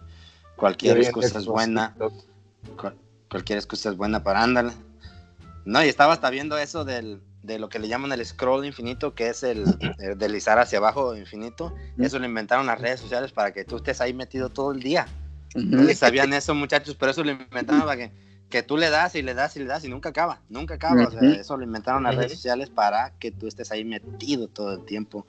cualquier 0.55 0.97
excusa 0.97 1.39
es 1.39 1.45
buena. 1.45 1.89
TikTok. 1.89 2.13
Cual- 2.77 2.97
cualquier 3.29 3.57
excusa 3.59 3.89
es 3.89 3.97
buena 3.97 4.23
para 4.23 4.43
ándale. 4.43 4.73
No, 5.65 5.83
y 5.83 5.89
estaba 5.89 6.13
hasta 6.13 6.29
viendo 6.29 6.57
eso 6.57 6.85
del, 6.85 7.21
de 7.43 7.59
lo 7.59 7.67
que 7.69 7.79
le 7.79 7.87
llaman 7.87 8.11
el 8.13 8.25
scroll 8.25 8.65
infinito, 8.65 9.13
que 9.13 9.29
es 9.29 9.43
el, 9.43 9.65
el 9.99 10.17
deslizar 10.17 10.59
hacia 10.59 10.77
abajo 10.77 11.15
infinito. 11.15 11.73
Eso 11.97 12.19
lo 12.19 12.25
inventaron 12.25 12.65
las 12.65 12.79
redes 12.79 12.99
sociales 12.99 13.31
para 13.31 13.51
que 13.51 13.65
tú 13.65 13.77
estés 13.77 13.99
ahí 14.01 14.13
metido 14.13 14.49
todo 14.49 14.71
el 14.71 14.79
día. 14.81 15.07
No 15.55 15.91
sabían 15.95 16.33
eso, 16.33 16.53
muchachos, 16.53 16.95
pero 16.99 17.11
eso 17.11 17.23
lo 17.23 17.31
inventaron 17.31 17.81
para 17.85 17.97
que, 17.97 18.11
que 18.49 18.63
tú 18.63 18.77
le 18.77 18.89
das 18.89 19.15
y 19.15 19.21
le 19.23 19.33
das 19.33 19.55
y 19.55 19.59
le 19.59 19.65
das 19.65 19.83
y 19.83 19.89
nunca 19.89 20.09
acaba, 20.09 20.39
nunca 20.49 20.75
acaba. 20.75 21.07
O 21.07 21.11
sea, 21.11 21.21
Ujú. 21.21 21.31
eso 21.31 21.57
lo 21.57 21.63
inventaron 21.63 22.03
las 22.03 22.15
redes 22.15 22.33
sociales 22.33 22.69
para 22.69 23.11
que 23.19 23.31
tú 23.31 23.47
estés 23.47 23.71
ahí 23.71 23.83
metido 23.83 24.47
todo 24.47 24.73
el 24.73 24.85
tiempo, 24.85 25.25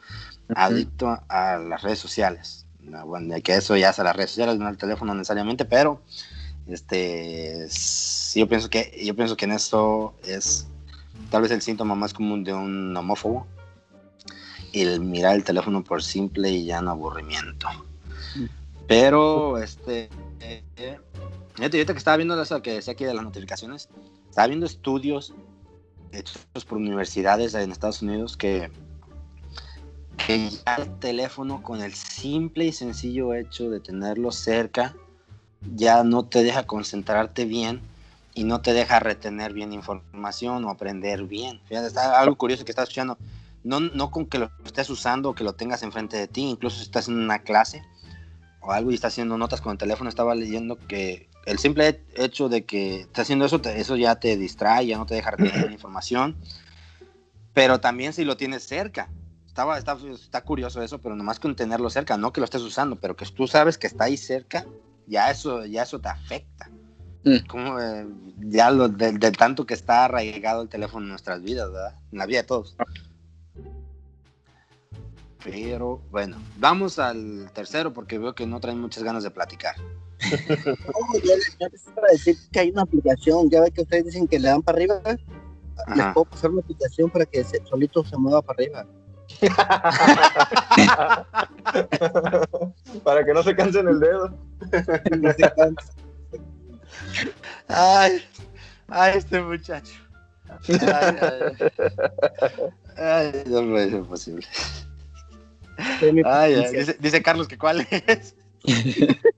adicto 0.54 1.20
a 1.28 1.56
las 1.56 1.82
redes 1.82 1.98
sociales. 1.98 2.66
No, 2.80 3.06
Bueno, 3.06 3.34
que 3.42 3.54
eso 3.56 3.76
ya 3.76 3.90
es 3.90 3.98
a 3.98 4.04
las 4.04 4.14
redes 4.14 4.30
sociales, 4.30 4.56
no 4.58 4.66
al 4.66 4.76
teléfono 4.76 5.14
necesariamente, 5.14 5.64
pero 5.64 6.02
este 6.68 7.68
yo 8.34 8.48
pienso 8.48 8.68
que 8.70 9.00
yo 9.04 9.14
pienso 9.16 9.36
que 9.36 9.46
en 9.46 9.52
eso 9.52 10.14
es 10.24 10.66
tal 11.30 11.42
vez 11.42 11.50
el 11.50 11.62
síntoma 11.62 11.94
más 11.94 12.12
común 12.12 12.44
de 12.44 12.52
un 12.52 12.96
homófobo 12.96 13.46
el 14.72 15.00
mirar 15.00 15.36
el 15.36 15.44
teléfono 15.44 15.82
por 15.82 16.02
simple 16.02 16.50
y 16.50 16.64
llano 16.64 16.90
aburrimiento. 16.90 17.68
Pero, 18.86 19.58
este, 19.58 20.08
eh, 20.40 20.62
eh, 20.76 20.98
ahorita 21.60 21.92
que 21.92 21.98
estaba 21.98 22.16
viendo 22.16 22.40
eso 22.40 22.62
que 22.62 22.74
decía 22.74 22.92
aquí 22.92 23.04
de 23.04 23.14
las 23.14 23.24
notificaciones, 23.24 23.88
estaba 24.28 24.46
viendo 24.46 24.66
estudios 24.66 25.34
hechos 26.12 26.64
por 26.66 26.78
universidades 26.78 27.54
en 27.54 27.70
Estados 27.70 28.00
Unidos 28.00 28.36
que, 28.36 28.70
que 30.16 30.50
ya 30.50 30.76
el 30.76 30.98
teléfono 31.00 31.62
con 31.62 31.82
el 31.82 31.92
simple 31.92 32.66
y 32.66 32.72
sencillo 32.72 33.34
hecho 33.34 33.68
de 33.68 33.80
tenerlo 33.80 34.32
cerca 34.32 34.94
ya 35.76 36.02
no 36.04 36.24
te 36.24 36.42
deja 36.42 36.64
concentrarte 36.66 37.44
bien 37.44 37.80
y 38.34 38.44
no 38.44 38.60
te 38.60 38.72
deja 38.72 39.00
retener 39.00 39.52
bien 39.52 39.72
información 39.72 40.64
o 40.64 40.70
aprender 40.70 41.24
bien. 41.24 41.60
Fíjate, 41.68 41.88
está 41.88 42.20
algo 42.20 42.36
curioso 42.36 42.64
que 42.64 42.72
estás 42.72 42.84
escuchando. 42.84 43.18
No, 43.64 43.80
no 43.80 44.10
con 44.10 44.26
que 44.26 44.38
lo 44.38 44.50
estés 44.64 44.88
usando 44.90 45.30
o 45.30 45.34
que 45.34 45.44
lo 45.44 45.54
tengas 45.54 45.82
enfrente 45.82 46.16
de 46.16 46.28
ti, 46.28 46.42
incluso 46.42 46.76
si 46.76 46.82
estás 46.84 47.08
en 47.08 47.18
una 47.18 47.40
clase 47.40 47.82
o 48.60 48.72
algo 48.72 48.90
y 48.90 48.94
estás 48.94 49.12
haciendo 49.14 49.36
notas 49.36 49.60
con 49.60 49.72
el 49.72 49.78
teléfono, 49.78 50.08
estaba 50.08 50.34
leyendo 50.34 50.78
que 50.86 51.28
el 51.46 51.58
simple 51.58 52.04
hecho 52.14 52.48
de 52.48 52.64
que 52.64 53.00
estás 53.00 53.22
haciendo 53.22 53.44
eso, 53.46 53.60
te- 53.60 53.80
eso 53.80 53.96
ya 53.96 54.16
te 54.16 54.36
distrae, 54.36 54.86
ya 54.86 54.98
no 54.98 55.06
te 55.06 55.14
deja 55.14 55.32
retener 55.32 55.70
información, 55.72 56.36
pero 57.52 57.80
también 57.80 58.12
si 58.12 58.24
lo 58.24 58.36
tienes 58.36 58.62
cerca. 58.62 59.08
Estaba, 59.46 59.76
está, 59.78 59.96
está 60.12 60.42
curioso 60.42 60.80
eso, 60.82 60.98
pero 60.98 61.16
nomás 61.16 61.40
con 61.40 61.56
tenerlo 61.56 61.90
cerca, 61.90 62.16
no 62.16 62.32
que 62.32 62.40
lo 62.40 62.44
estés 62.44 62.62
usando, 62.62 62.94
pero 62.96 63.16
que 63.16 63.26
tú 63.26 63.48
sabes 63.48 63.76
que 63.76 63.88
está 63.88 64.04
ahí 64.04 64.16
cerca, 64.16 64.66
ya 65.08 65.30
eso, 65.30 65.64
ya 65.66 65.82
eso 65.82 65.98
te 66.00 66.08
afecta. 66.08 66.70
Mm. 67.24 67.46
Como, 67.48 67.80
eh, 67.80 68.06
ya 68.38 68.70
lo, 68.70 68.88
del, 68.88 69.18
del 69.18 69.36
tanto 69.36 69.66
que 69.66 69.74
está 69.74 70.04
arraigado 70.04 70.62
el 70.62 70.68
teléfono 70.68 71.04
en 71.04 71.10
nuestras 71.10 71.42
vidas, 71.42 71.70
¿verdad? 71.72 71.96
En 72.12 72.18
la 72.18 72.26
vida 72.26 72.38
de 72.38 72.46
todos. 72.46 72.76
Pero 75.42 76.02
bueno, 76.10 76.36
vamos 76.58 76.98
al 76.98 77.50
tercero 77.52 77.92
porque 77.92 78.18
veo 78.18 78.34
que 78.34 78.46
no 78.46 78.60
traen 78.60 78.80
muchas 78.80 79.02
ganas 79.04 79.22
de 79.22 79.30
platicar. 79.30 79.76
Oh, 80.94 81.16
ya, 81.24 81.34
ya 81.60 81.68
les 81.68 81.86
iba 81.86 82.02
a 82.08 82.12
decir 82.12 82.36
que 82.50 82.58
hay 82.60 82.70
una 82.70 82.82
aplicación, 82.82 83.48
ya 83.50 83.60
ve 83.60 83.70
que 83.70 83.82
ustedes 83.82 84.06
dicen 84.06 84.26
que 84.26 84.38
le 84.40 84.48
dan 84.48 84.62
para 84.62 84.76
arriba, 84.76 85.00
les 85.04 85.20
Ajá. 85.86 86.12
puedo 86.12 86.24
pasar 86.24 86.50
una 86.50 86.60
aplicación 86.60 87.08
para 87.08 87.24
que 87.24 87.44
se- 87.44 87.64
solito 87.66 88.04
se 88.04 88.16
mueva 88.16 88.42
para 88.42 88.56
arriba. 88.56 88.86
Para 93.04 93.24
que 93.24 93.32
no 93.34 93.42
se 93.42 93.54
cansen 93.54 93.88
el 93.88 94.00
dedo. 94.00 94.30
No. 95.16 95.30
Ay, 97.68 98.24
ay, 98.88 99.18
este 99.18 99.40
muchacho. 99.40 99.92
Ay, 100.68 101.16
ay, 101.20 101.52
ay, 102.96 103.44
no 103.46 103.60
puede 103.68 103.90
ser 103.90 104.02
posible. 104.02 104.46
Ay, 106.24 106.54
dice, 106.72 106.96
dice 106.98 107.22
Carlos 107.22 107.46
que 107.46 107.56
cuál 107.58 107.86
es. 107.90 108.34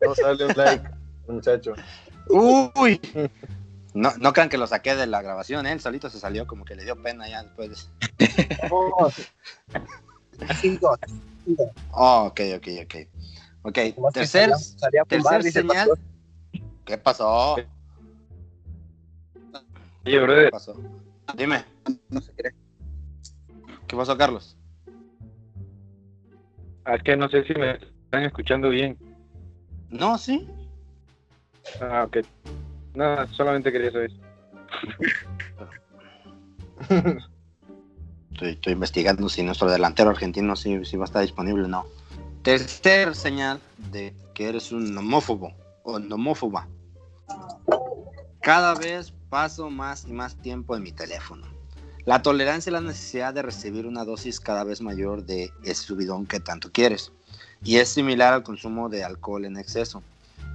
Vamos 0.00 0.18
a 0.20 0.28
darle 0.28 0.46
un 0.46 0.54
like, 0.56 0.88
muchacho. 1.26 1.74
Uy. 2.28 3.00
No, 3.94 4.12
no 4.18 4.32
crean 4.32 4.48
que 4.48 4.58
lo 4.58 4.66
saqué 4.66 4.94
de 4.94 5.06
la 5.06 5.20
grabación, 5.22 5.66
¿eh? 5.66 5.72
él 5.72 5.80
solito 5.80 6.08
se 6.10 6.20
salió 6.20 6.46
como 6.46 6.64
que 6.64 6.76
le 6.76 6.84
dio 6.84 7.00
pena 7.02 7.28
ya 7.28 7.42
después. 7.42 7.90
Oh. 8.70 9.10
Oh, 11.92 12.26
ok, 12.26 12.40
ok, 12.56 12.68
ok. 12.84 12.94
Ok, 13.62 13.78
tercer, 14.12 14.54
Salía 14.56 15.04
tercer 15.04 15.42
señal. 15.44 15.90
¿Qué 16.84 16.96
pasó? 16.98 17.54
Oye, 17.54 17.68
¿Qué 20.04 20.18
brother, 20.18 20.50
pasó? 20.50 20.80
Dime, 21.36 21.64
No 22.08 22.20
se 22.20 22.32
cree. 22.32 22.52
¿qué 23.86 23.96
pasó, 23.96 24.16
Carlos? 24.16 24.56
es 26.86 27.02
que 27.02 27.16
no 27.16 27.28
sé 27.28 27.44
si 27.44 27.54
me 27.54 27.72
están 27.72 28.24
escuchando 28.24 28.70
bien. 28.70 28.98
No, 29.90 30.16
sí. 30.16 30.48
Ah, 31.80 32.04
ok. 32.06 32.18
Nada, 32.94 33.26
solamente 33.28 33.70
quería 33.70 33.92
saber. 33.92 34.10
Estoy, 38.32 38.48
estoy 38.52 38.72
investigando 38.72 39.28
si 39.28 39.42
nuestro 39.42 39.70
delantero 39.70 40.10
argentino 40.10 40.56
sí, 40.56 40.84
sí 40.84 40.96
va 40.96 41.04
a 41.04 41.06
estar 41.06 41.22
disponible 41.22 41.64
o 41.64 41.68
no. 41.68 41.86
Tercer 42.42 43.14
señal 43.14 43.60
de 43.90 44.14
que 44.34 44.48
eres 44.48 44.72
un 44.72 44.96
homófobo 44.96 45.52
o 45.82 45.96
homófoba. 45.96 46.66
Cada 48.40 48.74
vez 48.74 49.12
paso 49.28 49.70
más 49.70 50.06
y 50.06 50.12
más 50.12 50.34
tiempo 50.36 50.74
en 50.74 50.82
mi 50.82 50.92
teléfono. 50.92 51.46
La 52.06 52.22
tolerancia 52.22 52.70
y 52.70 52.72
la 52.72 52.80
necesidad 52.80 53.34
de 53.34 53.42
recibir 53.42 53.86
una 53.86 54.04
dosis 54.04 54.40
cada 54.40 54.64
vez 54.64 54.80
mayor 54.80 55.24
de 55.24 55.52
ese 55.62 55.82
subidón 55.82 56.26
que 56.26 56.40
tanto 56.40 56.72
quieres. 56.72 57.12
Y 57.62 57.76
es 57.76 57.90
similar 57.90 58.32
al 58.32 58.42
consumo 58.42 58.88
de 58.88 59.04
alcohol 59.04 59.44
en 59.44 59.58
exceso. 59.58 60.02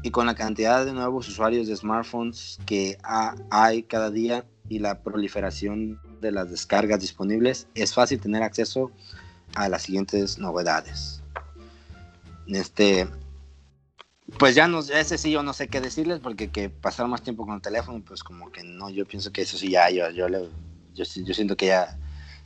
Y 0.01 0.11
con 0.11 0.27
la 0.27 0.35
cantidad 0.35 0.85
de 0.85 0.93
nuevos 0.93 1.27
usuarios 1.27 1.67
de 1.67 1.75
smartphones 1.75 2.59
que 2.65 2.97
ha- 3.03 3.35
hay 3.49 3.83
cada 3.83 4.11
día 4.11 4.45
y 4.69 4.79
la 4.79 5.01
proliferación 5.01 5.99
de 6.21 6.31
las 6.31 6.49
descargas 6.51 6.99
disponibles, 6.99 7.67
es 7.75 7.93
fácil 7.93 8.19
tener 8.19 8.43
acceso 8.43 8.91
a 9.55 9.67
las 9.69 9.83
siguientes 9.83 10.37
novedades. 10.37 11.21
Este, 12.47 13.07
pues 14.37 14.53
ya 14.53 14.67
no, 14.67 14.79
ese 14.79 15.17
sí 15.17 15.31
yo 15.31 15.41
no 15.43 15.53
sé 15.53 15.67
qué 15.67 15.81
decirles 15.81 16.19
porque 16.19 16.49
que 16.51 16.69
pasar 16.69 17.07
más 17.07 17.23
tiempo 17.23 17.45
con 17.45 17.55
el 17.55 17.61
teléfono, 17.61 18.03
pues 18.05 18.23
como 18.23 18.51
que 18.51 18.63
no, 18.63 18.89
yo 18.89 19.05
pienso 19.05 19.31
que 19.31 19.41
eso 19.41 19.57
sí 19.57 19.69
ya, 19.71 19.89
yo, 19.89 20.09
yo, 20.11 20.29
le- 20.29 20.49
yo, 20.93 21.05
siento 21.05 21.57
que 21.57 21.67
ya, 21.67 21.97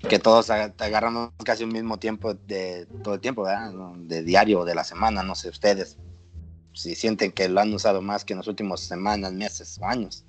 que 0.08 0.20
todos 0.20 0.50
aga- 0.50 0.74
agarramos 0.80 1.32
casi 1.43 1.64
un 1.66 1.72
mismo 1.74 1.97
tiempo 1.97 2.34
de 2.34 2.86
todo 3.04 3.16
el 3.16 3.22
tiempo. 3.22 3.45
De 3.97 4.24
diario 4.24 4.62
o 4.62 4.66
de 4.66 4.76
la 4.76 4.84
semana, 4.84 5.24
no 5.24 5.36
sé 5.36 5.50
ustedes 5.50 5.97
si 6.80 6.95
sienten 6.95 7.32
que 7.32 7.49
lo 7.49 7.59
han 7.59 7.73
usado 7.73 8.01
más 8.01 8.23
que 8.23 8.34
en 8.34 8.38
los 8.38 8.47
últimos 8.47 8.80
semanas, 8.80 9.34
meses 9.34 9.77
o 9.82 9.86
años. 9.86 10.23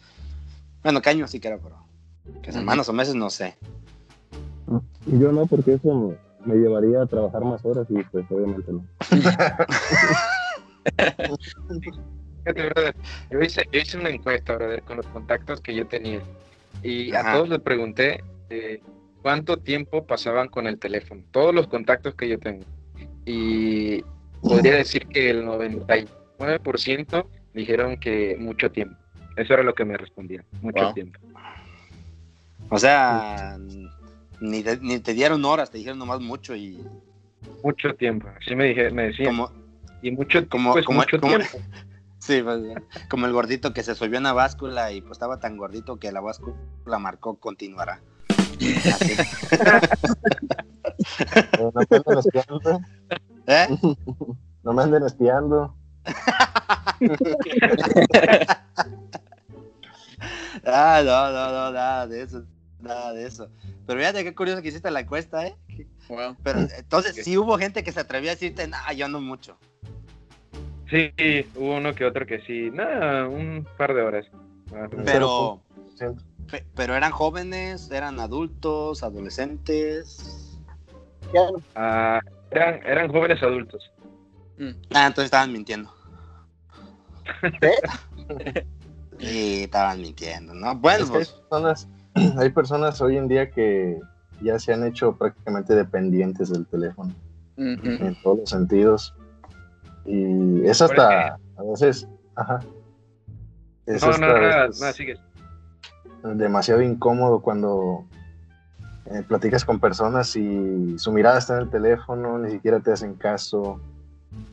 Bueno, 0.83 1.01
que 1.01 1.11
años 1.11 1.31
sí 1.31 1.39
creo, 1.39 1.61
pero 1.63 1.77
que 2.43 2.51
semanas 2.53 2.89
o 2.89 2.93
meses 2.93 3.15
no 3.15 3.31
sé. 3.31 3.57
Yo 5.07 5.31
no, 5.31 5.47
porque 5.47 5.75
eso 5.75 6.17
me 6.45 6.57
llevaría 6.57 7.03
a 7.03 7.07
trabajar 7.07 7.45
más 7.45 7.65
horas 7.65 7.87
y 7.89 8.03
pues 8.05 8.27
obviamente 8.31 8.73
no. 8.73 8.85
Fíjate, 12.45 12.69
brother, 12.71 12.97
Yo 13.31 13.41
hice, 13.41 13.69
yo 13.71 13.81
hice 13.81 13.99
una 13.99 14.09
encuesta, 14.09 14.57
brother, 14.57 14.83
con 14.83 14.97
los 14.97 15.07
contactos 15.07 15.61
que 15.61 15.75
yo 15.75 15.87
tenía. 15.87 16.21
Y 16.83 17.15
Ajá. 17.15 17.31
a 17.31 17.35
todos 17.35 17.49
les 17.51 17.61
pregunté 17.61 18.25
eh, 18.49 18.81
cuánto 19.23 19.59
tiempo 19.59 20.05
pasaban 20.05 20.49
con 20.49 20.67
el 20.67 20.79
teléfono. 20.79 21.23
Todos 21.31 21.55
los 21.55 21.69
contactos 21.69 22.15
que 22.15 22.29
yo 22.29 22.39
tengo. 22.39 22.65
Y 23.27 24.03
podría 24.41 24.75
decir 24.77 25.07
que 25.07 25.31
el 25.31 25.45
99% 26.41 27.27
dijeron 27.55 27.99
que 27.99 28.37
mucho 28.39 28.71
tiempo. 28.71 28.97
Eso 29.37 29.55
era 29.55 29.63
lo 29.63 29.75
que 29.75 29.85
me 29.85 29.97
respondían. 29.97 30.45
Mucho 30.63 30.85
Wow. 30.85 30.95
tiempo. 30.95 31.21
O 32.71 32.79
sea, 32.79 33.59
ni 34.41 34.63
te, 34.63 34.79
ni 34.79 34.99
te 35.01 35.13
dieron 35.15 35.45
horas, 35.45 35.71
te 35.71 35.79
dijeron 35.79 35.99
nomás 35.99 36.21
mucho 36.21 36.55
y 36.57 36.83
Mucho 37.63 37.95
tiempo. 37.95 38.29
Así 38.41 38.55
me, 38.55 38.65
dije, 38.67 38.91
me 38.91 39.05
decían. 39.09 39.31
como, 39.37 39.51
y 40.03 40.11
mucho 40.11 40.47
como- 40.49 40.75
mucho 40.75 41.21
como- 41.21 41.37
tiempo. 41.37 41.59
sí, 42.19 42.43
pues, 42.43 42.61
como 43.09 43.27
el 43.27 43.33
gordito 43.33 43.73
que 43.73 43.83
se 43.83 43.95
subió 43.95 44.19
a 44.19 44.21
una 44.21 44.33
báscula 44.33 44.93
y 44.93 45.01
pues 45.01 45.13
estaba 45.13 45.41
tan 45.41 45.57
gordito 45.57 45.99
que 45.99 46.13
la 46.13 46.21
báscula 46.21 46.99
marcó 46.99 47.37
continuará. 47.37 48.01
Así. 48.85 49.15
No 51.59 51.73
me 51.73 51.83
anden 51.83 52.19
espiando. 52.19 52.81
¿Eh? 53.47 53.67
No 54.63 54.75
me 54.75 54.83
anden 54.83 55.03
espiando. 55.07 55.75
Ah, 60.67 61.03
no, 61.05 61.33
no, 61.33 61.53
no, 61.53 61.73
nada 61.73 62.07
de 62.07 62.23
eso, 62.23 62.45
nada 62.81 63.13
de 63.13 63.27
eso. 63.27 63.49
Pero 63.87 63.99
fíjate 63.99 64.23
qué 64.25 64.35
curioso 64.35 64.61
que 64.63 64.69
hiciste 64.69 64.91
la 64.91 65.01
encuesta, 65.01 65.47
¿eh? 65.47 65.55
Wow. 66.09 66.37
Pero 66.43 66.61
entonces 66.77 67.17
sí 67.25 67.39
hubo 67.39 67.57
gente 67.59 67.83
que 67.83 67.93
se 67.93 68.01
atrevió 68.01 68.31
a 68.31 68.35
decirte, 68.35 68.67
nah, 68.69 68.93
yo 68.93 69.09
no 69.09 69.21
mucho. 69.21 69.57
Sí, 70.91 71.13
hubo 71.55 71.77
uno 71.77 71.95
que 71.95 72.05
otro 72.05 72.27
que 72.27 72.41
sí. 72.43 72.71
Nada, 72.73 73.29
un 73.29 73.67
par 73.77 73.95
de 73.95 74.03
horas. 74.03 74.27
Pero, 75.05 75.63
0.1%. 75.99 76.23
pe- 76.51 76.65
pero 76.75 76.95
eran 76.97 77.13
jóvenes, 77.13 77.91
eran 77.91 78.19
adultos, 78.21 79.03
adolescentes. 79.03 80.59
Ah, 81.77 82.21
eran, 82.51 82.85
eran 82.85 83.11
jóvenes 83.11 83.41
adultos. 83.43 83.91
Ah, 84.95 85.07
entonces 85.07 85.25
estaban 85.27 85.53
mintiendo. 85.53 85.91
¿Eh? 87.61 87.77
Sí, 89.19 89.63
estaban 89.65 90.01
mintiendo, 90.01 90.55
¿no? 90.55 90.75
Bueno, 90.77 91.05
Es 91.05 91.11
que 91.11 91.19
hay 91.19 91.25
pues, 91.25 91.29
personas, 91.31 91.89
hay 92.39 92.51
personas 92.51 93.01
hoy 93.01 93.17
en 93.17 93.29
día 93.29 93.51
que 93.51 93.99
ya 94.43 94.59
se 94.59 94.73
han 94.73 94.85
hecho 94.85 95.17
prácticamente 95.17 95.75
dependientes 95.75 96.51
del 96.51 96.67
teléfono 96.67 97.15
en 97.57 98.17
todos 98.23 98.39
los 98.39 98.51
sentidos. 98.51 99.15
Y 100.07 100.65
es 100.67 100.81
hasta, 100.81 101.35
a 101.35 101.63
veces, 101.71 102.09
ajá. 102.35 102.61
Es 103.87 104.03
No, 104.03 104.09
hasta 104.11 104.27
no, 104.27 104.35
veces 104.41 104.81
nada, 104.81 104.93
sigue. 104.95 105.17
demasiado 106.23 106.81
incómodo 106.81 107.41
cuando 107.41 108.07
eh, 109.07 109.23
platicas 109.29 109.65
con 109.65 109.79
personas 109.79 110.35
y 110.37 110.99
su 110.99 111.13
mirada 111.13 111.39
está 111.39 111.57
en 111.57 111.65
el 111.65 111.71
teléfono, 111.71 112.39
ni 112.39 112.51
siquiera 112.51 112.81
te 112.81 112.93
hacen 112.93 113.15
caso. 113.15 113.81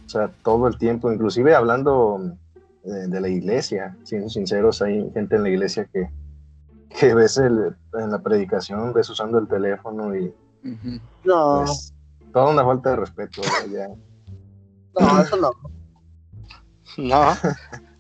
O 0.06 0.10
sea, 0.10 0.30
todo 0.44 0.68
el 0.68 0.78
tiempo, 0.78 1.12
inclusive 1.12 1.54
hablando 1.56 2.20
de, 2.84 3.08
de 3.08 3.22
la 3.22 3.28
iglesia, 3.30 3.96
siendo 4.04 4.30
sinceros, 4.30 4.82
hay 4.82 5.10
gente 5.14 5.36
en 5.36 5.44
la 5.44 5.50
iglesia 5.50 5.86
que, 5.92 6.10
que 6.98 7.14
ves 7.14 7.38
el- 7.38 7.76
en 7.94 8.12
la 8.12 8.20
predicación, 8.20 8.94
ves 8.94 9.10
usando 9.10 9.38
el 9.38 9.48
teléfono 9.48 10.16
y 10.16 10.34
Ujú. 10.64 11.00
No, 11.24 11.64
es 11.66 11.94
toda 12.34 12.50
una 12.52 12.64
falta 12.66 12.90
de 12.92 12.96
respeto. 12.98 13.42
Ya. 13.72 13.88
no, 15.00 15.22
eso 15.22 15.38
no. 15.38 15.52
no. 16.98 17.34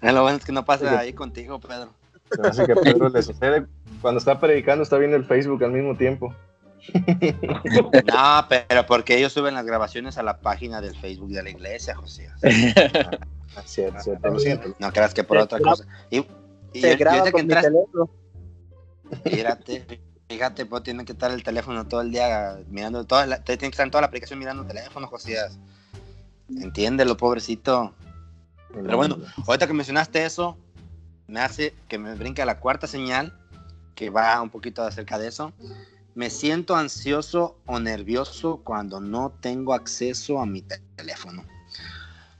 Lo 0.02 0.22
bueno 0.24 0.38
es 0.38 0.46
que 0.46 0.52
no 0.52 0.66
pasa 0.66 0.98
ahí 1.00 1.14
contigo, 1.14 1.60
Pedro. 1.60 1.92
Hace 2.44 2.66
que 2.66 2.76
Pedro 2.76 3.10
le 3.10 3.22
sucede 3.22 3.68
cuando 4.02 4.18
está 4.20 4.40
predicando, 4.40 4.84
está 4.84 4.98
viendo 4.98 5.16
el 5.18 5.26
Facebook 5.26 5.64
al 5.64 5.72
mismo 5.72 5.96
tiempo. 5.96 6.34
No, 8.06 8.46
pero 8.50 8.86
porque 8.86 9.18
ellos 9.18 9.34
suben 9.34 9.54
las 9.54 9.66
grabaciones 9.66 10.18
a 10.18 10.24
la 10.24 10.40
página 10.40 10.80
del 10.82 10.96
Facebook 10.96 11.30
de 11.32 11.44
la 11.44 11.50
iglesia, 11.50 11.96
José. 11.96 12.30
Cierto, 13.66 14.00
cierto, 14.02 14.30
lo 14.30 14.40
siento. 14.40 14.76
No 14.78 14.92
creas 14.94 15.14
que 15.16 15.24
por 15.24 15.38
otra 15.38 15.60
cosa. 15.60 15.84
Y, 16.12 16.20
y, 16.74 16.82
Se 16.82 16.94
y 16.94 16.96
graba 16.96 17.24
que 17.24 17.32
con 17.32 17.40
mi 17.48 17.54
entraste, 17.54 17.72
teléfono. 17.72 18.10
fíjate, 19.24 20.02
fíjate, 20.30 20.66
pues 20.68 20.84
tiene 20.84 21.04
que 21.06 21.14
estar 21.14 21.32
el 21.32 21.42
teléfono 21.44 21.88
todo 21.88 22.02
el 22.02 22.12
día 22.12 22.60
mirando, 22.70 23.04
toda 23.06 23.26
la, 23.26 23.38
te- 23.44 23.58
tiene 23.58 23.72
que 23.72 23.76
estar 23.76 23.86
en 23.88 23.92
toda 23.92 24.02
la 24.02 24.08
aplicación 24.08 24.38
mirando 24.38 24.62
el 24.62 24.68
teléfono, 24.68 25.08
Josías. 25.08 25.58
Entiéndelo, 26.50 27.18
pobrecito. 27.18 27.96
Pero 28.72 28.96
bueno, 28.96 29.18
ahorita 29.48 29.66
que 29.66 29.74
mencionaste 29.74 30.24
eso, 30.24 30.56
me 31.28 31.40
hace 31.40 31.74
que 31.88 31.98
me 31.98 32.14
brinque 32.14 32.44
a 32.44 32.46
la 32.46 32.60
cuarta 32.60 32.86
señal, 32.86 33.34
que 33.96 34.12
va 34.12 34.40
un 34.42 34.52
poquito 34.52 34.84
acerca 34.84 35.18
de 35.18 35.30
eso. 35.30 35.52
Me 36.18 36.32
siento 36.32 36.76
ansioso 36.76 37.60
o 37.68 37.80
nervioso 37.80 38.62
cuando 38.64 39.00
no 39.00 39.30
tengo 39.40 39.76
acceso 39.76 40.40
a 40.42 40.48
mi 40.48 40.64
te- 40.64 40.82
teléfono. 40.96 41.46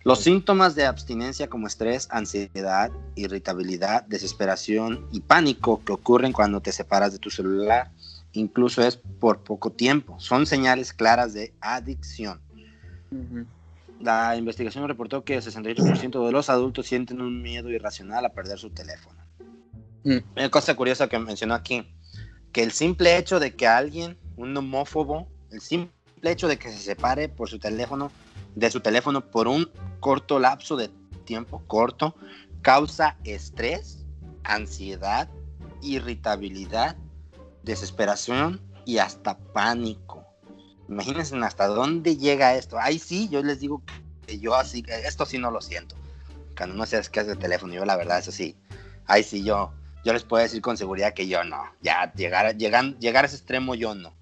Los 0.04 0.22
síntomas 0.22 0.74
de 0.74 0.88
abstinencia 0.88 1.48
como 1.48 1.68
estrés, 1.68 2.08
ansiedad, 2.10 2.90
irritabilidad, 3.14 4.02
desesperación 4.08 5.06
y 5.12 5.20
pánico 5.20 5.86
que 5.86 5.94
ocurren 5.94 6.34
cuando 6.34 6.60
te 6.60 6.72
separas 6.72 7.14
de 7.14 7.20
tu 7.20 7.30
celular, 7.30 7.92
incluso 8.34 8.82
es 8.82 8.98
por 8.98 9.44
poco 9.44 9.70
tiempo, 9.72 10.20
son 10.20 10.48
señales 10.48 10.92
claras 10.92 11.36
de 11.36 11.54
adicción. 11.62 12.42
La 14.00 14.36
investigación 14.38 14.88
reportó 14.88 15.24
que 15.24 15.36
el 15.36 15.44
68% 15.44 16.26
de 16.26 16.32
los 16.32 16.50
adultos 16.50 16.88
sienten 16.88 17.22
un 17.22 17.44
miedo 17.44 17.70
irracional 17.70 18.26
a 18.26 18.30
perder 18.30 18.58
su 18.58 18.72
teléfono. 18.72 19.20
Mm. 20.04 20.18
Una 20.36 20.50
cosa 20.50 20.76
curiosa 20.76 21.08
que 21.08 21.20
mencionó 21.20 21.54
aquí, 21.54 21.86
que 22.58 22.64
el 22.64 22.72
simple 22.72 23.18
hecho 23.18 23.40
de 23.40 23.56
que 23.56 23.68
alguien, 23.68 24.18
un 24.36 24.58
homófobo, 24.58 25.28
el 25.52 25.62
simple 25.62 25.92
hecho 26.24 26.48
de 26.48 26.58
que 26.58 26.72
se 26.72 26.80
separe 26.80 27.30
por 27.30 27.48
su 27.48 27.60
teléfono, 27.60 28.12
de 28.56 28.72
su 28.72 28.80
teléfono 28.80 29.30
por 29.30 29.48
un 29.48 29.70
corto 30.00 30.40
lapso 30.40 30.76
de 30.76 30.90
tiempo 31.24 31.62
corto, 31.68 32.16
causa 32.64 33.16
estrés, 33.26 34.00
ansiedad, 34.44 35.30
irritabilidad, 35.84 36.96
desesperación 37.62 38.60
y 38.88 38.98
hasta 38.98 39.38
pánico. 39.38 40.26
Imagínense 40.90 41.38
hasta 41.38 41.68
dónde 41.68 42.18
llega 42.18 42.56
esto. 42.56 42.80
Ahí 42.80 42.98
sí, 42.98 43.30
yo 43.30 43.44
les 43.44 43.60
digo 43.60 43.84
que 44.26 44.40
yo 44.40 44.56
así, 44.56 44.84
esto 45.06 45.28
sí 45.28 45.38
no 45.38 45.52
lo 45.52 45.62
siento. 45.62 45.96
Cuando 46.58 46.76
no 46.76 46.88
sabes 46.88 47.12
qué 47.12 47.20
es 47.20 47.28
el 47.28 47.38
teléfono, 47.38 47.76
yo 47.76 47.86
la 47.86 47.98
verdad, 47.98 48.18
eso 48.18 48.32
sí. 48.32 48.58
Ahí 49.06 49.22
sí, 49.22 49.44
yo, 49.44 49.74
yo 50.04 50.14
les 50.14 50.24
puedo 50.24 50.42
decir 50.44 50.62
con 50.62 50.78
seguridad 50.78 51.14
que 51.14 51.28
yo 51.28 51.44
no. 51.44 51.64
Ya, 51.82 52.12
llegar, 52.14 52.46
a- 52.46 52.52
llegan, 52.52 52.98
llegar 53.00 53.24
a 53.24 53.28
ese 53.28 53.38
extremo, 53.38 53.76
yo 53.76 53.94
no. 53.96 54.14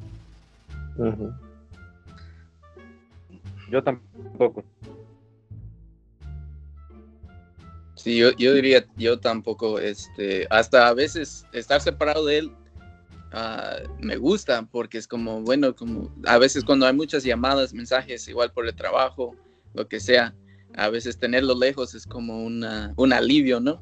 Yo 3.69 3.83
tampoco. 3.83 4.63
Sí, 7.95 8.17
yo, 8.17 8.31
yo 8.37 8.53
diría, 8.53 8.85
yo 8.97 9.19
tampoco, 9.19 9.79
este, 9.79 10.45
hasta 10.49 10.87
a 10.87 10.93
veces 10.93 11.45
estar 11.53 11.81
separado 11.81 12.25
de 12.25 12.37
él 12.39 12.51
ah, 13.31 13.77
me 13.99 14.17
gusta 14.17 14.61
porque 14.71 14.97
es 14.99 15.07
como, 15.07 15.41
bueno, 15.41 15.75
como 15.75 16.11
a 16.27 16.37
veces 16.37 16.63
cuando 16.63 16.85
hay 16.85 16.93
muchas 16.93 17.23
llamadas, 17.23 17.73
mensajes, 17.73 18.27
igual 18.27 18.51
por 18.51 18.67
el 18.67 18.75
trabajo, 18.75 19.35
lo 19.73 19.87
que 19.87 19.99
sea, 19.99 20.35
a 20.75 20.89
veces 20.89 21.17
tenerlo 21.17 21.57
lejos 21.57 21.95
es 21.95 22.05
como 22.05 22.43
una, 22.43 22.93
un 22.95 23.11
alivio, 23.11 23.59
¿no? 23.59 23.81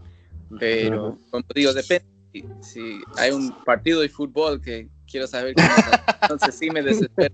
Pero, 0.60 1.18
como 1.32 1.44
digo, 1.56 1.74
depende. 1.74 2.06
Si, 2.32 2.46
si 2.62 3.02
hay 3.18 3.32
un 3.32 3.52
partido 3.64 4.02
de 4.02 4.10
fútbol 4.10 4.60
que 4.62 4.90
quiero 5.10 5.28
saber 5.28 5.54
cómo 5.54 5.68
está, 5.68 6.18
entonces 6.24 6.56
sí 6.56 6.70
me 6.72 6.82
desespero. 6.82 7.34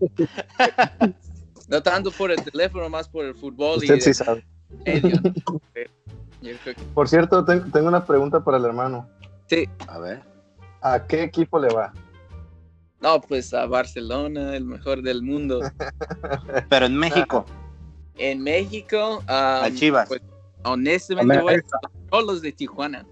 No 1.70 1.82
tanto 1.82 2.11
por 2.11 2.32
el 2.32 2.41
teléfono, 2.43 2.89
más 2.89 3.07
por 3.07 3.24
el 3.26 3.36
fútbol 3.36 3.76
y 3.84 3.91
Usted 3.91 3.99
sí 4.01 4.09
de 4.09 4.13
sabe. 4.13 4.45
medio, 4.86 5.17
Por 6.93 7.07
cierto, 7.07 7.45
ten- 7.45 7.72
tengo 7.72 7.88
una 7.88 8.05
pregunta 8.05 8.43
para 8.43 8.57
el 8.57 8.65
hermano. 8.65 9.07
A 9.88 9.99
ver. 9.99 10.22
¿A 10.82 11.05
qué 11.05 11.24
equipo 11.24 11.59
le 11.59 11.67
va? 11.74 11.93
No, 13.01 13.22
pues 13.22 13.53
a 13.53 13.65
Barcelona, 13.65 14.55
el 14.55 14.65
mejor 14.65 15.01
del 15.01 15.22
mundo. 15.24 15.61
Pero 16.70 16.86
en 16.88 16.95
México, 16.97 17.45
En 18.17 18.41
México, 18.43 19.24
ah, 19.28 19.61
al 19.63 19.76
Chivas. 19.76 20.07
pues, 20.09 20.22
honestamente, 20.63 21.41
voy 21.41 21.53
a 21.53 21.57
todos 22.10 22.26
los 22.26 22.41
de 22.41 22.51
Tijuana. 22.51 23.05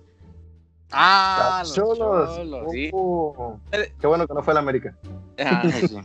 ah, 0.91 1.59
los 1.63 1.73
Cholos. 1.75 2.35
Cholos. 2.35 2.71
sí. 2.71 2.89
Uh, 2.93 3.57
qué 3.99 4.07
bueno 4.07 4.27
que 4.27 4.33
no 4.33 4.43
fue 4.43 4.53
el 4.53 4.57
América. 4.57 4.95
Ah, 5.39 5.63
Sí, 5.63 5.87
sí. 5.87 5.97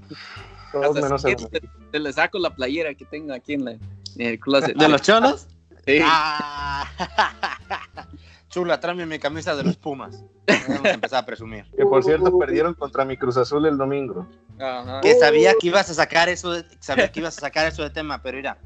Todos 0.72 0.94
menos 0.96 1.24
el 1.24 1.32
América. 1.34 1.48
te, 1.60 1.68
te 1.90 1.98
le 1.98 2.12
saco 2.12 2.38
la 2.38 2.54
playera 2.54 2.94
que 2.94 3.04
tengo 3.04 3.32
aquí 3.34 3.54
en, 3.54 3.64
la, 3.64 3.72
en 3.72 3.80
el 4.16 4.38
closet. 4.40 4.76
¿De 4.76 4.88
los 4.88 5.02
Cholos? 5.02 5.46
Sí. 5.86 5.98
Ah. 6.02 6.86
Chula, 8.48 8.78
tráeme 8.80 9.06
mi 9.06 9.18
camisa 9.18 9.56
de 9.56 9.64
los 9.64 9.76
Pumas. 9.78 10.22
Vamos 10.68 10.84
a 10.84 10.90
empezar 10.90 11.22
a 11.22 11.26
presumir. 11.26 11.64
Que 11.74 11.86
por 11.86 12.04
cierto 12.04 12.36
perdieron 12.38 12.74
contra 12.74 13.04
mi 13.04 13.16
Cruz 13.16 13.36
Azul 13.38 13.64
el 13.66 13.78
domingo. 13.78 14.26
Ajá. 14.60 15.00
Que 15.00 15.14
sabía 15.14 15.54
que 15.58 15.68
ibas 15.68 15.88
a 15.88 15.94
sacar 15.94 16.28
eso, 16.28 16.50
de, 16.52 16.64
sabía 16.78 17.10
que 17.10 17.20
ibas 17.20 17.38
a 17.38 17.40
sacar 17.40 17.66
eso 17.66 17.82
de 17.82 17.88
tema, 17.90 18.20
pero 18.22 18.36
mira, 18.36 18.58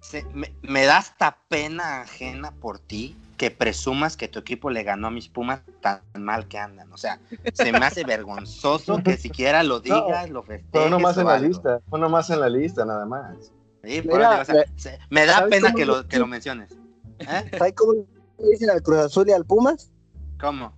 se- 0.00 0.24
me, 0.34 0.52
me 0.60 0.84
da 0.84 0.98
hasta 0.98 1.38
pena 1.48 2.02
ajena 2.02 2.52
por 2.52 2.78
ti 2.78 3.16
que 3.40 3.50
presumas 3.50 4.18
que 4.18 4.28
tu 4.28 4.38
equipo 4.38 4.68
le 4.68 4.82
ganó 4.82 5.06
a 5.06 5.10
mis 5.10 5.30
Pumas 5.30 5.62
tan 5.80 6.02
mal 6.12 6.46
que 6.46 6.58
andan. 6.58 6.92
O 6.92 6.98
sea, 6.98 7.18
se 7.54 7.72
me 7.72 7.78
hace 7.78 8.04
vergonzoso 8.04 9.02
que 9.02 9.16
siquiera 9.16 9.62
lo 9.62 9.80
digas, 9.80 10.28
lo 10.28 10.42
festejes. 10.42 10.86
Uno 10.88 11.00
más 11.00 11.16
o 11.16 11.22
en 11.22 11.26
la 11.26 11.38
lista. 11.38 11.80
Uno 11.90 12.10
más 12.10 12.28
en 12.28 12.40
la 12.40 12.50
lista, 12.50 12.84
nada 12.84 13.06
más. 13.06 13.50
Sí, 13.82 14.02
por 14.02 14.18
Mira, 14.18 14.42
eso 14.42 14.52
digo, 14.52 14.62
o 14.64 14.66
sea, 14.78 14.92
se- 14.92 14.98
me 15.08 15.24
da 15.24 15.36
¿sabes 15.38 15.50
pena 15.52 15.72
que 15.72 15.86
lo- 15.86 15.96
lo, 16.02 16.06
que 16.06 16.18
lo 16.18 16.26
menciones. 16.26 16.76
¿Eh? 17.20 17.50
¿Sabes 17.56 17.72
cómo 17.74 17.94
le 17.94 18.48
dicen 18.50 18.68
al 18.68 18.82
Cruz 18.82 18.98
Azul 18.98 19.26
y 19.26 19.32
al 19.32 19.46
Pumas? 19.46 19.90
¿Cómo? 20.38 20.74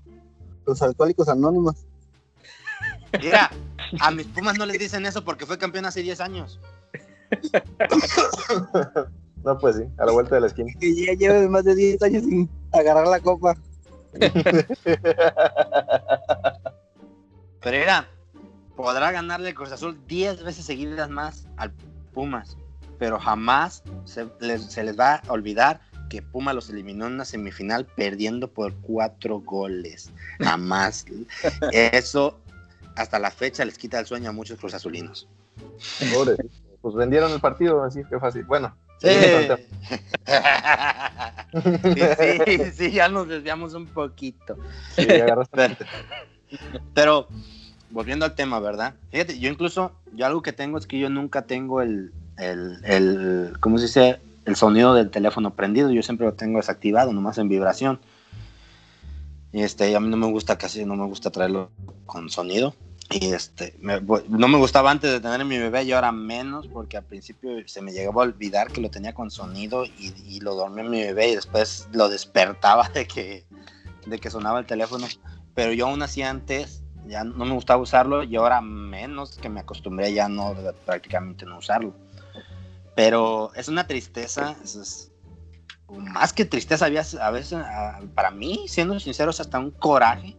Los 0.64 0.80
alcohólicos 0.82 1.28
anónimos. 1.28 1.84
Mira, 3.20 3.50
a 3.98 4.10
mis 4.12 4.28
Pumas 4.28 4.56
no 4.56 4.66
les 4.66 4.78
dicen 4.78 5.04
eso 5.04 5.24
porque 5.24 5.46
fue 5.46 5.58
campeón 5.58 5.84
hace 5.86 6.00
10 6.02 6.20
años. 6.20 6.60
No, 9.44 9.58
pues 9.58 9.76
sí, 9.76 9.82
a 9.98 10.06
la 10.06 10.12
vuelta 10.12 10.36
de 10.36 10.40
la 10.42 10.46
esquina. 10.48 10.72
Que 10.78 10.94
ya 10.94 11.12
llevan 11.14 11.50
más 11.50 11.64
de 11.64 11.74
10 11.74 12.02
años 12.02 12.22
sin 12.24 12.48
agarrar 12.72 13.06
la 13.06 13.20
copa. 13.20 13.56
Pero 17.62 17.78
mira, 17.78 18.08
podrá 18.76 19.10
ganarle 19.12 19.50
el 19.50 19.54
Cruz 19.54 19.72
Azul 19.72 19.98
10 20.06 20.44
veces 20.44 20.64
seguidas 20.64 21.08
más 21.08 21.46
al 21.56 21.72
Pumas, 22.12 22.56
pero 22.98 23.18
jamás 23.18 23.82
se 24.04 24.28
les, 24.40 24.64
se 24.64 24.84
les 24.84 24.98
va 24.98 25.14
a 25.14 25.32
olvidar 25.32 25.80
que 26.12 26.20
Puma 26.20 26.52
los 26.52 26.68
eliminó 26.68 27.06
en 27.06 27.14
una 27.14 27.24
semifinal 27.24 27.86
perdiendo 27.86 28.52
por 28.52 28.74
cuatro 28.82 29.40
goles. 29.40 30.10
Jamás. 30.40 31.06
Eso 31.72 32.38
hasta 32.96 33.18
la 33.18 33.30
fecha 33.30 33.64
les 33.64 33.78
quita 33.78 33.98
el 33.98 34.04
sueño 34.04 34.28
a 34.28 34.32
muchos 34.32 34.58
Cruz 34.58 34.74
Azulinos. 34.74 35.26
Pobre. 36.12 36.36
Pues 36.82 36.94
vendieron 36.94 37.32
el 37.32 37.40
partido, 37.40 37.82
así 37.82 38.02
que 38.04 38.18
fácil. 38.18 38.44
Bueno, 38.44 38.76
Sí. 39.02 39.08
Sí, 41.94 42.38
sí, 42.46 42.70
sí, 42.72 42.90
ya 42.92 43.08
nos 43.08 43.28
desviamos 43.28 43.74
un 43.74 43.86
poquito. 43.86 44.56
Sí. 44.96 45.06
Pero, 45.06 45.42
pero, 46.94 47.28
volviendo 47.90 48.24
al 48.24 48.34
tema, 48.34 48.60
¿verdad? 48.60 48.94
Fíjate, 49.10 49.38
yo 49.38 49.50
incluso, 49.50 49.92
yo 50.14 50.26
algo 50.26 50.42
que 50.42 50.52
tengo 50.52 50.78
es 50.78 50.86
que 50.86 50.98
yo 50.98 51.10
nunca 51.10 51.42
tengo 51.42 51.82
el, 51.82 52.12
el, 52.38 52.78
el 52.84 53.52
¿cómo 53.60 53.78
se 53.78 53.86
dice? 53.86 54.20
El 54.44 54.56
sonido 54.56 54.94
del 54.94 55.10
teléfono 55.10 55.54
prendido, 55.54 55.90
yo 55.90 56.02
siempre 56.02 56.26
lo 56.26 56.34
tengo 56.34 56.58
desactivado, 56.58 57.12
nomás 57.12 57.38
en 57.38 57.48
vibración. 57.48 58.00
Y 59.52 59.62
este, 59.62 59.94
a 59.94 60.00
mí 60.00 60.08
no 60.08 60.16
me 60.16 60.30
gusta 60.30 60.56
casi, 60.56 60.84
no 60.84 60.96
me 60.96 61.06
gusta 61.06 61.30
traerlo 61.30 61.70
con 62.06 62.30
sonido. 62.30 62.74
Y 63.12 63.32
este, 63.32 63.76
no 63.80 64.48
me 64.48 64.58
gustaba 64.58 64.90
antes 64.90 65.10
de 65.10 65.20
tener 65.20 65.44
mi 65.44 65.58
bebé 65.58 65.82
y 65.84 65.92
ahora 65.92 66.12
menos, 66.12 66.66
porque 66.68 66.96
al 66.96 67.04
principio 67.04 67.50
se 67.66 67.82
me 67.82 67.92
llegaba 67.92 68.22
a 68.22 68.26
olvidar 68.26 68.70
que 68.70 68.80
lo 68.80 68.90
tenía 68.90 69.12
con 69.12 69.30
sonido 69.30 69.84
y, 69.84 70.14
y 70.24 70.40
lo 70.40 70.54
dormía 70.54 70.84
mi 70.84 71.00
bebé 71.02 71.28
y 71.30 71.34
después 71.34 71.88
lo 71.92 72.08
despertaba 72.08 72.88
de 72.88 73.06
que, 73.06 73.44
de 74.06 74.18
que 74.18 74.30
sonaba 74.30 74.60
el 74.60 74.66
teléfono. 74.66 75.06
Pero 75.54 75.72
yo 75.72 75.86
aún 75.86 76.02
así 76.02 76.22
antes 76.22 76.82
ya 77.06 77.24
no 77.24 77.44
me 77.44 77.52
gustaba 77.54 77.82
usarlo 77.82 78.22
y 78.22 78.34
ahora 78.36 78.60
menos 78.60 79.36
que 79.36 79.48
me 79.48 79.60
acostumbré 79.60 80.12
ya 80.14 80.28
no 80.28 80.54
prácticamente 80.86 81.44
no 81.44 81.58
usarlo. 81.58 81.94
Pero 82.94 83.52
es 83.54 83.68
una 83.68 83.86
tristeza, 83.86 84.56
es- 84.64 85.10
más 85.88 86.32
que 86.32 86.46
tristeza, 86.46 86.86
había 86.86 87.04
a 87.20 87.30
veces, 87.30 87.58
para 88.14 88.30
mí, 88.30 88.64
siendo 88.68 88.98
sinceros, 88.98 89.40
hasta 89.40 89.58
un 89.58 89.70
coraje 89.70 90.36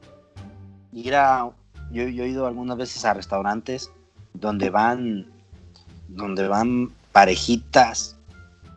ir 0.91 1.13
a 1.15 1.51
yo, 1.94 2.08
yo 2.10 2.24
he 2.24 2.30
ido 2.30 2.48
algunas 2.48 2.78
veces 2.78 3.06
a 3.06 3.14
restaurantes 3.14 3.91
donde 4.34 4.70
van 4.70 5.28
donde 6.08 6.48
van 6.48 6.91
parejitas 7.12 8.18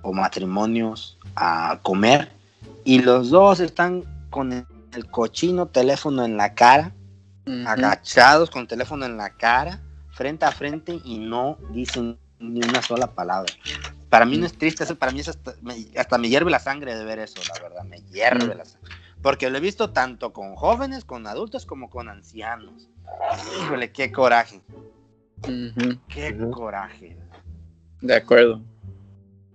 o 0.03 0.13
matrimonios 0.13 1.19
a 1.35 1.81
comer 1.83 2.33
y 2.85 3.01
los 3.01 3.31
dos 3.31 3.61
están 3.61 4.05
con 4.31 4.53
el, 4.53 4.67
el 4.95 5.07
cochino 5.07 5.67
teléfono 5.67 6.25
en 6.25 6.37
la 6.37 6.55
cara, 6.55 6.93
agachados 7.67 8.51
con 8.51 8.63
el 8.63 8.69
teléfono 8.69 9.05
en 9.07 9.17
la 9.17 9.31
cara, 9.31 9.81
frente 10.11 10.45
a 10.45 10.53
frente 10.53 11.01
y 11.05 11.19
no 11.19 11.59
dicen 11.73 12.19
ni 12.39 12.61
una 12.61 12.83
sola 12.83 13.09
palabra. 13.09 13.53
Para 14.09 14.25
mí 14.25 14.37
no 14.39 14.47
es 14.47 14.57
triste, 14.57 14.85
eso 14.85 14.97
para 14.97 15.13
mí 15.13 15.21
es 15.21 15.29
hasta 15.29 15.55
me, 15.63 15.75
hasta 15.97 16.19
me 16.19 16.29
hierve 16.29 16.51
la 16.51 16.59
sangre 16.59 16.97
de 16.97 17.05
ver 17.05 17.19
eso, 17.19 17.41
la 17.53 17.63
verdad, 17.63 17.85
me 17.85 18.01
hierve 18.13 18.55
la 18.55 18.65
sangre. 18.65 18.91
Porque 19.23 19.51
lo 19.51 19.59
he 19.59 19.61
visto 19.61 19.91
tanto 19.91 20.33
con 20.33 20.55
jóvenes, 20.55 21.05
con 21.05 21.27
adultos, 21.27 21.67
como 21.67 21.91
con 21.91 22.09
ancianos. 22.09 22.89
Híjole, 23.61 23.91
qué 23.93 24.13
coraje, 24.13 24.61
qué 26.09 26.37
coraje. 26.53 27.17
De 28.01 28.15
acuerdo. 28.15 28.61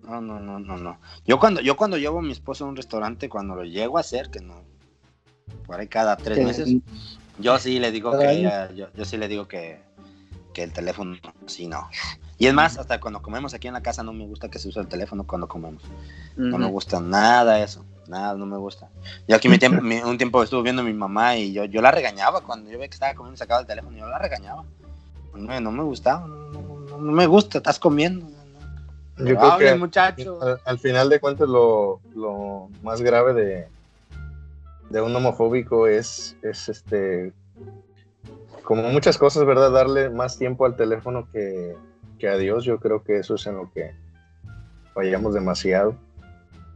No, 0.03 0.19
no, 0.19 0.39
no, 0.39 0.59
no, 0.59 0.77
no. 0.77 0.99
Yo 1.25 1.39
cuando, 1.39 1.61
yo 1.61 1.75
cuando 1.75 1.97
llevo 1.97 2.19
a 2.19 2.21
mi 2.21 2.31
esposo 2.31 2.65
a 2.65 2.67
un 2.67 2.75
restaurante, 2.75 3.29
cuando 3.29 3.55
lo 3.55 3.63
llego 3.63 3.97
a 3.97 4.01
hacer, 4.01 4.29
que 4.29 4.41
no, 4.41 4.63
por 5.65 5.79
ahí 5.79 5.87
cada 5.87 6.17
tres 6.17 6.43
meses, 6.45 6.75
yo 7.39 7.57
sí 7.59 7.79
le 7.79 7.91
digo 7.91 8.17
que, 8.17 8.49
yo, 8.75 8.87
yo 8.93 9.05
sí 9.05 9.17
le 9.17 9.27
digo 9.27 9.47
que, 9.47 9.79
que 10.53 10.63
el 10.63 10.73
teléfono, 10.73 11.15
sí, 11.45 11.67
no. 11.67 11.89
Y 12.37 12.47
es 12.47 12.53
más, 12.53 12.77
hasta 12.77 12.99
cuando 12.99 13.21
comemos 13.21 13.53
aquí 13.53 13.67
en 13.67 13.73
la 13.73 13.83
casa 13.83 14.03
no 14.03 14.13
me 14.13 14.25
gusta 14.25 14.49
que 14.49 14.59
se 14.59 14.67
use 14.67 14.79
el 14.79 14.87
teléfono 14.87 15.25
cuando 15.25 15.47
comemos. 15.47 15.83
No 16.35 16.57
me 16.57 16.67
gusta 16.67 16.99
nada 16.99 17.61
eso, 17.61 17.85
nada, 18.11 18.35
no 18.35 18.45
me 18.45 18.57
gusta. 18.57 18.89
Yo 19.27 19.35
aquí 19.35 19.49
mi 19.49 19.57
tiempo, 19.57 19.81
mi- 19.81 20.01
un 20.01 20.17
tiempo 20.17 20.43
estuve 20.43 20.61
viendo 20.63 20.81
a 20.83 20.85
mi 20.85 20.93
mamá 20.93 21.37
y 21.37 21.51
yo, 21.53 21.65
yo 21.65 21.81
la 21.81 21.89
regañaba 21.91 22.41
cuando 22.41 22.69
yo 22.69 22.77
veía 22.77 22.89
que 22.89 22.93
estaba 22.95 23.15
comiendo 23.15 23.37
sacaba 23.37 23.61
el 23.61 23.67
teléfono, 23.67 23.97
yo 23.97 24.07
la 24.07 24.19
regañaba. 24.19 24.63
No, 25.33 25.59
no 25.61 25.71
me 25.71 25.83
gustaba, 25.83 26.27
no, 26.27 26.35
no- 26.51 26.79
no- 26.89 26.97
no 26.99 27.11
me 27.11 27.25
gusta, 27.25 27.57
estás 27.57 27.79
comiendo. 27.79 28.25
no, 28.25 28.31
no. 29.17 29.25
Yo 29.29 29.37
creo 29.37 29.51
Hable, 29.51 29.69
que 29.69 29.75
muchacho. 29.75 30.39
al, 30.41 30.59
al 30.65 30.79
final 30.79 31.09
de 31.09 31.19
cuentas 31.19 31.47
lo, 31.49 32.01
lo 32.13 32.69
más 32.83 33.01
grave 33.01 33.33
de, 33.33 33.67
de 34.89 35.01
un 35.01 35.15
homofóbico 35.15 35.87
es, 35.87 36.35
es 36.41 36.67
este 36.69 37.31
como 38.63 38.83
muchas 38.83 39.17
cosas, 39.17 39.45
¿verdad? 39.45 39.71
Darle 39.71 40.09
más 40.09 40.37
tiempo 40.37 40.65
al 40.65 40.75
teléfono 40.75 41.27
que, 41.31 41.75
que 42.19 42.27
a 42.29 42.37
Dios. 42.37 42.63
Yo 42.63 42.79
creo 42.79 43.03
que 43.03 43.17
eso 43.17 43.35
es 43.35 43.45
en 43.47 43.55
lo 43.57 43.71
que 43.71 43.91
fallamos 44.93 45.33
demasiado. 45.33 45.95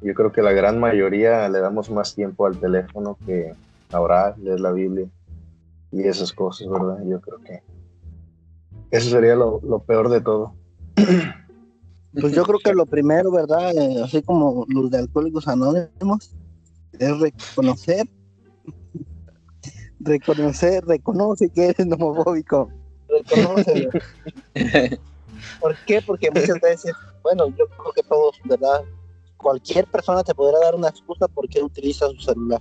Yo 0.01 0.13
creo 0.13 0.31
que 0.31 0.41
la 0.41 0.51
gran 0.51 0.79
mayoría 0.79 1.47
le 1.49 1.59
damos 1.59 1.89
más 1.89 2.13
tiempo 2.15 2.45
al 2.45 2.57
teléfono 2.57 3.17
que 3.25 3.53
a 3.91 3.99
orar, 3.99 4.37
leer 4.37 4.59
la 4.59 4.71
Biblia 4.71 5.07
y 5.91 6.03
esas 6.03 6.33
cosas, 6.33 6.67
¿verdad? 6.69 6.99
Yo 7.05 7.21
creo 7.21 7.39
que 7.39 7.61
eso 8.91 9.09
sería 9.09 9.35
lo, 9.35 9.59
lo 9.63 9.79
peor 9.79 10.09
de 10.09 10.21
todo. 10.21 10.53
Pues 12.21 12.33
yo 12.33 12.43
creo 12.43 12.59
que 12.59 12.73
lo 12.73 12.85
primero, 12.85 13.29
¿verdad? 13.29 13.75
Eh, 13.75 14.01
así 14.01 14.21
como 14.21 14.65
los 14.69 14.89
de 14.89 14.99
Alcohólicos 14.99 15.49
Anónimos, 15.49 16.33
es 16.97 17.19
reconocer, 17.19 18.07
reconocer, 19.99 20.85
reconoce 20.85 21.49
que 21.49 21.67
eres 21.67 21.91
homofóbico. 21.91 22.69
Reconoce. 23.09 23.89
¿Por 25.59 25.75
qué? 25.85 26.01
Porque 26.01 26.31
muchas 26.31 26.59
veces, 26.61 26.93
bueno, 27.21 27.49
yo 27.49 27.67
creo 27.67 27.91
que 27.93 28.03
todos, 28.03 28.39
¿verdad? 28.45 28.81
Cualquier 29.45 29.85
persona 29.85 30.23
te 30.23 30.33
podrá 30.33 30.57
dar 30.57 30.73
una 30.73 30.87
excusa 30.89 31.27
por 31.27 31.47
qué 31.47 31.61
utiliza 31.61 32.07
su 32.09 32.19
celular. 32.19 32.59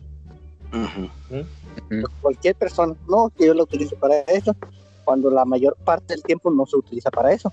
Cualquier 2.20 2.55
persona, 2.57 2.95
no, 3.09 3.30
que 3.35 3.47
yo 3.47 3.55
lo 3.55 3.62
utilizo 3.62 3.97
para 3.97 4.18
eso, 4.20 4.55
cuando 5.03 5.30
la 5.30 5.47
mayor 5.47 5.74
parte 5.82 6.12
del 6.12 6.22
tiempo 6.22 6.51
no 6.51 6.66
se 6.66 6.76
utiliza 6.76 7.11
para 7.11 7.32
eso. 7.32 7.51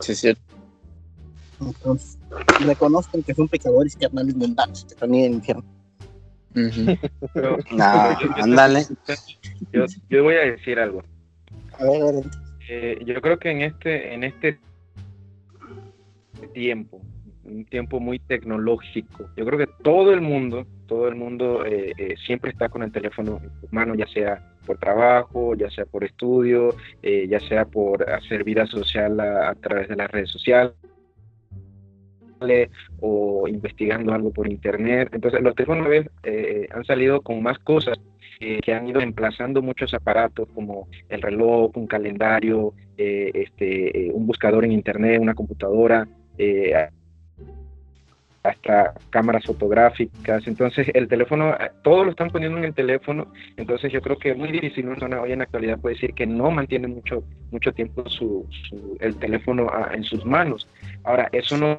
Sí, 0.00 0.10
es 0.10 0.18
cierto. 0.18 0.42
Entonces, 1.60 2.18
reconozcan 2.66 3.22
que 3.22 3.32
son 3.32 3.46
pecadores 3.46 3.94
y 3.94 3.98
carnales 4.00 4.34
mundanos, 4.34 4.84
que 4.86 4.94
están 4.94 5.14
en 5.14 5.24
el 5.26 5.32
infierno. 5.34 5.62
Pero- 7.32 7.58
Nah, 7.70 8.18
yo- 8.20 8.26
yo- 8.26 8.42
ándale. 8.42 8.86
Yo, 9.72 9.84
yo 10.08 10.24
voy 10.24 10.34
a 10.34 10.40
decir 10.50 10.80
algo. 10.80 11.04
A 11.78 11.84
ver, 11.84 12.02
adelante. 12.02 12.36
Eh, 12.68 12.98
yo 13.06 13.20
creo 13.22 13.38
que 13.38 13.52
en 13.52 13.62
este, 13.62 14.14
en 14.14 14.24
este 14.24 14.58
tiempo, 16.52 17.00
un 17.44 17.64
tiempo 17.64 18.00
muy 18.00 18.18
tecnológico, 18.18 19.28
yo 19.36 19.44
creo 19.44 19.58
que 19.58 19.68
todo 19.82 20.12
el 20.12 20.20
mundo, 20.20 20.66
todo 20.86 21.08
el 21.08 21.14
mundo 21.14 21.64
eh, 21.64 21.92
eh, 21.96 22.14
siempre 22.24 22.50
está 22.50 22.68
con 22.68 22.82
el 22.82 22.92
teléfono 22.92 23.40
en 23.42 23.50
sus 23.60 23.72
manos, 23.72 23.96
ya 23.96 24.06
sea 24.06 24.42
por 24.66 24.78
trabajo, 24.78 25.54
ya 25.54 25.70
sea 25.70 25.86
por 25.86 26.04
estudio, 26.04 26.74
eh, 27.02 27.26
ya 27.28 27.40
sea 27.40 27.64
por 27.64 28.08
hacer 28.10 28.44
vida 28.44 28.66
social 28.66 29.18
a, 29.20 29.54
través 29.54 29.88
de 29.88 29.96
las 29.96 30.10
redes 30.10 30.30
sociales 30.30 30.74
o 33.00 33.46
investigando 33.48 34.14
algo 34.14 34.32
por 34.32 34.48
internet. 34.48 35.10
Entonces 35.12 35.42
los 35.42 35.54
teléfonos 35.54 35.88
eh, 36.22 36.68
han 36.70 36.84
salido 36.84 37.20
con 37.20 37.42
más 37.42 37.58
cosas 37.58 37.98
eh, 38.42 38.60
que 38.62 38.72
han 38.72 38.88
ido 38.88 39.00
emplazando 39.00 39.60
muchos 39.60 39.92
aparatos 39.92 40.48
como 40.54 40.88
el 41.10 41.20
reloj, 41.20 41.76
un 41.76 41.86
calendario, 41.86 42.72
eh, 42.96 43.30
este, 43.34 44.06
eh, 44.06 44.10
un 44.12 44.26
buscador 44.26 44.64
en 44.64 44.72
internet, 44.72 45.20
una 45.20 45.34
computadora, 45.34 46.08
eh, 46.38 46.72
hasta 48.42 48.94
cámaras 49.10 49.44
fotográficas. 49.44 50.46
Entonces 50.46 50.88
el 50.94 51.08
teléfono, 51.08 51.50
eh, 51.54 51.70
todo 51.82 52.04
lo 52.04 52.10
están 52.10 52.30
poniendo 52.30 52.58
en 52.58 52.64
el 52.64 52.74
teléfono. 52.74 53.26
Entonces 53.56 53.92
yo 53.92 54.00
creo 54.00 54.18
que 54.18 54.30
es 54.30 54.36
muy 54.36 54.50
difícil 54.50 54.86
una 54.86 54.94
persona 54.94 55.20
hoy 55.20 55.32
en 55.32 55.38
la 55.38 55.44
actualidad 55.44 55.78
puede 55.78 55.94
decir 55.96 56.14
que 56.14 56.26
no 56.26 56.50
mantiene 56.50 56.88
mucho, 56.88 57.22
mucho 57.50 57.72
tiempo 57.72 58.08
su, 58.08 58.46
su- 58.68 58.96
el 59.00 59.16
teléfono 59.16 59.68
ah, 59.72 59.90
en 59.92 60.04
sus 60.04 60.24
manos. 60.24 60.66
Ahora, 61.04 61.28
eso 61.32 61.56
no 61.56 61.78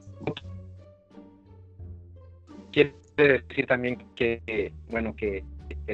quiere 2.71 2.93
decir 3.15 3.65
también 3.67 3.97
que, 4.15 4.71
bueno, 4.89 5.15
que, 5.15 5.43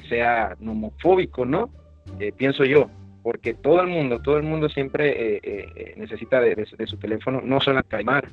sea 0.09 0.55
homofóbico, 0.61 1.45
¿no? 1.45 1.69
Eh, 2.19 2.31
pienso 2.35 2.63
yo, 2.63 2.89
porque 3.27 3.53
todo 3.55 3.81
el 3.81 3.87
mundo, 3.87 4.19
todo 4.21 4.37
el 4.37 4.43
mundo 4.43 4.69
siempre 4.69 5.09
eh, 5.35 5.39
eh, 5.43 5.69
eh, 5.75 5.93
necesita 5.97 6.39
de, 6.39 6.55
de- 6.55 6.67
de 6.77 6.87
su 6.87 6.95
teléfono, 6.95 7.41
no 7.43 7.59
solo 7.59 7.83
para 7.83 8.01
llamar, 8.01 8.29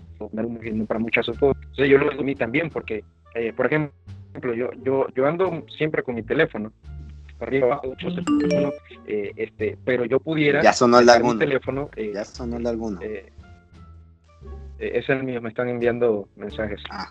para 0.86 1.00
muchas 1.00 1.28
otras 1.28 1.40
cosas. 1.40 1.56
Entonces 1.62 1.88
yo 1.88 1.98
lo 1.98 2.10
digo 2.10 2.22
a 2.22 2.24
mí 2.24 2.36
también, 2.36 2.70
porque, 2.70 3.02
eh, 3.34 3.52
por 3.52 3.66
ejemplo, 3.66 4.54
yo, 4.54 4.70
yo, 4.84 5.08
yo 5.16 5.26
ando 5.26 5.64
siempre 5.76 6.04
con 6.04 6.14
mi 6.14 6.22
teléfono, 6.22 6.70
arriba, 7.40 7.66
abajo, 7.66 7.92
teléfono, 7.98 8.70
eh, 9.08 9.32
este, 9.34 9.76
pero 9.84 10.04
yo 10.04 10.20
pudiera 10.20 10.62
Ya 10.62 10.72
sonó 10.72 11.00
el 11.00 11.08
alguno. 11.10 11.40
teléfono, 11.40 11.90
eh, 11.96 12.12
Ya 12.14 12.24
sonó 12.24 12.58
el 12.58 12.66
alguno. 12.68 13.00
eh, 13.02 13.32
eh, 14.78 14.90
es 14.94 15.08
el 15.08 15.24
mío, 15.24 15.42
me 15.42 15.48
están 15.48 15.68
enviando 15.70 16.28
mensajes. 16.36 16.80
Ah. 16.88 17.10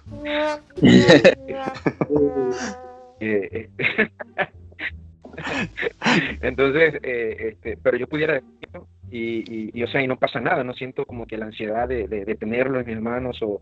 Entonces, 6.42 6.96
eh, 7.04 7.50
este, 7.52 7.78
pero 7.82 7.98
yo 7.98 8.08
pudiera 8.08 8.34
decirlo 8.34 8.88
y, 9.10 9.44
y, 9.48 9.72
y, 9.74 9.84
o 9.84 9.88
sea, 9.88 10.02
y 10.02 10.08
no 10.08 10.18
pasa 10.18 10.40
nada, 10.40 10.64
no 10.64 10.74
siento 10.74 11.06
como 11.06 11.26
que 11.28 11.38
la 11.38 11.46
ansiedad 11.46 11.88
de, 11.88 12.08
de, 12.08 12.36
tenerlo 12.36 12.80
en 12.80 12.88
mis 12.88 13.02
manos 13.02 13.40
o, 13.42 13.62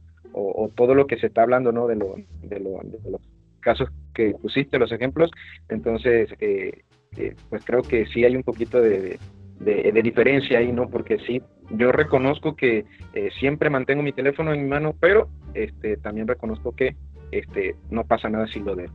todo 0.76 0.96
lo 0.96 1.08
que 1.08 1.18
se 1.18 1.28
está 1.28 1.42
hablando, 1.44 1.72
¿no? 1.72 1.88
De, 1.88 1.96
lo, 1.96 2.16
de, 2.44 2.60
lo, 2.60 2.80
de 2.84 3.12
los 3.12 3.22
casos 3.60 3.90
que 4.14 4.34
pusiste, 4.42 4.80
los 4.80 4.92
ejemplos. 4.92 5.30
Entonces, 5.68 6.30
eh, 6.40 6.84
eh, 7.18 7.36
pues 7.50 7.66
creo 7.66 7.82
que 7.82 8.06
sí 8.08 8.24
hay 8.24 8.36
un 8.36 8.44
poquito 8.44 8.82
de, 8.82 9.20
de, 9.60 9.92
de, 9.92 10.02
diferencia 10.02 10.60
ahí, 10.60 10.72
¿no? 10.72 10.90
Porque 10.90 11.20
sí, 11.28 11.42
yo 11.72 11.92
reconozco 11.92 12.56
que 12.56 12.86
eh, 13.14 13.30
siempre 13.40 13.70
mantengo 13.70 14.04
mi 14.04 14.14
teléfono 14.14 14.54
en 14.54 14.64
mi 14.64 14.70
mano, 14.70 14.96
pero 15.00 15.30
este, 15.54 15.98
también 15.98 16.28
reconozco 16.28 16.76
que 16.76 16.96
este, 17.32 17.76
no 17.90 18.06
pasa 18.06 18.30
nada 18.30 18.48
si 18.48 18.60
lo 18.60 18.76
dejo. 18.76 18.94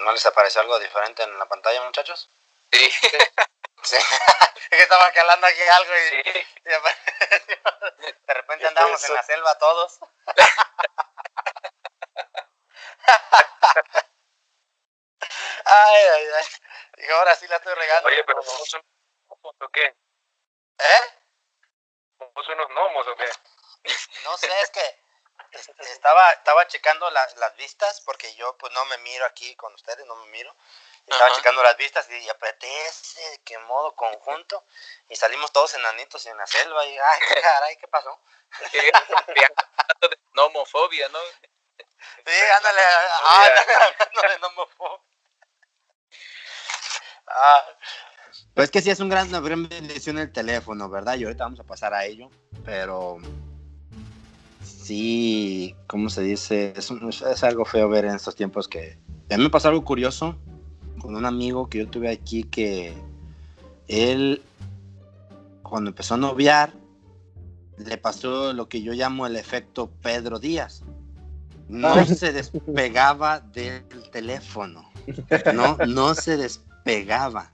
¿No 0.00 0.12
les 0.12 0.26
apareció 0.26 0.60
algo 0.60 0.78
diferente 0.78 1.22
en 1.22 1.38
la 1.38 1.46
pantalla, 1.46 1.80
muchachos? 1.82 2.28
Sí. 2.72 2.90
Sí. 3.82 3.96
Es 4.70 4.76
que 4.76 4.82
estaba 4.84 5.10
calando 5.10 5.46
aquí 5.48 5.62
algo 5.62 5.92
y, 5.96 6.68
y 6.68 6.72
apareció. 6.72 7.12
de 8.24 8.34
repente 8.34 8.68
andábamos 8.68 9.02
en 9.04 9.14
la 9.14 9.22
selva 9.24 9.58
todos. 9.58 9.98
ay, 15.64 16.04
ay, 16.14 16.26
ay. 16.38 16.46
Dije, 16.96 17.12
ahora 17.12 17.34
sí 17.34 17.48
la 17.48 17.56
estoy 17.56 17.74
regando. 17.74 18.08
Oye, 18.08 18.22
pero 18.22 18.40
¿somos 18.42 18.72
unos 18.74 18.86
gnomos 19.26 19.56
o 19.60 19.68
qué? 19.70 19.92
¿Eh? 20.78 21.00
¿Somos 22.18 22.48
unos 22.48 22.68
gnomos 22.68 23.06
o 23.08 23.16
qué? 23.16 23.28
No 24.24 24.36
sé, 24.36 24.48
es 24.60 24.70
que 24.70 24.99
estaba, 25.78 26.30
estaba 26.32 26.66
checando 26.66 27.10
la- 27.10 27.28
las 27.36 27.56
vistas 27.56 28.00
porque 28.02 28.34
yo 28.34 28.56
pues 28.58 28.72
no 28.72 28.84
me 28.86 28.98
miro 28.98 29.24
aquí 29.26 29.54
con 29.56 29.72
ustedes, 29.74 30.04
no 30.06 30.14
me 30.16 30.26
miro. 30.30 30.54
Estaba 31.06 31.26
Ajá. 31.26 31.36
checando 31.36 31.62
las 31.62 31.76
vistas 31.76 32.08
y 32.10 32.28
apreté 32.28 32.86
ese 32.86 33.40
que 33.44 33.58
modo 33.58 33.94
conjunto 33.96 34.64
y 35.08 35.16
salimos 35.16 35.50
todos 35.52 35.74
enanitos 35.74 36.24
en 36.26 36.36
la 36.36 36.46
selva 36.46 36.84
y 36.86 36.96
ay, 36.96 37.20
caray, 37.42 37.76
¿qué 37.78 37.88
pasó? 37.88 38.20
Hablando 38.60 40.08
de 40.08 40.18
no 40.34 40.46
homofobia, 40.46 41.08
¿no? 41.08 41.18
Sí, 42.24 42.40
ándale, 42.56 42.80
ah, 42.82 43.44
ándale, 43.44 43.72
hablando 43.74 44.22
de 44.22 44.38
nomofobia. 44.40 45.00
Ah, 47.26 47.64
pues 48.54 48.70
que 48.70 48.82
sí 48.82 48.90
es 48.90 49.00
un 49.00 49.08
gran, 49.08 49.28
una 49.28 49.40
gran 49.40 49.68
bendición 49.68 50.18
el 50.18 50.32
teléfono, 50.32 50.88
¿verdad? 50.88 51.14
Y 51.14 51.24
ahorita 51.24 51.44
vamos 51.44 51.60
a 51.60 51.64
pasar 51.64 51.94
a 51.94 52.04
ello, 52.04 52.28
pero 52.64 53.18
sí, 54.90 55.76
¿cómo 55.86 56.10
se 56.10 56.22
dice? 56.22 56.72
Es, 56.76 56.90
un- 56.90 57.08
es 57.10 57.44
algo 57.44 57.64
feo 57.64 57.88
ver 57.88 58.06
en 58.06 58.16
estos 58.16 58.34
tiempos 58.34 58.66
que... 58.66 58.98
A 59.30 59.36
mí 59.36 59.44
me 59.44 59.48
pasó 59.48 59.68
algo 59.68 59.84
curioso 59.84 60.34
con 61.00 61.14
un 61.14 61.24
amigo 61.24 61.68
que 61.68 61.78
yo 61.78 61.88
tuve 61.88 62.10
aquí 62.10 62.42
que 62.42 62.92
él, 63.86 64.42
cuando 65.62 65.90
empezó 65.90 66.14
a 66.14 66.16
noviar, 66.16 66.72
le 67.78 67.98
pasó 67.98 68.52
lo 68.52 68.68
que 68.68 68.82
yo 68.82 68.92
llamo 68.92 69.28
el 69.28 69.36
efecto 69.36 69.92
Pedro 70.02 70.40
Díaz. 70.40 70.82
No 71.68 72.04
se 72.04 72.32
despegaba 72.32 73.38
del 73.38 73.84
teléfono. 74.10 74.90
No, 75.54 75.76
no 75.86 76.16
se 76.16 76.36
despegaba. 76.36 77.52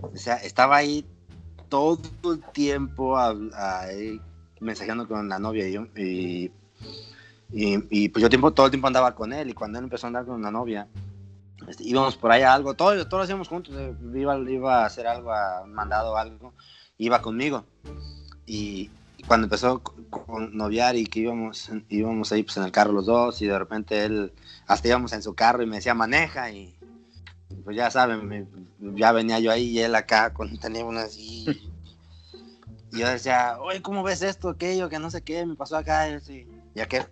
O 0.00 0.16
sea, 0.16 0.38
estaba 0.38 0.74
ahí 0.78 1.06
todo 1.68 2.00
el 2.32 2.42
tiempo 2.52 3.16
ahí 3.16 4.20
mensajeando 4.62 5.06
con 5.06 5.28
la 5.28 5.38
novia 5.38 5.68
y 5.68 5.72
yo. 5.72 5.86
Y, 5.96 6.50
y, 7.52 7.84
y, 7.90 8.08
pues 8.08 8.22
yo 8.22 8.28
tiempo, 8.30 8.52
todo 8.52 8.66
el 8.66 8.70
tiempo 8.72 8.86
andaba 8.86 9.14
con 9.14 9.32
él. 9.32 9.50
Y 9.50 9.54
cuando 9.54 9.78
él 9.78 9.84
empezó 9.84 10.06
a 10.06 10.08
andar 10.08 10.24
con 10.24 10.40
la 10.40 10.50
novia, 10.50 10.88
este, 11.68 11.84
íbamos 11.84 12.16
por 12.16 12.32
ahí 12.32 12.42
a 12.42 12.54
algo. 12.54 12.74
Todo, 12.74 13.06
todo 13.06 13.18
lo 13.18 13.24
hacíamos 13.24 13.48
juntos. 13.48 13.74
eh, 13.76 13.94
Iba, 14.14 14.38
iba 14.38 14.82
a 14.82 14.86
hacer 14.86 15.06
algo, 15.06 15.32
a 15.32 15.64
mandado 15.66 16.16
algo. 16.16 16.54
Iba 16.98 17.20
conmigo. 17.20 17.64
Y, 18.46 18.90
y 19.18 19.22
cuando 19.26 19.46
empezó 19.46 19.80
con, 19.80 20.56
noviar 20.56 20.96
y 20.96 21.04
que 21.06 21.20
íbamos, 21.20 21.70
íbamos 21.88 22.32
ahí 22.32 22.42
pues, 22.42 22.56
en 22.56 22.64
el 22.64 22.72
carro 22.72 22.92
los 22.92 23.06
dos. 23.06 23.42
Y 23.42 23.46
de 23.46 23.58
repente 23.58 24.04
él, 24.04 24.32
hasta 24.66 24.88
íbamos 24.88 25.12
en 25.12 25.22
su 25.22 25.34
carro 25.34 25.62
y 25.62 25.66
me 25.66 25.76
decía, 25.76 25.94
maneja. 25.94 26.50
Y 26.50 26.74
pues 27.64 27.76
ya 27.76 27.90
saben, 27.90 28.26
me- 28.26 28.46
ya 28.98 29.12
venía 29.12 29.38
yo 29.38 29.50
ahí 29.52 29.68
y 29.70 29.78
él 29.80 29.94
acá 29.94 30.32
con 30.32 30.48
el 30.48 30.58
teléfono 30.58 30.98
así. 31.00 31.46
Y 32.92 32.98
yo 32.98 33.08
decía, 33.08 33.56
oye, 33.60 33.80
¿cómo 33.80 34.02
ves 34.02 34.20
esto, 34.20 34.50
aquello, 34.50 34.90
que 34.90 34.98
no 34.98 35.10
sé 35.10 35.22
qué, 35.22 35.46
me 35.46 35.56
pasó 35.56 35.78
acá? 35.78 36.10
Y 36.10 36.14
así, 36.14 36.46
¿y 36.74 36.80
aquel? 36.80 37.06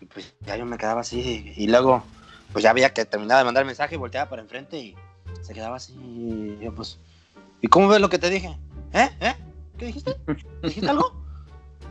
Y 0.00 0.04
pues 0.04 0.34
ya 0.40 0.56
yo 0.56 0.66
me 0.66 0.76
quedaba 0.76 1.00
así. 1.00 1.54
Y 1.56 1.66
luego, 1.66 2.04
pues 2.52 2.62
ya 2.62 2.74
veía 2.74 2.92
que 2.92 3.06
terminaba 3.06 3.40
de 3.40 3.46
mandar 3.46 3.62
el 3.62 3.68
mensaje 3.68 3.94
y 3.94 3.98
volteaba 3.98 4.28
para 4.28 4.42
enfrente 4.42 4.78
y 4.78 4.94
se 5.40 5.54
quedaba 5.54 5.76
así. 5.76 5.94
Y 5.94 6.62
yo, 6.62 6.74
pues, 6.74 6.98
¿y 7.62 7.68
cómo 7.68 7.88
ves 7.88 8.02
lo 8.02 8.10
que 8.10 8.18
te 8.18 8.28
dije? 8.28 8.58
¿Eh? 8.92 9.08
¿Eh? 9.20 9.34
¿Qué 9.78 9.86
dijiste? 9.86 10.14
¿Dijiste 10.62 10.90
algo? 10.90 11.24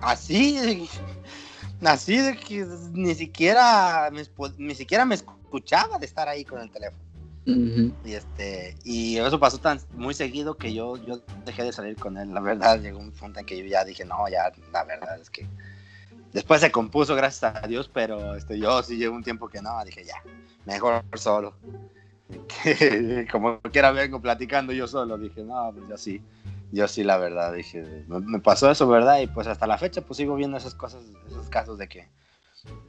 Así, 0.02 0.60
así 1.84 2.18
de 2.18 2.38
que 2.38 2.68
ni 2.92 3.16
siquiera 3.16 4.10
me, 4.12 4.24
ni 4.58 4.76
siquiera 4.76 5.06
me 5.06 5.16
escuchaba 5.16 5.98
de 5.98 6.06
estar 6.06 6.28
ahí 6.28 6.46
con 6.46 6.62
el 6.62 6.70
teléfono. 6.70 7.04
Ujú. 7.46 7.92
Y 8.06 8.14
este, 8.14 8.78
y 8.84 9.18
eso 9.18 9.40
pasó 9.40 9.58
tan 9.58 9.80
muy 9.94 10.14
seguido 10.14 10.58
que 10.58 10.74
yo, 10.74 10.98
yo 10.98 11.22
dejé 11.46 11.64
de 11.64 11.74
salir 11.74 11.96
con 11.96 12.18
él. 12.18 12.34
La 12.34 12.40
verdad, 12.40 12.80
llegó 12.80 13.00
un 13.00 13.12
punto 13.12 13.40
en 13.40 13.46
que 13.46 13.58
yo 13.58 13.66
ya 13.66 13.84
dije, 13.84 14.06
no, 14.06 14.28
ya, 14.30 14.52
la 14.72 14.84
verdad 14.84 15.20
es 15.20 15.30
que. 15.30 15.48
Después 16.34 16.62
se 16.62 16.72
compuso, 16.72 17.14
gracias 17.16 17.56
a 17.56 17.68
Dios, 17.68 17.90
pero 17.94 18.36
este, 18.36 18.58
yo 18.58 18.82
sí 18.84 18.96
llevo 18.96 19.16
un 19.16 19.24
tiempo 19.24 19.50
que 19.50 19.62
no, 19.62 19.84
dije, 19.84 20.06
ya, 20.06 20.16
mejor 20.66 21.04
solo. 21.16 21.56
Como 23.32 23.60
quiera 23.62 23.92
vengo 23.92 24.22
platicando 24.22 24.72
yo 24.72 24.88
solo, 24.88 25.18
dije, 25.18 25.44
no, 25.44 25.72
pues 25.74 25.90
yo 25.90 25.98
sí, 25.98 26.22
yo 26.72 26.88
sí, 26.88 27.04
la 27.04 27.18
verdad, 27.18 27.54
dije, 27.54 28.06
me, 28.08 28.20
me 28.22 28.40
pasó 28.40 28.72
eso, 28.72 28.88
¿verdad? 28.88 29.20
Y 29.20 29.28
pues 29.28 29.48
hasta 29.48 29.68
la 29.68 29.78
fecha, 29.78 30.02
pues 30.02 30.18
sigo 30.18 30.36
viendo 30.36 30.58
esas 30.58 30.74
cosas, 30.74 31.04
esos 31.28 31.50
casos 31.50 31.78
de 31.78 31.90
que 31.90 32.08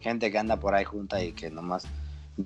gente 0.01 0.31
que 0.31 0.39
anda 0.39 0.59
por 0.59 0.75
ahí 0.75 0.85
junta 0.85 1.23
y 1.23 1.33
que 1.33 1.51
nomás 1.51 1.85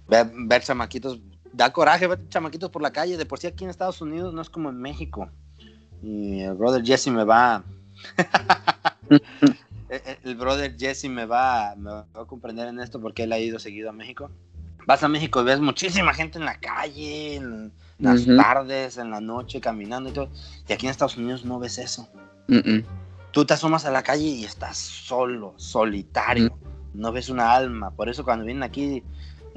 ver, 0.09 0.30
ver 0.32 0.62
chamaquitos 0.62 1.20
da 1.57 1.72
coraje 1.72 2.07
ver 2.07 2.28
chamaquitos 2.28 2.70
por 2.70 2.82
la 2.82 2.92
calle. 2.92 3.16
De 3.16 3.26
por 3.26 3.38
sí 3.38 3.46
aquí 3.46 3.64
en 3.64 3.70
Estados 3.70 4.00
Unidos 4.00 4.34
no 4.34 4.42
es 4.42 4.50
como 4.50 4.68
en 4.68 4.78
México. 4.78 5.30
Y 6.02 6.40
el 6.40 6.54
brother 6.54 6.84
Jesse 6.84 7.09
me 7.09 7.24
va. 7.24 7.64
el, 9.09 9.22
el- 9.88 10.18
el 10.24 10.34
brother 10.36 10.76
Jesse 10.78 11.09
me 11.09 11.24
va, 11.26 11.74
me 11.76 11.90
va 11.90 12.07
a 12.14 12.24
comprender 12.26 12.68
en 12.68 12.80
esto 12.80 13.00
porque 13.00 13.22
él 13.24 13.32
ha 13.32 13.38
ido 13.38 13.59
seguido 13.59 13.88
a 13.90 13.92
México. 13.92 14.30
Vas 14.86 15.02
a 15.02 15.09
México 15.09 15.40
y 15.40 15.44
ves 15.44 15.59
muchísima 15.61 16.14
gente 16.14 16.38
en 16.38 16.44
la 16.44 16.61
calle, 16.61 17.36
en 17.36 17.72
las 17.98 18.20
Ujú. 18.22 18.36
tardes, 18.36 18.98
en 18.98 19.11
la 19.11 19.20
noche, 19.20 19.61
caminando 19.61 20.11
y 20.11 20.12
todo. 20.12 20.28
Y 20.68 20.72
aquí 20.72 20.86
en 20.86 20.90
Estados 20.90 21.16
Unidos 21.16 21.44
no 21.44 21.59
ves 21.59 21.78
eso. 21.78 22.09
Mm-mm. 22.46 22.84
Tú 23.32 23.44
te 23.44 23.54
asomas 23.54 23.84
a 23.84 23.90
la 23.90 24.02
calle 24.04 24.24
y 24.24 24.44
estás 24.44 24.76
solo, 24.78 25.54
solitario. 25.57 26.57
No 26.94 27.11
ves 27.12 27.28
una 27.30 27.52
alma. 27.52 27.90
Por 27.90 28.09
eso 28.09 28.24
cuando 28.24 28.44
vienen 28.44 28.62
aquí 28.62 29.02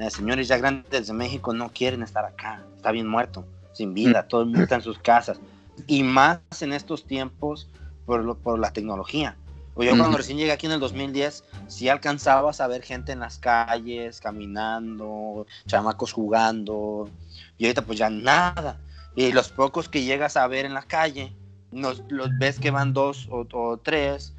eh, 0.02 0.10
señores 0.10 0.48
ya 0.48 0.58
grandes 0.58 1.08
de 1.08 1.14
México 1.14 1.54
no 1.54 1.70
quieren 1.72 2.04
estar 2.04 2.26
acá. 2.26 2.64
Está 2.76 2.92
bien 2.92 3.08
muerto, 3.08 3.46
sin 3.74 3.94
vida. 3.94 4.28
Todo 4.28 4.42
el 4.42 4.48
mundo 4.48 4.64
está 4.64 4.76
en 4.76 4.82
sus 4.82 5.00
casas. 5.00 5.40
Y 5.88 6.04
más 6.04 6.40
en 6.62 6.74
estos 6.74 7.06
tiempos 7.06 7.68
por, 8.06 8.24
lo- 8.24 8.36
por 8.38 8.60
la 8.60 8.72
tecnología. 8.72 9.36
O 9.76 9.84
yo 9.84 9.92
cuando 9.98 10.18
recién 10.18 10.38
llegué 10.38 10.52
aquí 10.52 10.66
en 10.66 10.74
el 10.74 10.80
2010, 10.82 11.44
sí 11.68 11.88
alcanzabas 11.88 12.60
a 12.60 12.68
ver 12.68 12.82
gente 12.84 13.14
en 13.14 13.20
las 13.22 13.38
calles, 13.38 14.20
caminando, 14.20 15.48
chamacos 15.68 16.12
jugando. 16.12 17.10
Y 17.58 17.66
ahorita 17.66 17.84
pues 17.84 17.98
ya 17.98 18.10
nada. 18.10 18.78
Y 19.16 19.32
los 19.32 19.50
pocos 19.50 19.88
que 19.90 20.04
llegas 20.04 20.38
a 20.38 20.48
ver 20.48 20.66
en 20.66 20.74
la 20.74 20.84
calle, 20.84 21.34
nos, 21.72 22.04
los 22.10 22.30
ves 22.38 22.60
que 22.60 22.72
van 22.72 22.94
dos 22.94 23.28
o, 23.32 23.46
o 23.54 23.78
tres 23.78 24.34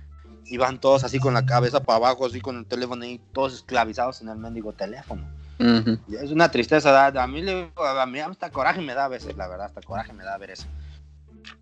y 0.47 0.57
van 0.57 0.81
todos 0.81 1.05
así 1.05 1.19
con 1.21 1.33
la 1.35 1.47
cabeza 1.47 1.81
para 1.83 1.97
abajo, 1.97 2.27
así 2.27 2.41
con 2.41 2.59
el 2.59 2.67
teléfono 2.67 3.05
y 3.05 3.19
todos 3.33 3.55
esclavizados 3.55 4.21
en 4.21 4.29
el 4.29 4.37
mendigo 4.37 4.73
teléfono. 4.73 5.27
Y 6.09 6.17
Es 6.17 6.31
una 6.31 6.51
tristeza, 6.51 7.07
a 7.07 7.27
mí, 7.27 7.45
a 7.77 8.07
mí 8.07 8.19
hasta 8.21 8.51
coraje 8.51 8.81
me 8.81 8.95
da 8.95 9.05
a 9.05 9.09
veces, 9.09 9.37
la 9.37 9.47
verdad, 9.47 9.67
hasta 9.67 9.83
coraje 9.83 10.13
me 10.13 10.25
da 10.25 10.39
ver 10.39 10.53
eso. 10.53 10.67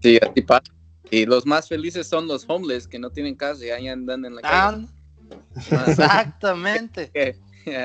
Sí, 0.00 0.18
así 0.22 0.42
pasa. 0.42 0.72
Y 1.10 1.26
los 1.26 1.44
más 1.46 1.68
felices 1.68 2.06
son 2.06 2.28
los 2.28 2.44
homeless 2.48 2.86
que 2.86 2.98
no 2.98 3.10
tienen 3.10 3.34
casa 3.34 3.64
y 3.64 3.70
ahí 3.70 3.88
andan 3.88 4.24
en 4.24 4.36
la 4.36 4.42
calle. 4.42 4.86
Exactamente. 5.88 7.10
Que, 7.12 7.36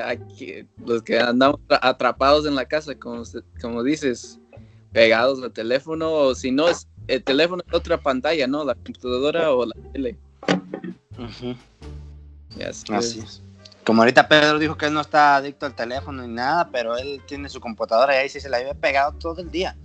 aquí, 0.04 0.68
los 0.84 1.02
que 1.02 1.18
andamos 1.18 1.60
tra- 1.68 1.80
atrapados 1.82 2.46
en 2.46 2.54
la 2.54 2.64
casa, 2.64 2.94
como, 2.94 3.22
como 3.60 3.82
dices, 3.82 4.38
pegados 4.92 5.42
al 5.42 5.52
teléfono, 5.52 6.12
o 6.12 6.34
si 6.34 6.50
no 6.50 6.68
es 6.68 6.86
el 7.08 7.22
teléfono 7.22 7.62
es 7.66 7.74
otra 7.76 8.00
pantalla, 8.00 8.46
¿no? 8.46 8.64
La 8.64 8.74
computadora 8.74 9.52
o 9.52 9.66
la 9.66 9.74
tele. 9.92 10.16
Ujú, 11.18 11.54
Y 12.58 12.62
así 12.62 12.92
Así 12.92 13.18
es. 13.20 13.24
es. 13.24 13.43
Como 13.84 14.02
ahorita 14.02 14.28
Pedro 14.28 14.58
dijo 14.58 14.76
que 14.76 14.86
él 14.86 14.94
no 14.94 15.00
está 15.02 15.36
adicto 15.36 15.66
al 15.66 15.74
teléfono 15.74 16.22
ni 16.22 16.28
nada, 16.32 16.68
pero 16.72 16.96
él 16.96 17.20
tiene 17.26 17.48
su 17.50 17.60
computadora 17.60 18.14
y 18.14 18.18
ahí 18.18 18.28
sí 18.28 18.40
se 18.40 18.48
la 18.48 18.58
vive 18.58 18.74
pegado 18.74 19.12
todo 19.12 19.40
el 19.42 19.50
día. 19.50 19.76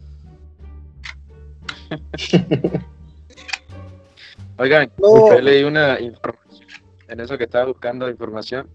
Oigan, 4.58 4.92
No. 4.98 5.30
yo 5.36 5.42
leí 5.42 5.64
una 5.64 6.00
información, 6.00 6.68
en 7.08 7.20
eso 7.20 7.38
que 7.38 7.46
estaba 7.46 7.66
buscando 7.66 8.10
información, 8.10 8.70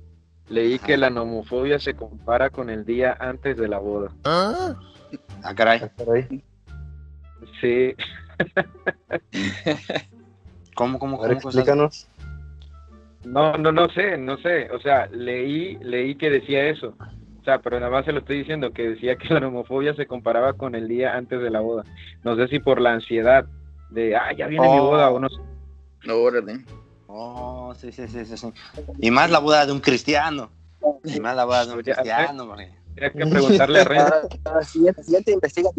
leí 0.49 0.79
que 0.79 0.97
la 0.97 1.11
nomofobia 1.11 1.79
se 1.79 1.95
compara 1.95 2.51
con 2.51 2.71
el 2.71 2.85
día 2.85 3.17
antes 3.19 3.57
de 3.57 3.69
la 3.69 3.79
boda. 3.79 4.11
Ah, 4.25 4.75
caray. 5.55 5.81
Por 5.97 6.17
ahí. 6.17 6.43
Sí, 7.61 7.95
¿Cómo, 10.75 10.99
cómo, 10.99 11.23
A 11.23 11.29
ver, 11.29 11.37
cómo? 11.37 11.43
cosas? 11.43 11.59
explícanos. 11.61 12.09
No, 13.25 13.57
no, 13.59 13.73
no 13.73 13.89
sé, 13.91 14.17
no 14.19 14.37
sé, 14.39 14.71
o 14.71 14.81
sea, 14.81 15.07
leí, 15.09 15.77
leí 15.83 16.15
que 16.17 16.31
decía 16.31 16.67
eso, 16.69 16.95
o 17.41 17.45
sea, 17.45 17.59
pero 17.61 17.79
nada 17.79 17.91
más 17.91 18.05
se 18.05 18.13
lo 18.13 18.21
estoy 18.21 18.39
diciendo, 18.39 18.73
que 18.73 18.91
decía 18.91 19.17
que 19.17 19.33
la 19.35 19.41
nomofobia 19.41 19.95
se 19.95 20.07
comparaba 20.07 20.55
con 20.55 20.75
el 20.75 20.89
día 20.89 21.15
antes 21.15 21.41
de 21.41 21.51
la 21.51 21.61
boda. 21.61 21.85
No 22.23 22.37
sé 22.37 22.49
si 22.49 22.59
por 22.59 22.81
la 22.81 22.93
ansiedad 22.95 23.45
de, 23.91 24.17
ah, 24.17 24.33
ya 24.33 24.47
viene 24.47 24.69
mi 24.69 24.79
Oh. 24.79 24.87
boda 24.87 25.11
o 25.11 25.19
no 25.21 25.29
sé. 25.29 25.37
Órale. 26.11 26.65
Oh, 27.07 27.75
sí, 27.77 27.93
sí, 27.93 28.09
sí, 28.09 28.25
sí, 28.25 28.37
sí. 28.37 28.53
Y 28.99 29.11
más 29.11 29.31
la 29.31 29.39
boda 29.41 29.67
de 29.67 29.73
un 29.73 29.81
cristiano. 29.81 30.51
Y 31.05 31.21
más 31.21 31.37
la 31.37 31.45
boda 31.45 31.67
de 31.67 31.73
un 31.75 31.83
cristiano, 31.83 32.47
porque... 32.47 32.71
Hay 33.01 33.11
que 33.11 33.27
preguntarle 33.27 33.81
a. 33.81 34.23
Ah, 34.45 34.63
siguiente, 34.63 35.03
siguiente 35.03 35.33
investiga. 35.33 35.71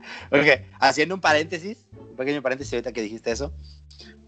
Ok, 0.30 0.62
haciendo 0.80 1.14
un 1.14 1.20
paréntesis, 1.20 1.86
un 1.92 2.16
pequeño 2.16 2.42
paréntesis 2.42 2.72
ahorita 2.74 2.92
que 2.92 3.02
dijiste 3.02 3.30
eso. 3.30 3.52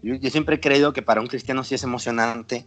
Yo, 0.01 0.15
yo 0.15 0.29
siempre 0.29 0.55
he 0.55 0.59
creído 0.59 0.93
que 0.93 1.01
para 1.01 1.21
un 1.21 1.27
cristiano 1.27 1.63
sí 1.63 1.75
es 1.75 1.83
emocionante, 1.83 2.65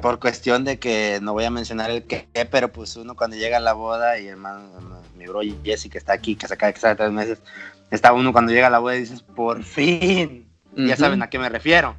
por 0.00 0.18
cuestión 0.18 0.64
de 0.64 0.78
que 0.78 1.18
no 1.20 1.32
voy 1.32 1.44
a 1.44 1.50
mencionar 1.50 1.90
el 1.90 2.04
qué, 2.04 2.26
pero 2.50 2.72
pues 2.72 2.96
uno 2.96 3.16
cuando 3.16 3.36
llega 3.36 3.58
a 3.58 3.60
la 3.60 3.72
boda 3.74 4.18
y 4.18 4.28
hermano, 4.28 5.02
mi 5.16 5.26
bro 5.26 5.40
Jesse 5.64 5.90
que 5.90 5.98
está 5.98 6.12
aquí, 6.14 6.36
que 6.36 6.46
se 6.48 6.54
acaba 6.54 6.68
de 6.68 6.74
casar 6.74 6.96
tres 6.96 7.10
meses, 7.12 7.42
está 7.90 8.12
uno 8.12 8.32
cuando 8.32 8.52
llega 8.52 8.68
a 8.68 8.70
la 8.70 8.78
boda 8.78 8.96
y 8.96 9.00
dices, 9.00 9.22
por 9.22 9.62
fin, 9.62 10.48
ya 10.76 10.96
saben 10.96 11.22
a 11.22 11.28
qué 11.28 11.38
me 11.38 11.48
refiero. 11.48 11.96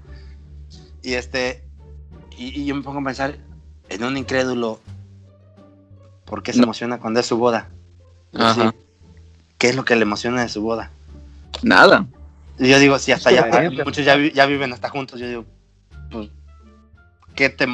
Y 1.04 1.14
este, 1.14 1.64
y, 2.38 2.62
y 2.62 2.66
yo 2.66 2.74
me 2.76 2.82
pongo 2.82 3.00
a 3.02 3.04
pensar 3.04 3.38
en 3.90 4.04
un 4.04 4.18
incrédulo, 4.18 4.80
¿por 6.26 6.42
qué 6.44 6.54
se 6.54 6.60
No. 6.60 6.64
emociona 6.64 7.00
cuando 7.00 7.20
es 7.20 7.26
su 7.26 7.38
boda? 7.38 7.70
Ajá. 8.34 8.72
Sí. 8.72 8.78
¿Qué 9.62 9.70
es 9.70 9.76
lo 9.76 9.86
que 9.86 9.96
le 9.96 10.02
emociona 10.02 10.42
de 10.42 10.50
su 10.50 10.64
boda? 10.64 10.90
Nada. 11.62 12.08
Y 12.58 12.68
yo 12.68 12.80
digo, 12.80 12.98
si 12.98 13.12
hasta 13.12 13.32
ya, 13.32 13.48
muchos 13.86 14.04
ya, 14.04 14.16
vi- 14.16 14.32
ya 14.32 14.48
viven 14.48 14.74
hasta 14.74 14.90
juntos, 14.90 15.20
yo 15.20 15.28
digo, 15.28 15.46
pues, 16.10 16.30
¿qué 17.36 17.50
te 17.52 17.68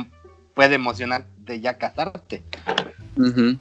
puede 0.53 0.75
emocionar 0.75 1.23
de 1.45 1.61
ya 1.61 1.77
casarte? 1.77 2.43
Ujú. 3.15 3.57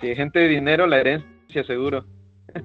Si 0.00 0.06
hay 0.06 0.16
gente 0.16 0.38
de 0.38 0.48
dinero, 0.48 0.86
la 0.86 1.00
herencia 1.00 1.64
seguro. 1.66 2.06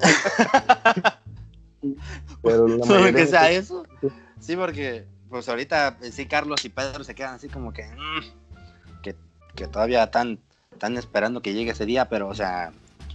Pero 2.42 2.66
la 2.70 2.78
Solo 2.86 3.00
mayoría 3.02 3.12
que 3.20 3.28
sea 3.28 3.52
eso. 3.52 3.86
Sí, 4.40 4.56
porque 4.56 5.04
pues 5.30 5.50
ahorita 5.50 5.98
eh, 6.04 6.12
sí 6.14 6.26
Carlos 6.26 6.64
y 6.64 6.70
Pedro 6.70 7.04
se 7.04 7.16
quedan 7.16 7.36
así 7.36 7.50
como 7.50 7.74
que, 7.74 7.84
mm, 7.84 9.02
que, 9.02 9.14
que 9.56 9.68
todavía 9.68 10.04
están, 10.06 10.40
están 10.72 10.96
esperando 10.96 11.42
que 11.42 11.54
llegue 11.54 11.72
ese 11.72 11.86
día, 11.86 12.08
pero 12.08 12.30
o 12.30 12.34
sea, 12.34 12.72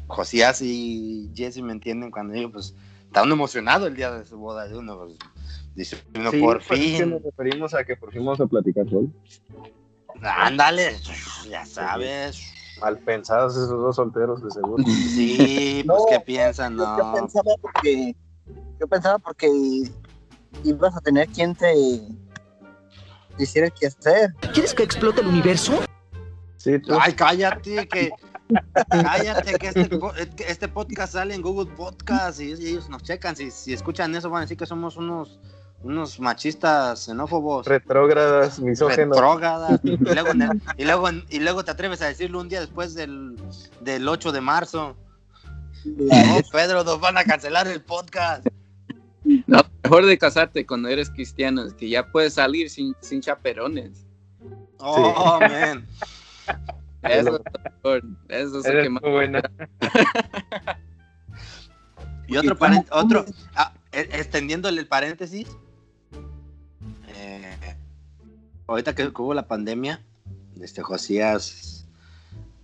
Josías 0.09 0.61
y 0.63 1.31
Jesse 1.35 1.59
me 1.63 1.73
entienden 1.73 2.11
cuando 2.11 2.35
digo, 2.35 2.51
pues, 2.53 2.75
está 3.07 3.23
uno 3.23 3.35
emocionado 3.35 3.87
el 3.87 3.95
día 3.95 4.11
de 4.11 4.25
su 4.25 4.37
boda 4.39 4.67
de 4.67 4.77
uno, 4.77 4.99
pues, 4.99 5.17
dice 5.75 6.03
uno, 6.17 6.31
Sí, 6.31 6.41
por 6.41 6.57
pues 6.67 6.81
es 6.81 6.87
que 6.87 6.97
fin, 6.99 7.11
nos 7.11 7.23
referimos 7.23 7.75
a 7.75 7.85
que 7.85 7.97
por 7.97 8.11
fin 8.13 8.25
vamos 8.25 8.41
a 8.41 8.47
platicar 8.47 8.89
solo. 8.89 9.09
ándale, 10.23 10.97
ya 11.49 11.65
sabes. 11.67 12.43
Mal 12.81 12.97
pensados 12.99 13.55
esos 13.57 13.71
dos 13.71 13.97
solteros, 13.97 14.43
de 14.43 14.51
seguro. 14.51 14.85
Sí, 14.87 15.83
pues 15.87 15.99
No, 16.01 16.07
qué 16.09 16.21
piensan, 16.21 16.77
Yo 16.77 16.85
no. 16.87 17.13
pensaba 17.15 17.51
porque, 17.61 18.15
yo 18.81 18.87
pensaba 18.87 19.19
porque 19.19 19.49
ibas 20.65 20.97
a 20.97 21.01
tener 21.01 21.29
quien 21.29 21.55
te 21.55 21.75
hiciera 23.39 23.69
qué 23.71 23.89
hacer. 23.89 24.33
¿Quieres 24.53 24.75
que 24.75 24.85
explote 24.85 25.21
el 25.21 25.27
universo? 25.27 25.81
Sí, 26.57 26.79
tú. 26.79 26.97
Ay, 27.01 27.13
cállate, 27.15 27.87
que 27.89 28.11
cállate, 28.91 29.55
que 29.59 29.69
este, 29.69 29.89
que 30.37 30.45
este 30.49 30.69
podcast 30.69 31.13
sale 31.15 31.35
en 31.35 31.43
Google 31.43 31.71
Podcast 31.75 32.41
y, 32.41 32.55
y 32.55 32.69
ellos 32.69 32.89
nos 32.89 33.03
checan. 33.03 33.37
Si, 33.37 33.51
si 33.51 33.73
escuchan 33.73 34.15
eso, 34.15 34.31
van 34.31 34.39
a 34.39 34.43
decir 34.43 34.57
que 34.57 34.67
somos 34.67 34.97
unos, 34.97 35.39
unos 35.83 36.19
machistas 36.21 37.05
xenófobos, 37.05 37.67
Retrógradas, 37.67 38.59
misógenos. 38.61 39.17
retrógradas. 39.17 39.81
Y 39.85 39.97
luego, 39.97 40.31
y, 40.77 40.85
luego, 40.85 41.09
y 41.31 41.39
luego 41.41 41.65
te 41.65 41.71
atreves 41.71 42.03
a 42.03 42.07
decirlo 42.07 42.41
un 42.41 42.49
día 42.49 42.61
después 42.61 42.95
del, 42.95 43.37
del 43.81 44.09
8 44.09 44.33
de 44.33 44.41
marzo. 44.41 44.97
No, 45.85 46.41
Pedro, 46.53 46.85
nos 46.85 47.01
van 47.01 47.17
a 47.19 47.25
cancelar 47.25 47.69
el 47.69 47.81
podcast. 47.83 48.47
No, 49.47 49.61
mejor 49.83 50.07
de 50.07 50.19
casarte 50.19 50.67
cuando 50.67 50.89
eres 50.89 51.11
cristiano, 51.11 51.65
es 51.65 51.75
que 51.75 51.89
ya 51.89 52.11
puedes 52.11 52.35
salir 52.35 52.71
sin, 52.71 52.97
sin 53.01 53.21
chaperones. 53.21 54.05
Oh, 54.79 55.39
man. 55.41 55.87
Eso 57.03 57.19
es 57.19 57.25
lo 57.25 57.41
mejor. 57.75 58.03
Eso 58.29 58.59
es 58.61 58.67
lo 58.75 58.83
que 58.83 58.91
más. 58.91 59.03
buena. 59.03 59.43
Y 62.27 62.37
otro, 62.37 62.57
paren- 62.59 62.87
otro 62.91 63.25
ah, 63.55 63.73
e- 63.93 64.09
extendiéndole 64.13 64.81
el 64.81 64.87
paréntesis, 64.87 65.49
eh, 67.17 67.77
ahorita 68.67 68.95
que 68.95 69.07
hubo 69.07 69.33
la 69.33 69.47
pandemia, 69.49 70.05
este 70.61 70.83
Josías 70.83 71.87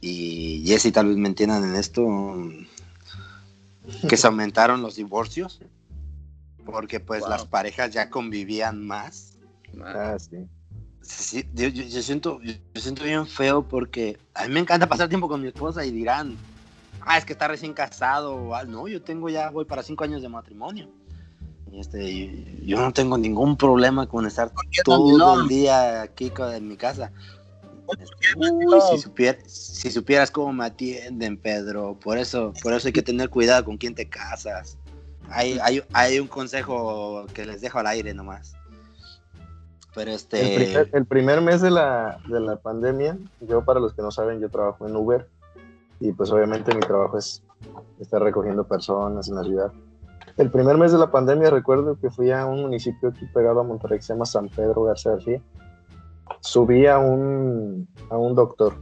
y 0.02 0.62
Jesse 0.66 0.92
tal 0.92 1.06
vez 1.08 1.16
me 1.16 1.28
entiendan 1.28 1.64
en 1.64 1.76
esto, 1.76 2.04
que 4.08 4.16
se 4.18 4.26
aumentaron 4.26 4.82
los 4.82 4.96
divorcios, 4.96 5.60
porque 6.66 7.00
pues 7.00 7.20
Wow. 7.22 7.30
las 7.30 7.46
parejas 7.46 7.90
ya 7.92 8.10
convivían 8.10 8.86
más. 8.86 9.38
Ah, 9.82 10.16
sí. 10.18 10.46
Sí, 11.04 11.44
yo, 11.54 11.68
yo- 11.68 12.02
siento, 12.02 12.40
yo, 12.42 12.54
siento 12.80 13.04
bien 13.04 13.26
feo 13.26 13.62
porque 13.62 14.18
a 14.34 14.46
mí 14.46 14.54
me 14.54 14.60
encanta 14.60 14.88
pasar 14.88 15.08
tiempo 15.08 15.28
con 15.28 15.40
mi 15.42 15.48
esposa 15.48 15.84
y 15.84 15.90
dirán, 15.90 16.36
ah, 17.02 17.18
es 17.18 17.24
que 17.24 17.34
está 17.34 17.46
recién 17.46 17.74
casado. 17.74 18.34
o, 18.34 18.54
"Ah, 18.54 18.64
no, 18.64 18.88
yo 18.88 19.02
tengo 19.02 19.28
ya, 19.28 19.50
voy 19.50 19.64
para 19.64 19.82
cinco 19.82 20.04
años 20.04 20.22
de 20.22 20.28
matrimonio. 20.28 20.88
Y 21.70 21.80
este, 21.80 22.02
y- 22.10 22.62
yo 22.66 22.78
no 22.80 22.92
tengo 22.92 23.18
ningún 23.18 23.56
problema 23.56 24.06
con 24.06 24.26
estar 24.26 24.52
todo 24.84 25.18
no? 25.18 25.40
el 25.42 25.48
día 25.48 26.02
aquí 26.02 26.32
en 26.38 26.68
mi 26.68 26.76
casa. 26.76 27.12
Uy, 28.36 28.80
si, 28.90 28.96
supier- 28.96 29.42
si 29.46 29.90
supieras 29.90 30.30
cómo 30.30 30.52
me 30.52 30.64
atienden, 30.64 31.36
Pedro. 31.36 31.98
Por 32.00 32.16
eso, 32.18 32.52
por 32.62 32.72
eso 32.72 32.88
hay 32.88 32.92
que 32.92 33.02
tener 33.02 33.28
cuidado 33.28 33.64
con 33.64 33.76
quién 33.76 33.94
te 33.94 34.08
casas. 34.08 34.78
Hay, 35.28 35.58
hay, 35.62 35.82
hay 35.92 36.18
un 36.18 36.28
consejo 36.28 37.26
que 37.34 37.44
les 37.44 37.60
dejo 37.60 37.78
al 37.78 37.86
aire 37.88 38.14
nomás. 38.14 38.56
Pero 39.94 40.10
este. 40.10 40.40
El, 40.40 40.64
primer, 40.64 40.90
el 40.92 41.06
primer 41.06 41.40
mes 41.40 41.60
de 41.60 41.70
la, 41.70 42.18
de 42.28 42.40
la 42.40 42.56
pandemia, 42.56 43.18
yo 43.40 43.64
para 43.64 43.80
los 43.80 43.94
que 43.94 44.02
no 44.02 44.10
saben, 44.10 44.40
yo 44.40 44.50
trabajo 44.50 44.86
en 44.86 44.96
Uber 44.96 45.28
y 46.00 46.12
pues 46.12 46.30
obviamente 46.30 46.74
mi 46.74 46.80
trabajo 46.80 47.18
es 47.18 47.42
estar 47.98 48.22
recogiendo 48.22 48.64
personas 48.64 49.28
en 49.28 49.36
la 49.36 49.44
ciudad. 49.44 49.72
El 50.36 50.50
primer 50.50 50.76
mes 50.76 50.90
de 50.90 50.98
la 50.98 51.10
pandemia 51.10 51.48
recuerdo 51.50 51.98
que 52.00 52.10
fui 52.10 52.32
a 52.32 52.44
un 52.44 52.62
municipio 52.62 53.10
aquí 53.10 53.24
pegado 53.32 53.60
a 53.60 53.62
Monterrey 53.62 53.98
que 53.98 54.04
se 54.04 54.12
llama 54.12 54.26
San 54.26 54.48
Pedro 54.48 54.82
García 54.82 55.12
García. 55.12 55.40
Subí 56.40 56.86
a 56.86 56.98
un, 56.98 57.86
a 58.10 58.18
un 58.18 58.34
doctor, 58.34 58.74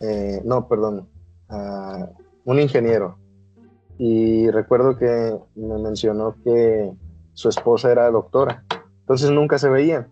eh, 0.00 0.42
no, 0.44 0.66
perdón, 0.66 1.08
a 1.48 2.08
un 2.44 2.58
ingeniero. 2.58 3.18
Y 3.98 4.50
recuerdo 4.50 4.96
que 4.96 5.38
me 5.54 5.78
mencionó 5.78 6.34
que 6.42 6.92
su 7.34 7.48
esposa 7.48 7.92
era 7.92 8.10
doctora. 8.10 8.64
Entonces 9.02 9.30
nunca 9.30 9.58
se 9.58 9.68
veían. 9.68 10.08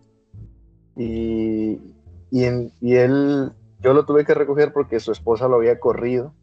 Y, 0.95 1.79
y, 2.29 2.43
en- 2.45 2.71
y 2.81 2.95
él, 2.95 3.51
yo 3.81 3.93
lo 3.93 4.05
tuve 4.05 4.25
que 4.25 4.33
recoger 4.33 4.73
porque 4.73 4.99
su 4.99 5.11
esposa 5.11 5.47
lo 5.47 5.55
había 5.55 5.79
corrido, 5.79 6.33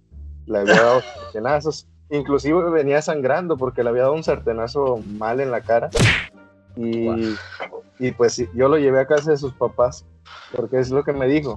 le 0.46 0.59
había 0.59 0.74
dado 0.76 1.01
sartenazos, 1.14 1.86
inclusive 2.11 2.70
venía 2.70 3.03
sangrando 3.03 3.57
porque 3.57 3.82
le 3.82 3.90
había 3.90 4.03
dado 4.03 4.14
un 4.14 4.24
sartenazo 4.24 4.99
mal 5.07 5.40
en 5.40 5.51
la 5.51 5.61
cara. 5.61 5.90
Y, 6.76 7.34
y 7.99 8.12
pues 8.12 8.36
yo 8.55 8.68
lo 8.68 8.78
llevé 8.78 9.01
a 9.01 9.07
casa 9.07 9.30
de 9.32 9.36
sus 9.36 9.53
papás, 9.55 10.07
porque 10.55 10.78
es 10.78 10.90
lo 10.90 11.05
que 11.05 11.12
me 11.12 11.26
dijo. 11.26 11.57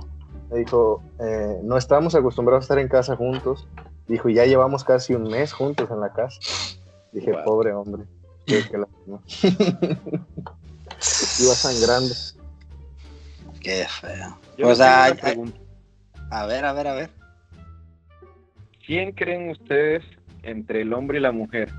Me 0.52 0.60
dijo, 0.60 1.02
eh, 1.20 1.60
no 1.64 1.78
estamos 1.78 2.14
acostumbrados 2.16 2.64
a 2.64 2.66
estar 2.66 2.80
en 2.80 2.90
casa 2.90 3.16
juntos. 3.16 3.68
Dijo, 4.08 4.28
ya 4.30 4.46
llevamos 4.46 4.84
casi 4.84 5.14
un 5.14 5.24
mes 5.30 5.54
juntos 5.54 5.90
en 5.92 6.02
la 6.02 6.12
casa. 6.12 6.40
Dije, 7.14 7.32
Wow. 7.32 7.44
pobre 7.46 7.72
hombre. 7.74 8.04
Qué- 8.46 8.64
qué. 8.70 10.20
Iba 11.40 11.56
sangrando. 11.56 12.14
Qué 13.60 13.86
feo. 13.88 14.40
Yo 14.58 14.70
o 14.70 14.76
sea, 14.76 15.16
pregunta. 15.20 15.58
a 16.30 16.46
ver, 16.46 16.66
a 16.66 16.74
ver, 16.74 16.88
a 16.88 16.94
ver. 16.94 17.10
¿Quién 18.86 19.12
creen 19.12 19.50
ustedes 19.52 20.04
entre 20.44 20.82
el 20.82 20.94
hombre 20.94 21.20
y 21.20 21.22
la 21.22 21.32
mujer? 21.32 21.72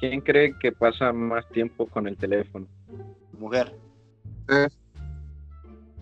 ¿Quién 0.00 0.20
cree 0.20 0.56
que 0.58 0.72
pasa 0.72 1.12
más 1.12 1.48
tiempo 1.48 1.86
con 1.86 2.06
el 2.06 2.16
teléfono? 2.16 2.66
Mujer. 3.32 3.74
Eh. 4.48 4.68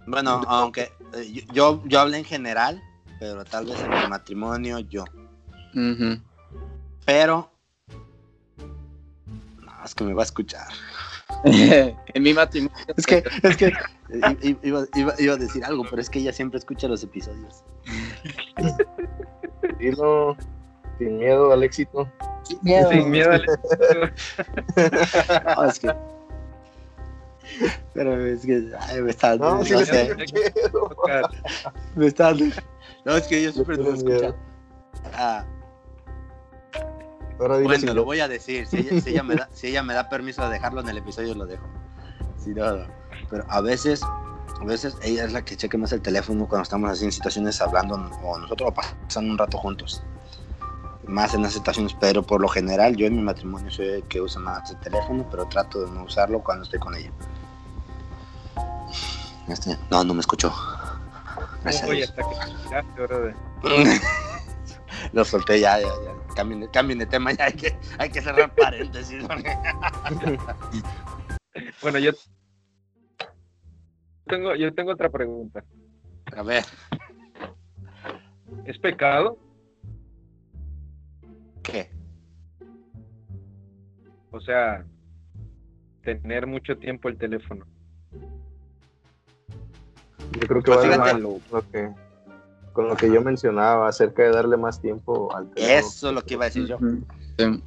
Bueno, 0.07 0.43
aunque 0.47 0.93
eh, 1.15 1.45
yo- 1.53 1.83
yo, 1.87 2.01
hablé 2.01 2.19
en 2.19 2.25
general, 2.25 2.83
pero 3.19 3.45
tal 3.45 3.67
vez 3.67 3.81
en 3.81 3.93
el 3.93 4.09
matrimonio 4.09 4.79
yo. 4.81 5.05
Ujú. 5.75 6.21
Pero. 7.05 7.51
No, 9.61 9.85
es 9.85 9.95
que 9.95 10.05
me 10.05 10.15
va 10.15 10.23
a 10.23 10.25
escuchar. 10.25 10.69
en 11.45 12.23
mi 12.23 12.33
matrimonio. 12.35 12.75
Es 12.97 13.07
que, 13.07 13.23
es 13.43 13.57
que 13.57 13.73
iba, 14.63 14.85
iba- 14.95 15.15
iba 15.19 15.35
a 15.35 15.37
decir 15.37 15.65
algo, 15.65 15.85
pero 15.89 16.01
es 16.01 16.09
que 16.11 16.19
ella 16.21 16.33
siempre 16.33 16.59
escucha 16.59 16.87
los 16.89 17.03
episodios. 17.03 17.65
Dilo 19.79 20.37
sin 20.99 21.19
miedo 21.19 21.53
al 21.53 21.63
éxito. 21.63 22.11
Sin 22.45 22.59
miedo. 22.63 22.91
Sin 22.91 23.11
miedo 23.11 23.33
al 23.33 23.45
No, 25.57 25.65
es 25.65 25.79
que. 25.79 25.95
Pero 27.95 28.27
es 28.27 28.45
que. 28.47 28.71
ay, 28.81 29.03
me 29.03 29.11
está. 29.11 29.37
No, 29.37 29.57
No, 29.59 29.65
sé, 29.65 30.15
me. 30.15 30.25
No, 33.05 33.17
es 33.17 33.27
que 33.29 33.43
yo 33.43 33.53
siempre 33.53 33.77
tengo 33.77 33.93
escucho. 33.95 34.35
Ah, 35.15 35.45
Ahora 37.39 37.59
bueno, 37.59 37.95
lo 37.95 38.05
voy 38.05 38.21
a 38.21 38.29
decir. 38.29 38.67
Si 38.67 38.79
ella, 38.79 39.01
si 39.01 39.11
ella 39.11 39.23
me 39.23 39.37
da, 39.37 39.49
si 39.53 39.69
ella 39.69 39.83
me 39.83 39.95
da 39.95 40.09
permiso 40.09 40.43
de 40.45 40.51
dejarlo 40.51 40.81
en 40.81 40.89
el 40.89 40.99
episodio, 40.99 41.35
lo 41.35 41.47
dejo. 41.47 41.67
Si 42.43 42.51
no, 42.51 42.77
no. 42.77 42.87
pero 43.31 43.45
a 43.49 43.61
veces, 43.61 44.03
a 44.03 44.65
veces 44.65 44.97
ella 45.03 45.25
es 45.25 45.33
la 45.33 45.45
que 45.45 45.57
cheque 45.57 45.77
más 45.77 45.93
el 45.93 46.01
teléfono 46.01 46.47
cuando 46.47 46.63
estamos 46.63 46.91
así 46.91 47.05
en 47.05 47.13
situaciones 47.13 47.61
hablando 47.61 47.97
o 48.23 48.39
nosotros 48.39 48.73
pasando 48.75 49.33
un 49.33 49.39
rato 49.39 49.59
juntos. 49.59 50.03
Más 51.07 51.35
en 51.35 51.43
las 51.43 51.53
situaciones, 51.53 51.95
pero 52.01 52.23
por 52.23 52.41
lo 52.41 52.49
general 52.49 52.97
yo 52.97 53.07
en 53.07 53.17
mi 53.17 53.23
matrimonio 53.23 53.71
soy 53.71 53.87
el 53.87 54.03
que 54.05 54.21
usa 54.21 54.41
más 54.41 54.71
el 54.71 54.81
teléfono, 54.81 55.27
pero 55.31 55.47
trato 55.47 55.85
de 55.85 55.91
no 55.93 56.05
usarlo 56.05 56.41
cuando 56.41 56.65
estoy 56.65 56.81
con 56.81 56.95
ella. 56.97 57.11
Este, 59.49 59.77
no, 59.91 60.03
no 60.03 60.15
me 60.15 60.21
escuchó. 60.21 60.53
Gracias 61.63 61.85
a 61.85 61.87
Oye, 61.87 61.97
Dios. 61.99 62.11
hasta 62.11 62.23
que. 63.63 64.17
Lo 65.13 65.25
solté 65.25 65.61
ya, 65.61 65.79
ya, 65.81 65.87
ya. 65.87 66.35
Cambien 66.35 66.61
de, 66.61 66.71
cambien 66.71 66.99
de 66.99 67.07
tema, 67.07 67.33
ya 67.33 67.47
hay 67.47 67.53
que, 67.55 67.77
hay 67.99 68.11
que 68.11 68.21
cerrar 68.21 68.55
paréntesis. 68.55 69.25
Bueno, 71.81 71.99
yo 71.99 72.13
tengo, 74.27 74.55
yo 74.57 74.75
tengo 74.75 74.93
otra 74.93 75.09
pregunta. 75.09 75.65
A 76.37 76.43
ver, 76.43 76.65
¿Es 78.67 78.79
pecado? 78.79 79.39
¿qué? 81.63 81.91
O 84.31 84.41
sea, 84.41 84.85
tener 86.03 86.47
mucho 86.47 86.77
tiempo 86.77 87.09
el 87.09 87.17
teléfono. 87.17 87.65
Yo 90.33 90.41
creo 90.41 90.63
que 90.63 90.73
Pues 90.73 90.79
va 90.79 90.83
de 90.83 90.97
la 90.97 91.41
fíjate. 91.41 91.95
Con 92.77 92.89
lo 92.89 92.97
que, 92.97 93.11
yo 93.11 93.23
mencionaba 93.23 93.89
acerca 93.89 94.23
de 94.23 94.31
darle 94.31 94.59
más 94.59 94.81
tiempo 94.81 95.35
al 95.35 95.51
teléfono. 95.51 95.89
Eso 95.89 96.09
es 96.09 96.15
lo 96.15 96.23
que 96.23 96.35
iba 96.35 96.45
a 96.45 96.49
decir 96.49 96.67
yo. 96.67 96.79
Sí. 97.39 97.63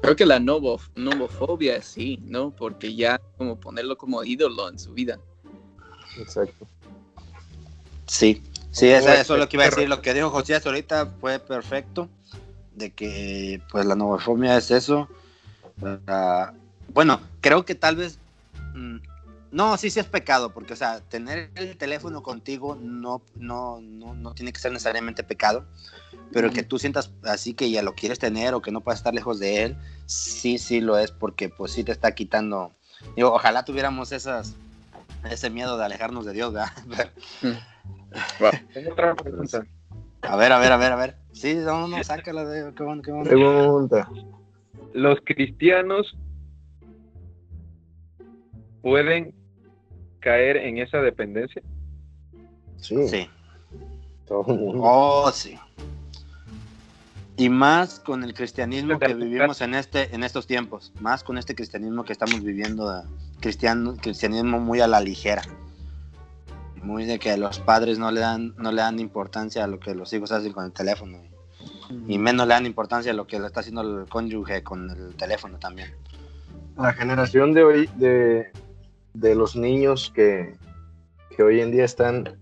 Creo 0.00 0.14
que 0.14 0.24
la 0.24 0.38
novo, 0.38 0.80
novofobia 0.94 1.82
sí, 1.82 2.20
¿no? 2.22 2.52
Porque 2.52 2.94
ya 2.94 3.20
como 3.36 3.58
ponerlo 3.58 3.98
como 3.98 4.22
ídolo 4.22 4.68
en 4.68 4.78
su 4.78 4.92
vida. 4.92 5.18
Exacto. 6.18 6.68
Sí, 8.06 8.40
sí, 8.70 8.86
eso 8.86 9.10
es 9.10 9.28
lo 9.28 9.48
que 9.48 9.56
iba 9.56 9.64
a 9.64 9.70
decir. 9.70 9.88
Lo 9.88 10.00
que 10.00 10.14
dijo 10.14 10.30
Josías 10.30 10.64
ahorita 10.64 11.06
fue 11.20 11.40
perfecto. 11.40 12.08
De 12.76 12.92
que, 12.92 13.60
pues, 13.72 13.84
la 13.84 13.96
novofobia 13.96 14.56
es 14.56 14.70
eso. 14.70 15.08
Ah, 16.06 16.52
bueno, 16.94 17.20
creo 17.40 17.64
que 17.64 17.74
tal 17.74 17.96
vez. 17.96 18.20
Mm, 19.50 19.56
no, 19.56 19.76
sí, 19.76 19.90
sí 19.90 20.00
es 20.00 20.06
pecado, 20.06 20.52
porque, 20.52 20.72
o 20.72 20.76
sea, 20.76 21.00
tener 21.00 21.50
el 21.54 21.76
teléfono 21.76 22.22
contigo 22.22 22.76
no, 22.80 23.22
no, 23.34 23.80
no, 23.80 24.14
no 24.14 24.34
tiene 24.34 24.52
que 24.52 24.60
ser 24.60 24.72
necesariamente 24.72 25.22
pecado. 25.22 25.64
Pero 26.30 26.50
que 26.50 26.62
tú 26.62 26.78
sientas 26.78 27.10
así 27.24 27.54
que 27.54 27.70
ya 27.70 27.82
lo 27.82 27.94
quieres 27.94 28.18
tener 28.18 28.52
o 28.52 28.60
que 28.60 28.70
no 28.70 28.82
puedes 28.82 29.00
estar 29.00 29.14
lejos 29.14 29.38
de 29.38 29.62
él, 29.62 29.76
sí, 30.04 30.58
sí 30.58 30.80
lo 30.80 30.98
es, 30.98 31.10
porque, 31.10 31.48
pues, 31.48 31.72
sí 31.72 31.84
te 31.84 31.92
está 31.92 32.12
quitando. 32.12 32.72
Digo, 33.16 33.32
ojalá 33.32 33.64
tuviéramos 33.64 34.12
esas, 34.12 34.54
ese 35.30 35.48
miedo 35.48 35.78
de 35.78 35.84
alejarnos 35.86 36.26
de 36.26 36.32
Dios, 36.34 36.52
¿verdad? 36.52 36.72
Tengo 38.74 38.92
otra 38.92 39.14
pregunta. 39.14 39.66
A 40.22 40.36
ver, 40.36 40.52
a 40.52 40.58
ver, 40.58 40.72
a 40.72 40.76
ver, 40.76 40.92
a 40.92 40.96
ver. 40.96 41.16
Sí, 41.32 41.54
no, 41.54 41.86
no, 41.88 42.02
sácala 42.02 42.44
de. 42.44 42.74
Qué 42.74 42.82
bueno, 42.82 43.02
qué 43.02 43.12
bueno. 43.12 43.28
Pregunta. 43.28 44.08
¿Los 44.92 45.18
cristianos 45.24 46.16
pueden 48.82 49.34
caer 50.28 50.58
en 50.58 50.76
esa 50.78 50.98
dependencia? 50.98 51.62
Sí, 52.76 53.08
Sí. 53.08 53.30
todo 54.26 54.44
el 54.52 54.58
mundo. 54.60 54.82
Oh, 54.84 55.30
sí. 55.32 55.58
Y 57.38 57.48
más 57.48 57.98
con 58.00 58.24
el 58.24 58.34
cristianismo 58.34 58.98
que 58.98 59.14
vivimos 59.14 59.60
en 59.62 59.74
este, 59.74 60.14
en 60.14 60.22
estos 60.22 60.46
tiempos. 60.46 60.92
Más 61.00 61.24
con 61.24 61.38
este 61.38 61.54
cristianismo 61.54 62.04
que 62.04 62.12
estamos 62.12 62.42
viviendo, 62.42 62.92
de 62.92 63.02
cristiano, 63.40 63.96
cristianismo 63.96 64.58
muy 64.60 64.80
a 64.80 64.86
la 64.86 65.00
ligera. 65.00 65.42
Muy 66.82 67.06
de 67.06 67.18
que 67.18 67.36
los 67.38 67.58
padres 67.60 67.98
no 67.98 68.10
le 68.10 68.20
dan, 68.20 68.54
no 68.58 68.70
le 68.70 68.82
dan 68.82 68.98
importancia 68.98 69.64
a 69.64 69.66
lo 69.66 69.78
que 69.80 69.94
los 69.94 70.12
hijos 70.12 70.30
hacen 70.32 70.52
con 70.52 70.66
el 70.66 70.72
teléfono. 70.72 71.18
Y 72.06 72.18
menos 72.18 72.46
le 72.46 72.54
dan 72.54 72.66
importancia 72.66 73.12
a 73.12 73.14
lo 73.14 73.26
que 73.26 73.38
le 73.40 73.46
está 73.46 73.60
haciendo 73.60 73.80
el 73.80 74.08
cónyuge 74.08 74.62
con 74.62 74.90
el 74.90 75.14
teléfono 75.16 75.58
también. 75.58 75.90
La 76.76 76.92
generación 76.92 77.54
de 77.54 77.64
hoy, 77.64 77.90
de, 77.96 78.52
de 79.20 79.34
los 79.34 79.56
niños 79.56 80.12
que, 80.14 80.54
que 81.36 81.42
hoy 81.42 81.60
en 81.60 81.70
día 81.70 81.84
están 81.84 82.38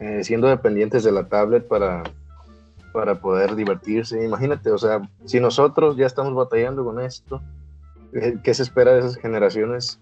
eh, 0.00 0.22
siendo 0.24 0.48
dependientes 0.48 1.04
de 1.04 1.12
la 1.12 1.28
tablet 1.28 1.66
para, 1.66 2.02
para 2.92 3.16
poder 3.16 3.54
divertirse. 3.54 4.24
Imagínate, 4.24 4.70
o 4.70 4.78
sea, 4.78 5.00
si 5.24 5.40
nosotros 5.40 5.96
ya 5.96 6.06
estamos 6.06 6.34
batallando 6.34 6.84
con 6.84 7.00
esto, 7.00 7.40
eh, 8.12 8.36
¿qué 8.42 8.54
se 8.54 8.62
espera 8.62 8.92
de 8.92 9.00
esas 9.00 9.16
generaciones? 9.16 10.00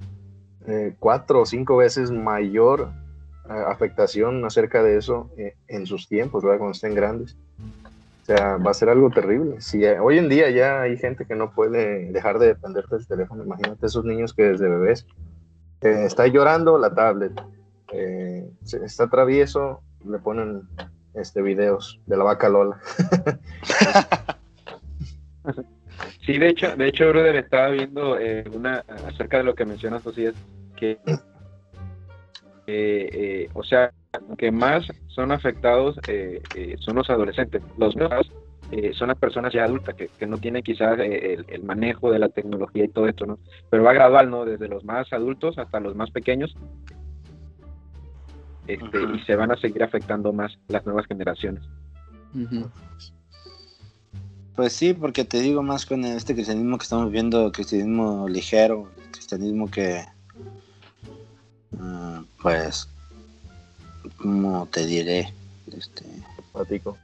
Eh, 0.66 0.94
cuatro 0.98 1.42
o 1.42 1.46
cinco 1.46 1.76
veces 1.76 2.10
mayor 2.10 2.88
afectación 3.68 4.44
acerca 4.44 4.82
de 4.82 4.96
eso 4.96 5.30
en 5.68 5.86
sus 5.86 6.08
tiempos, 6.08 6.42
¿verdad? 6.42 6.58
Cuando 6.58 6.74
estén 6.74 6.96
grandes. 6.96 7.36
O 8.22 8.24
sea, 8.24 8.56
va 8.56 8.72
a 8.72 8.74
ser 8.74 8.88
algo 8.88 9.08
terrible. 9.08 9.60
Si 9.60 9.84
hoy 9.84 10.18
en 10.18 10.28
día 10.28 10.50
ya 10.50 10.80
hay 10.80 10.96
gente 10.96 11.26
que 11.26 11.36
no 11.36 11.52
puede 11.52 12.10
dejar 12.10 12.40
de 12.40 12.48
depender 12.48 12.84
del 12.86 13.06
teléfono, 13.06 13.44
imagínate 13.44 13.86
esos 13.86 14.04
niños 14.04 14.34
que 14.34 14.42
desde 14.42 14.68
bebés 14.68 15.06
eh, 15.80 16.04
está 16.06 16.26
llorando 16.26 16.78
la 16.78 16.94
tablet, 16.94 17.32
eh, 17.92 18.48
está 18.82 19.08
travieso, 19.08 19.82
le 20.04 20.18
ponen 20.18 20.62
este 21.14 21.42
videos 21.42 22.00
de 22.06 22.16
la 22.16 22.24
vaca 22.24 22.48
Lola. 22.48 22.78
Sí, 26.26 26.38
de 26.38 26.48
hecho, 26.48 26.74
de 26.76 26.88
hecho, 26.88 27.08
brother, 27.08 27.36
estaba 27.36 27.68
viendo 27.68 28.18
eh, 28.18 28.44
una 28.52 28.84
acerca 29.06 29.38
de 29.38 29.44
lo 29.44 29.54
que 29.54 29.64
mencionas, 29.64 30.02
Josías, 30.02 30.34
que, 30.74 30.98
eh, 32.66 33.48
o 33.54 33.62
sea, 33.62 33.92
que 34.36 34.50
más 34.50 34.88
son 35.06 35.30
afectados 35.30 35.96
son 36.80 36.96
los 36.96 37.08
adolescentes. 37.10 37.62
Los 37.78 37.94
más 37.94 38.26
eh, 38.72 38.92
son 38.94 39.08
las 39.08 39.18
personas 39.18 39.52
ya 39.52 39.64
adultas 39.64 39.94
que, 39.94 40.08
que 40.08 40.26
no 40.26 40.38
tienen 40.38 40.62
quizás 40.62 40.98
eh, 40.98 41.34
el, 41.34 41.46
el 41.48 41.62
manejo 41.62 42.10
de 42.10 42.18
la 42.18 42.28
tecnología 42.28 42.84
y 42.84 42.88
todo 42.88 43.06
esto, 43.06 43.26
¿no? 43.26 43.38
Pero 43.70 43.84
va 43.84 43.92
gradual, 43.92 44.28
¿no? 44.30 44.44
Desde 44.44 44.68
los 44.68 44.84
más 44.84 45.12
adultos 45.12 45.58
hasta 45.58 45.78
los 45.78 45.94
más 45.94 46.10
pequeños. 46.10 46.54
Este, 48.66 49.02
y 49.14 49.20
se 49.20 49.36
van 49.36 49.52
a 49.52 49.56
seguir 49.56 49.82
afectando 49.84 50.32
más 50.32 50.58
las 50.68 50.84
nuevas 50.84 51.06
generaciones. 51.06 51.62
Pues 54.56 54.72
sí, 54.72 54.92
porque 54.94 55.24
te 55.24 55.40
digo 55.40 55.62
más 55.62 55.86
con 55.86 56.04
este 56.04 56.34
cristianismo 56.34 56.76
que 56.78 56.82
estamos 56.82 57.12
viendo, 57.12 57.52
cristianismo 57.52 58.28
ligero, 58.28 58.90
cristianismo 59.12 59.70
que, 59.70 60.02
ah, 61.78 62.24
pues, 62.42 62.88
¿cómo 64.16 64.66
te 64.72 64.84
diré? 64.86 65.32
Este, 65.72 66.04
Platico. 66.52 66.96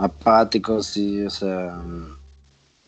Apático, 0.00 0.82
sí, 0.82 1.22
o 1.24 1.30
sea, 1.30 1.78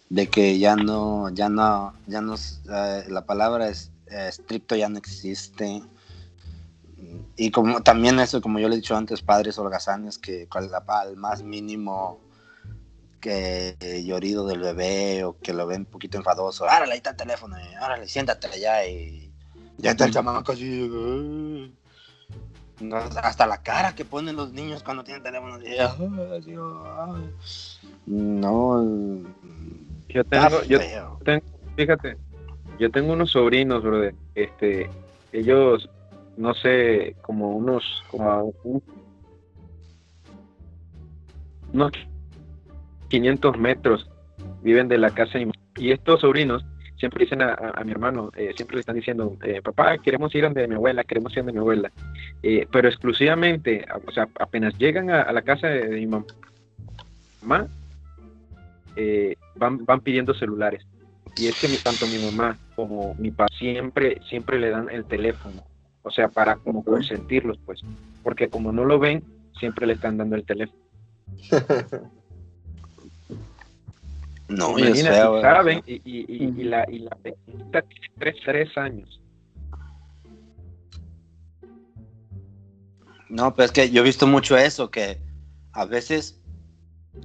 de 0.08 0.26
que 0.28 0.58
ya 0.58 0.76
no, 0.76 1.28
ya 1.30 1.48
no, 1.48 1.92
ya 2.06 2.20
no, 2.20 2.34
eh, 2.34 3.04
la 3.08 3.24
palabra 3.24 3.68
es 3.68 3.90
eh, 4.10 4.28
estricto 4.28 4.74
ya 4.74 4.88
no 4.88 4.98
existe. 4.98 5.82
Y 7.36 7.50
como 7.50 7.82
también 7.82 8.18
eso, 8.18 8.40
como 8.40 8.58
yo 8.58 8.68
le 8.68 8.74
he 8.74 8.78
dicho 8.78 8.96
antes, 8.96 9.22
padres 9.22 9.58
holgazanes 9.58 10.18
que 10.18 10.48
al 10.50 11.16
más 11.16 11.42
mínimo 11.42 12.20
que 13.20 13.76
llorido 14.04 14.46
del 14.46 14.60
bebé 14.60 15.24
o 15.24 15.38
que 15.38 15.52
lo 15.52 15.66
ven 15.66 15.82
un 15.82 15.86
poquito 15.86 16.18
enfadoso, 16.18 16.68
árale, 16.68 16.92
ahí 16.92 16.98
está 16.98 17.10
el 17.10 17.16
teléfono, 17.16 17.56
y, 17.58 17.74
árale, 17.74 18.08
siéntate 18.08 18.48
allá 18.48 18.86
y 18.86 19.32
ya 19.78 19.92
está 19.92 20.06
el 20.06 20.12
chamaco 20.12 20.52
así. 20.52 20.88
Hasta 23.22 23.46
la 23.46 23.58
cara 23.62 23.94
que 23.94 24.04
ponen 24.04 24.36
los 24.36 24.52
niños 24.52 24.82
cuando 24.82 25.04
tienen 25.04 25.22
teléfono. 25.22 25.58
No, 28.06 28.82
Yo 30.08 30.24
tengo, 30.24 30.62
yo 30.64 30.78
feo. 30.80 31.18
Fíjate, 31.76 32.16
yo 32.78 32.90
tengo 32.90 33.12
unos 33.12 33.30
sobrinos, 33.30 33.82
brother. 33.82 34.14
Este, 34.34 34.90
ellos, 35.32 35.88
no 36.36 36.52
sé, 36.54 37.16
como 37.22 37.56
unos, 37.56 37.82
como 38.10 38.52
unos 41.72 41.92
500 43.08 43.58
metros 43.58 44.08
viven 44.62 44.88
de 44.88 44.98
la 44.98 45.10
casa 45.10 45.38
mi- 45.38 45.52
y 45.76 45.92
estos 45.92 46.20
sobrinos 46.20 46.64
siempre 47.02 47.24
dicen 47.24 47.42
a, 47.42 47.48
a- 47.52 47.72
a 47.80 47.84
mi 47.84 47.90
hermano, 47.90 48.30
eh, 48.36 48.52
siempre 48.54 48.76
le 48.76 48.80
están 48.80 48.94
diciendo, 48.94 49.36
eh, 49.42 49.60
papá, 49.60 49.98
queremos 49.98 50.32
ir 50.36 50.44
donde 50.44 50.68
mi 50.68 50.76
abuela, 50.76 51.02
queremos 51.02 51.32
ir 51.32 51.38
donde 51.38 51.52
mi 51.52 51.58
abuela, 51.58 51.90
Eh, 52.44 52.66
pero 52.70 52.86
exclusivamente, 52.88 53.84
o 54.06 54.10
sea, 54.12 54.28
apenas 54.38 54.72
llegan 54.78 55.10
a, 55.10 55.22
a 55.22 55.32
la 55.32 55.42
casa 55.42 55.66
de, 55.66 55.88
de 55.88 55.96
mi 55.96 56.06
mam- 56.06 56.26
mamá, 57.42 57.66
van, 59.56 59.84
van 59.84 60.00
pidiendo 60.00 60.32
celulares. 60.34 60.86
Y 61.36 61.46
es 61.48 61.54
que 61.56 61.66
mi- 61.68 61.78
tanto 61.78 62.06
mi 62.06 62.18
mamá 62.18 62.56
como 62.76 63.14
mi 63.18 63.30
papá 63.30 63.48
siempre, 63.58 64.20
siempre 64.28 64.58
le 64.60 64.70
dan 64.70 64.88
el 64.90 65.04
teléfono. 65.04 65.64
O 66.02 66.10
sea, 66.10 66.28
para 66.28 66.56
como 66.56 66.84
consentirlos, 66.84 67.58
pues. 67.66 67.80
Porque 68.22 68.48
como 68.48 68.70
no 68.72 68.84
lo 68.84 68.98
ven, 68.98 69.22
siempre 69.58 69.86
le 69.86 69.94
están 69.94 70.18
dando 70.18 70.36
el 70.36 70.44
teléfono. 70.44 70.78
No, 74.52 74.76
saben, 75.40 75.82
y, 75.86 76.64
la, 76.64 76.84
y 76.90 76.98
la 77.00 77.16
tiene 77.22 77.36
tres, 78.18 78.36
tres 78.44 78.76
años. 78.76 79.20
No, 83.28 83.54
pero 83.54 83.66
es 83.66 83.72
que 83.72 83.90
yo 83.90 84.02
he 84.02 84.04
visto 84.04 84.26
mucho 84.26 84.58
eso, 84.58 84.90
que 84.90 85.18
a 85.72 85.86
veces 85.86 86.38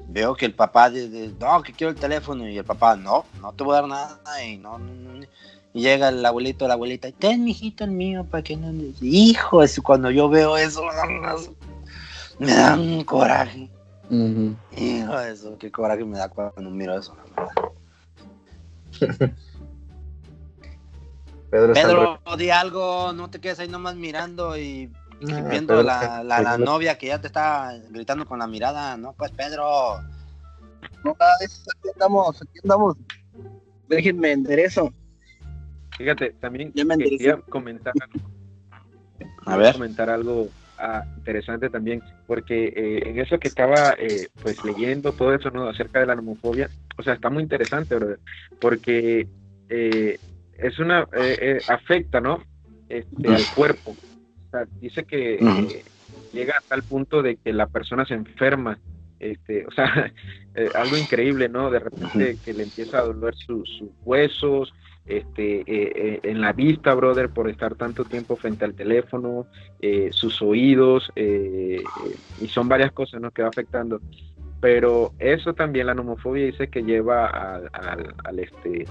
veo 0.07 0.35
que 0.35 0.45
el 0.45 0.53
papá 0.53 0.89
dice, 0.89 1.33
no, 1.39 1.61
que 1.61 1.73
quiero 1.73 1.91
el 1.91 1.99
teléfono, 1.99 2.47
y 2.47 2.57
el 2.57 2.63
papá, 2.63 2.95
no, 2.95 3.25
no 3.41 3.51
te 3.53 3.63
voy 3.65 3.73
a 3.73 3.81
dar 3.81 3.89
nada, 3.89 4.43
y 4.45 4.57
no, 4.57 4.79
no, 4.79 4.93
no. 4.93 5.25
Y 5.73 5.81
llega 5.81 6.09
el 6.09 6.25
abuelito 6.25 6.65
la 6.67 6.75
abuelita, 6.75 7.11
ten, 7.11 7.43
mijito 7.43 7.83
el 7.83 7.91
mío, 7.91 8.23
para 8.23 8.41
que 8.41 8.55
no... 8.55 8.71
Hijo, 9.01 9.61
cuando 9.83 10.09
yo 10.09 10.29
veo 10.29 10.55
eso, 10.55 10.81
me 12.39 12.53
da 12.53 12.75
un 12.75 13.03
coraje. 13.03 13.69
Hijo 14.09 15.17
de 15.17 15.31
eso, 15.31 15.57
qué 15.57 15.71
coraje 15.71 16.05
me 16.05 16.17
da 16.17 16.29
cuando 16.29 16.69
miro 16.71 16.97
eso, 16.97 17.15
la 17.15 17.23
verdad. 19.09 19.33
Pedro, 21.49 21.73
Pedro, 21.73 22.19
di 22.37 22.49
algo, 22.49 23.13
no 23.13 23.29
te 23.29 23.39
quedes 23.39 23.59
ahí 23.59 23.67
nomás 23.67 23.95
mirando 23.95 24.57
y 24.57 24.91
y 25.19 25.33
Ah, 25.33 25.41
viendo 25.49 25.73
Pedro 25.73 25.81
la, 25.83 26.23
la, 26.23 26.41
la 26.41 26.51
Pedro- 26.57 26.65
novia 26.65 26.95
que 26.99 27.07
ya 27.07 27.19
te 27.19 27.25
está 27.25 27.73
gritando 27.89 28.23
con 28.27 28.37
la 28.37 28.45
mirada, 28.45 28.95
no, 28.97 29.13
pues 29.13 29.31
Pedro. 29.31 29.95
Aquí 31.03 31.89
andamos, 31.95 32.39
aquí 32.39 32.59
andamos. 32.63 32.95
Déjenme 33.87 34.33
enderezo. 34.33 34.93
Fíjate, 35.97 36.33
también 36.39 36.71
Ya 36.75 36.85
me 36.85 36.93
enderecé. 36.93 37.17
quería 37.17 37.41
comentar 37.49 37.93
algo. 37.99 38.29
A 39.39 39.43
Quería 39.45 39.57
ver. 39.57 39.73
comentar 39.73 40.09
algo 40.11 40.49
ah, 40.77 41.03
interesante 41.15 41.69
también, 41.69 42.03
porque 42.25 42.65
eh, 42.75 43.03
en 43.09 43.19
eso 43.19 43.39
que 43.39 43.47
estaba 43.49 43.93
eh, 43.97 44.29
pues 44.41 44.63
leyendo 44.63 45.13
todo 45.13 45.33
eso 45.33 45.49
¿no? 45.51 45.67
acerca 45.67 45.99
de 45.99 46.05
la 46.05 46.15
nomofobia, 46.15 46.69
o 46.97 47.03
sea, 47.03 47.13
está 47.13 47.29
muy 47.29 47.43
interesante, 47.43 47.95
brother, 47.95 48.19
porque 48.59 49.27
eh, 49.69 50.17
es 50.53 50.79
una 50.79 51.07
eh, 51.13 51.63
afecta, 51.67 52.19
¿no? 52.21 52.43
Este, 52.89 53.27
al 53.35 53.47
cuerpo. 53.53 53.91
O 53.91 54.49
sea, 54.51 54.65
dice 54.79 55.03
que 55.03 55.39
llega 56.31 56.53
a 56.53 56.63
tal 56.67 56.83
punto 56.83 57.21
de 57.21 57.37
que 57.37 57.53
la 57.53 57.67
persona 57.67 58.05
se 58.05 58.13
enferma. 58.13 58.79
Este, 59.19 59.65
o 59.65 59.71
sea, 59.71 59.85
algo 60.75 60.95
increíble, 60.97 61.49
¿no? 61.49 61.69
De 61.69 61.79
repente 61.79 62.37
que 62.43 62.53
le 62.53 62.63
empieza 62.63 62.99
a 62.99 63.03
doler 63.03 63.35
su- 63.35 63.65
sus 63.65 63.89
huesos, 64.05 64.71
este, 65.07 65.61
eh, 65.61 65.91
eh, 65.95 66.19
en 66.23 66.41
la 66.41 66.53
vista, 66.53 66.93
brother, 66.93 67.29
por 67.29 67.49
estar 67.49 67.75
tanto 67.75 68.03
tiempo 68.05 68.35
frente 68.35 68.65
al 68.65 68.75
teléfono, 68.75 69.47
eh, 69.81 70.09
sus 70.11 70.41
oídos, 70.41 71.11
eh, 71.15 71.83
y 72.39 72.47
son 72.49 72.67
varias 72.67 72.91
cosas 72.91 73.21
¿no? 73.21 73.31
que 73.31 73.41
va 73.41 73.49
afectando. 73.49 74.01
Pero 74.59 75.13
eso 75.19 75.53
también, 75.53 75.87
la 75.87 75.93
nomofobia 75.93 76.45
dice 76.45 76.67
que 76.69 76.83
lleva 76.83 77.27
al, 77.27 77.69
al- 77.73 78.13
al, 78.23 78.39
este, 78.39 78.85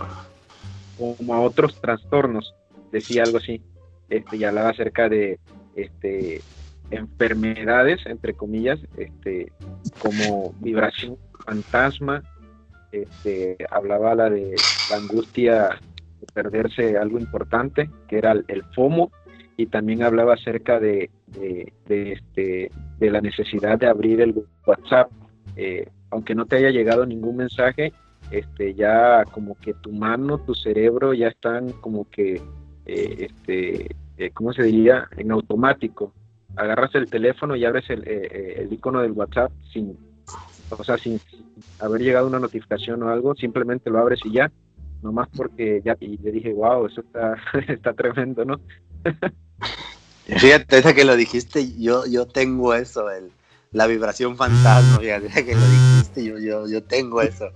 como 0.97 1.35
a 1.35 1.41
otros 1.41 1.77
trastornos, 1.81 2.55
decía 2.91 3.25
algo 3.25 3.39
así, 3.39 3.61
este, 4.09 4.37
y 4.37 4.45
hablaba 4.45 4.71
acerca 4.71 5.09
de 5.09 5.39
este, 5.75 6.43
enfermedades, 6.91 8.01
entre 8.07 8.35
comillas, 8.35 8.79
este, 8.97 9.53
como 9.99 10.55
vibración 10.61 11.19
fantasma, 11.45 12.23
este, 12.93 13.57
hablaba 13.71 14.15
la 14.15 14.31
de 14.31 14.65
la 14.89 14.97
angustia 14.97 15.81
perderse 16.33 16.97
algo 16.97 17.19
importante, 17.19 17.91
que 18.09 18.19
era 18.19 18.33
el, 18.33 18.63
FOMO, 18.75 19.11
y 19.57 19.67
también 19.67 20.03
hablaba 20.03 20.35
acerca 20.35 20.79
de, 20.79 21.11
de, 21.27 22.13
este, 22.13 22.71
la 23.01 23.21
necesidad 23.21 23.79
de 23.79 23.87
abrir 23.87 24.21
el 24.21 24.35
WhatsApp, 24.67 25.11
eh, 25.57 25.89
aunque 26.11 26.35
no 26.35 26.47
te 26.47 26.57
haya 26.57 26.71
llegado 26.71 27.07
ningún 27.07 27.37
mensaje, 27.37 27.93
este, 28.31 28.75
ya 28.75 29.25
como 29.33 29.55
que 29.57 29.75
tu 29.75 29.93
mano, 29.93 30.39
tu 30.39 30.55
cerebro 30.55 31.15
ya 31.15 31.29
están 31.29 31.73
como 31.73 32.09
que, 32.11 32.41
eh, 32.87 33.29
este, 33.31 33.97
eh, 34.19 34.31
¿cómo 34.33 34.53
se 34.53 34.65
diría? 34.65 35.09
En 35.17 35.31
automático. 35.31 36.13
Agarras 36.57 36.95
el 36.95 37.09
teléfono 37.09 37.55
y 37.57 37.65
abres 37.65 37.89
el, 37.91 38.07
el 38.09 38.73
icono 38.73 39.03
del 39.03 39.13
WhatsApp 39.13 39.53
sin, 39.73 39.97
o 40.71 40.83
sea, 40.83 40.97
sin 40.97 41.21
haber 41.81 42.01
llegado 42.01 42.27
una 42.27 42.39
notificación 42.39 43.03
o 43.03 43.11
algo, 43.11 43.35
simplemente 43.35 43.91
lo 43.91 43.99
abres 43.99 44.21
y 44.25 44.33
ya, 44.33 44.51
nomás 45.03 45.29
porque 45.37 45.83
ya, 45.85 45.97
y 46.01 46.17
le 46.19 46.33
dije, 46.33 46.53
wow, 46.53 46.87
eso 46.87 47.01
está, 47.01 47.37
está 47.73 47.93
tremendo, 47.95 48.45
¿no? 48.45 48.61
Fíjate, 50.27 50.77
ahorita 50.77 50.95
que 50.95 51.05
lo 51.05 51.17
dijiste, 51.17 51.73
yo, 51.79 52.05
yo 52.07 52.27
tengo 52.27 52.75
eso, 52.75 53.09
el, 53.11 53.31
la 53.73 53.87
vibración 53.87 54.37
fantasma, 54.37 54.99
fíjate 54.99 55.27
ahorita 55.27 55.45
que 55.45 55.55
lo 55.55 55.69
dijiste, 55.69 56.25
yo, 56.25 56.39
yo, 56.39 56.67
yo 56.69 56.83
tengo 56.83 57.23
eso. 57.23 57.51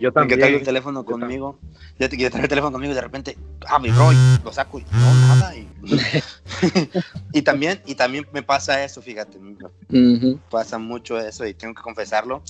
Yo 0.00 0.10
Que 0.10 0.14
también. 0.14 0.40
traigo 0.40 0.58
el 0.58 0.64
teléfono 0.64 1.00
yo 1.00 1.04
conmigo, 1.04 1.58
ya 1.98 2.08
te 2.08 2.16
quiero 2.16 2.30
traer 2.30 2.44
el 2.44 2.48
teléfono 2.48 2.72
conmigo 2.72 2.92
y 2.92 2.94
de 2.94 3.02
repente, 3.02 3.36
ah, 3.68 3.78
vibró 3.78 4.10
y 4.10 4.16
lo 4.42 4.50
saco 4.50 4.78
y 4.78 4.84
no, 4.90 5.14
nada. 5.28 5.54
Y, 5.54 5.68
y 7.34 7.42
también, 7.42 7.82
y 7.84 7.94
también 7.94 8.26
me 8.32 8.42
pasa 8.42 8.82
eso, 8.82 9.02
fíjate, 9.02 9.38
me 9.38 10.38
pasa 10.50 10.78
mucho 10.78 11.18
eso 11.18 11.46
y 11.46 11.52
tengo 11.52 11.74
que 11.74 11.82
confesarlo, 11.82 12.42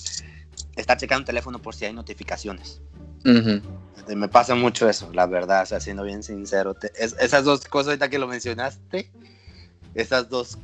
estar 0.77 0.95
checando 0.97 1.23
el 1.23 1.25
teléfono 1.25 1.59
por 1.59 1.75
si 1.75 1.83
hay 1.83 1.91
notificaciones. 1.93 2.81
Este, 3.97 4.15
Me 4.15 4.27
pasa 4.27 4.55
mucho 4.55 4.89
eso, 4.89 5.09
la 5.13 5.25
verdad, 5.27 5.63
o 5.63 5.65
sea, 5.65 5.79
siendo 5.79 6.03
bien 6.03 6.23
sincero. 6.23 6.73
te- 6.73 6.91
es- 6.97 7.15
esas 7.19 7.43
dos 7.43 7.65
cosas 7.65 7.89
ahorita 7.89 8.09
que 8.09 8.19
lo 8.19 8.27
mencionaste, 8.27 9.11
esas 9.93 10.29
dos 10.29 10.57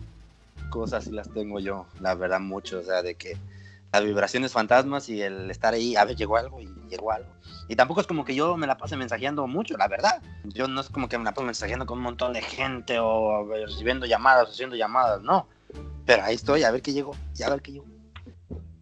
cosas 0.70 1.04
sí 1.06 1.12
las 1.12 1.30
tengo 1.30 1.60
yo, 1.60 1.86
la 2.02 2.16
verdad, 2.16 2.40
mucho. 2.40 2.80
O 2.80 2.84
sea, 2.84 3.02
de 3.04 3.16
que 3.16 3.38
las 3.92 4.04
vibraciones 4.04 4.52
fantasmas 4.52 5.08
y 5.10 5.22
el 5.22 5.50
estar 5.52 5.74
ahí, 5.74 5.96
a 5.96 6.04
ver, 6.06 6.16
llegó 6.16 6.38
algo 6.38 6.60
y 6.62 6.68
llegó 6.90 7.12
algo. 7.12 7.30
Y 7.70 7.76
tampoco 7.76 8.02
es 8.02 8.08
como 8.08 8.26
que 8.26 8.34
yo 8.36 8.56
me 8.58 8.66
la 8.68 8.78
pase 8.78 8.96
mensajeando 8.98 9.46
mucho, 9.48 9.78
la 9.78 9.88
verdad. 9.88 10.22
Yo 10.46 10.68
no 10.68 10.82
es 10.82 10.90
como 10.90 11.08
que 11.10 11.18
me 11.18 11.24
la 11.26 11.34
paso 11.34 11.46
mensajeando 11.46 11.86
con 11.86 11.98
un 12.00 12.04
montón 12.06 12.34
de 12.34 12.42
gente 12.42 12.98
o 13.00 13.46
recibiendo 13.48 14.06
llamadas, 14.06 14.50
haciendo 14.50 14.76
llamadas, 14.76 15.22
no. 15.22 15.48
Pero 16.06 16.24
ahí 16.24 16.36
estoy, 16.36 16.64
a 16.64 16.72
ver 16.72 16.82
qué 16.82 16.94
llegó, 16.94 17.16
y 17.38 17.44
a 17.44 17.50
ver 17.50 17.62
qué 17.62 17.74
llegó. 17.74 17.86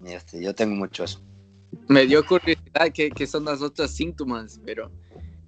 Este, 0.05 0.41
yo 0.41 0.53
tengo 0.53 0.76
mucho 0.76 1.03
eso. 1.03 1.19
Me 1.88 2.06
dio 2.06 2.26
curiosidad 2.26 2.92
qué, 2.94 3.12
qué 3.12 3.28
son 3.28 3.46
las 3.46 3.62
otras 3.62 3.92
síntomas, 3.92 4.60
pero 4.66 4.92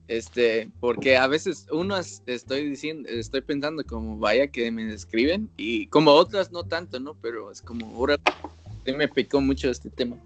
este, 0.08 0.70
porque 0.80 1.18
a 1.18 1.28
veces 1.28 1.66
unas 1.72 2.22
estoy 2.28 2.70
diciendo, 2.70 3.10
estoy 3.10 3.42
pensando 3.42 3.84
como 3.84 4.18
vaya 4.20 4.48
que 4.48 4.72
me 4.72 4.86
describen 4.86 5.50
y 5.58 5.88
como 5.88 6.12
otras 6.12 6.52
no 6.52 6.64
tanto, 6.64 7.00
¿no? 7.00 7.16
Pero 7.16 7.52
es 7.52 7.62
como 7.62 7.88
ahora 7.96 8.18
sí 8.86 8.94
me 8.94 9.08
picó 9.08 9.42
mucho 9.42 9.70
este 9.70 9.90
tema. 9.90 10.18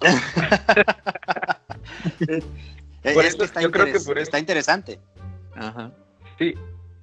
Eh, 3.04 3.14
Por 3.14 3.22
es 3.24 3.28
eso, 3.28 3.38
que 3.38 3.44
está, 3.44 3.62
yo 3.62 3.70
creo 3.70 3.86
que 3.86 4.00
por 4.00 4.18
eso- 4.18 4.24
está 4.24 4.40
interesante. 4.40 4.98
Ajá. 5.54 5.92
Sí, 6.38 6.54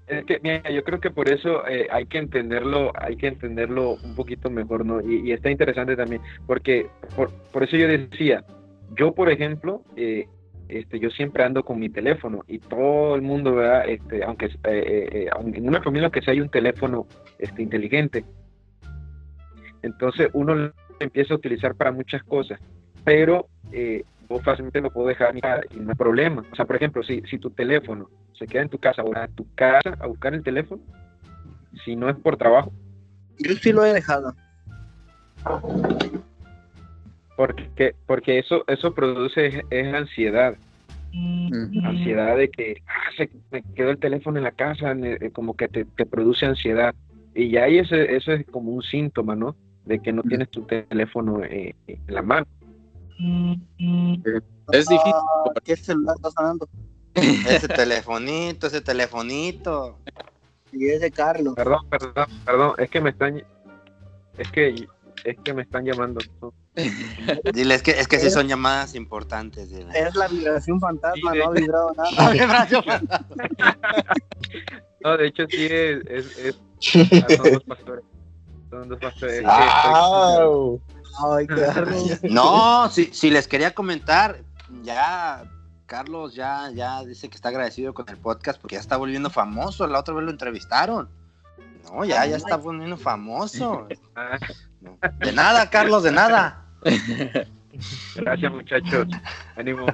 es 0.07 0.25
que 0.25 0.39
mira, 0.41 0.69
yo 0.69 0.83
creo 0.83 0.99
que 0.99 1.11
por 1.11 1.29
eso 1.29 1.67
eh, 1.67 1.87
hay 1.91 2.05
que 2.05 2.17
entenderlo, 2.17 2.91
hay 2.95 3.15
que 3.15 3.27
entenderlo 3.27 3.95
un 4.03 4.15
poquito 4.15 4.49
mejor, 4.49 4.85
¿no? 4.85 5.01
Y, 5.01 5.31
está 5.31 5.49
interesante 5.49 5.95
también, 5.95 6.21
porque 6.45 6.87
por, 7.15 7.31
por 7.51 7.63
eso 7.63 7.77
yo 7.77 7.87
decía, 7.87 8.43
yo 8.97 9.13
por 9.13 9.29
ejemplo, 9.29 9.81
eh, 9.95 10.27
este, 10.69 10.99
yo 10.99 11.09
siempre 11.09 11.43
ando 11.43 11.63
con 11.63 11.79
mi 11.79 11.89
teléfono 11.89 12.43
y 12.47 12.59
todo 12.59 13.15
el 13.15 13.21
mundo, 13.21 13.55
¿verdad? 13.55 13.87
Este, 13.87 14.23
aunque 14.23 14.45
eh, 14.45 14.49
eh, 14.63 15.07
eh, 15.11 15.29
en 15.53 15.67
una 15.67 15.81
familia 15.81 16.09
que 16.09 16.21
sea 16.21 16.33
hay 16.33 16.41
un 16.41 16.49
teléfono 16.49 17.05
este, 17.37 17.61
inteligente, 17.61 18.25
entonces 19.81 20.29
uno 20.33 20.55
lo 20.55 20.73
empieza 20.99 21.33
a 21.33 21.37
utilizar 21.37 21.75
para 21.75 21.91
muchas 21.91 22.23
cosas, 22.23 22.59
pero 23.03 23.47
fácilmente 24.39 24.81
lo 24.81 24.91
puedo 24.91 25.07
dejar 25.07 25.35
y 25.35 25.41
no 25.79 25.89
hay 25.89 25.95
problema. 25.95 26.43
O 26.51 26.55
sea, 26.55 26.65
por 26.65 26.75
ejemplo, 26.75 27.03
si, 27.03 27.21
si 27.21 27.37
tu 27.37 27.49
teléfono 27.49 28.09
se 28.37 28.47
queda 28.47 28.63
en 28.63 28.69
tu 28.69 28.77
casa 28.77 29.03
o 29.03 29.15
a 29.17 29.27
tu 29.27 29.45
casa 29.55 29.95
a 29.99 30.07
buscar 30.07 30.33
el 30.33 30.43
teléfono, 30.43 30.81
si 31.85 31.95
no 31.95 32.09
es 32.09 32.15
por 32.17 32.37
trabajo, 32.37 32.71
Yo 33.39 33.53
sí 33.55 33.71
lo 33.71 33.83
he 33.85 33.93
dejado. 33.93 34.33
porque 37.35 37.95
porque 38.05 38.39
eso 38.39 38.63
eso 38.67 38.93
produce 38.93 39.47
es, 39.47 39.61
es 39.69 39.93
ansiedad, 39.93 40.55
ansiedad 41.83 42.37
de 42.37 42.49
que 42.49 42.81
ah, 42.87 43.09
se 43.17 43.29
me 43.51 43.63
quedó 43.75 43.89
el 43.91 43.97
teléfono 43.99 44.37
en 44.37 44.43
la 44.43 44.51
casa, 44.51 44.91
eh, 44.93 45.31
como 45.31 45.55
que 45.55 45.67
te, 45.67 45.85
te 45.85 46.05
produce 46.05 46.45
ansiedad 46.45 46.93
y 47.35 47.49
ya 47.49 47.63
ahí 47.63 47.79
ese 47.79 48.15
eso 48.15 48.31
es 48.31 48.45
como 48.47 48.71
un 48.71 48.83
síntoma, 48.83 49.35
¿no? 49.35 49.55
De 49.85 49.99
que 49.99 50.13
no 50.13 50.21
tienes 50.23 50.49
tu 50.49 50.61
teléfono 50.61 51.43
eh, 51.43 51.75
en 51.87 51.99
la 52.07 52.21
mano. 52.21 52.45
Es 54.71 54.87
difícil. 54.87 55.13
Ah, 55.13 55.51
¿Qué 55.63 55.75
celular 55.75 56.15
está 56.15 56.31
sonando? 56.31 56.67
Ese 57.15 57.67
telefonito, 57.67 58.67
ese 58.67 58.81
telefonito. 58.81 59.97
Y 60.71 60.87
es 60.89 61.01
de 61.01 61.11
Carlos. 61.11 61.53
Perdón, 61.55 61.87
perdón, 61.89 62.25
perdón, 62.45 62.73
es 62.77 62.89
que 62.89 63.01
me 63.01 63.11
están 63.11 63.43
es 64.37 64.51
que 64.51 64.87
es 65.23 65.37
que 65.43 65.53
me 65.53 65.61
están 65.61 65.85
llamando. 65.85 66.19
Dile, 67.53 67.75
es 67.75 67.83
que, 67.83 67.91
es 67.91 68.07
que 68.07 68.19
sí 68.19 68.31
son 68.31 68.47
llamadas 68.47 68.95
importantes. 68.95 69.69
Dile. 69.69 69.91
Es 69.93 70.15
la 70.15 70.27
vibración 70.27 70.79
fantasma, 70.79 71.31
Sí, 71.33 71.37
no 71.37 71.45
ha 71.45 71.51
vibrado 71.51 71.91
nada. 71.95 72.67
No, 75.01 75.17
de 75.17 75.27
hecho 75.27 75.43
sí 75.49 75.65
es, 75.65 75.99
es, 76.07 76.37
es- 76.37 76.57
son 77.37 77.51
dos 77.51 77.63
pastores. 77.65 78.05
Son 78.69 78.87
dos 78.89 78.99
pastores. 78.99 79.39
Sí. 79.39 79.43
Ay, 81.17 81.47
Carlos. 81.47 82.21
No, 82.23 82.89
si, 82.89 83.05
si 83.13 83.29
les 83.29 83.47
quería 83.47 83.73
comentar, 83.73 84.39
ya 84.83 85.43
Carlos 85.85 86.33
ya, 86.33 86.71
ya 86.73 87.03
dice 87.03 87.29
que 87.29 87.35
está 87.35 87.49
agradecido 87.49 87.93
con 87.93 88.09
el 88.09 88.17
podcast 88.17 88.59
porque 88.59 88.75
ya 88.75 88.81
está 88.81 88.97
volviendo 88.97 89.29
famoso. 89.29 89.85
La 89.87 89.99
otra 89.99 90.13
vez 90.13 90.25
lo 90.25 90.31
entrevistaron. 90.31 91.09
No, 91.85 92.05
ya, 92.05 92.25
ya 92.25 92.37
está 92.37 92.59
poniendo 92.59 92.97
famoso. 92.97 93.87
De 95.19 95.31
nada, 95.33 95.69
Carlos, 95.69 96.03
de 96.03 96.11
nada. 96.11 96.65
Gracias, 98.15 98.51
muchachos. 98.51 99.07
Ánimo. 99.55 99.85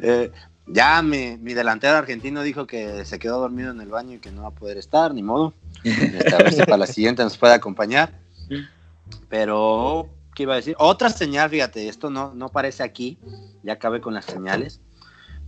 Eh, 0.00 0.32
ya 0.66 1.00
mi, 1.02 1.36
mi 1.38 1.54
delantero 1.54 1.96
argentino 1.96 2.42
dijo 2.42 2.66
que 2.66 3.04
se 3.04 3.18
quedó 3.18 3.40
dormido 3.40 3.70
en 3.70 3.80
el 3.80 3.88
baño 3.88 4.14
y 4.14 4.18
que 4.18 4.32
no 4.32 4.42
va 4.42 4.48
a 4.48 4.52
poder 4.52 4.78
estar, 4.78 5.14
ni 5.14 5.22
modo. 5.22 5.54
Este, 5.84 6.34
a 6.34 6.38
ver 6.38 6.52
si 6.52 6.60
para 6.60 6.78
la 6.78 6.86
siguiente 6.86 7.22
nos 7.22 7.38
puede 7.38 7.54
acompañar. 7.54 8.12
Pero, 9.32 10.10
¿qué 10.34 10.42
iba 10.42 10.52
a 10.52 10.56
decir? 10.56 10.76
Otra 10.78 11.08
señal, 11.08 11.48
fíjate, 11.48 11.88
esto 11.88 12.10
no, 12.10 12.34
no 12.34 12.44
aparece 12.44 12.82
aquí, 12.82 13.16
ya 13.62 13.72
acabé 13.72 14.02
con 14.02 14.12
las 14.12 14.26
señales, 14.26 14.82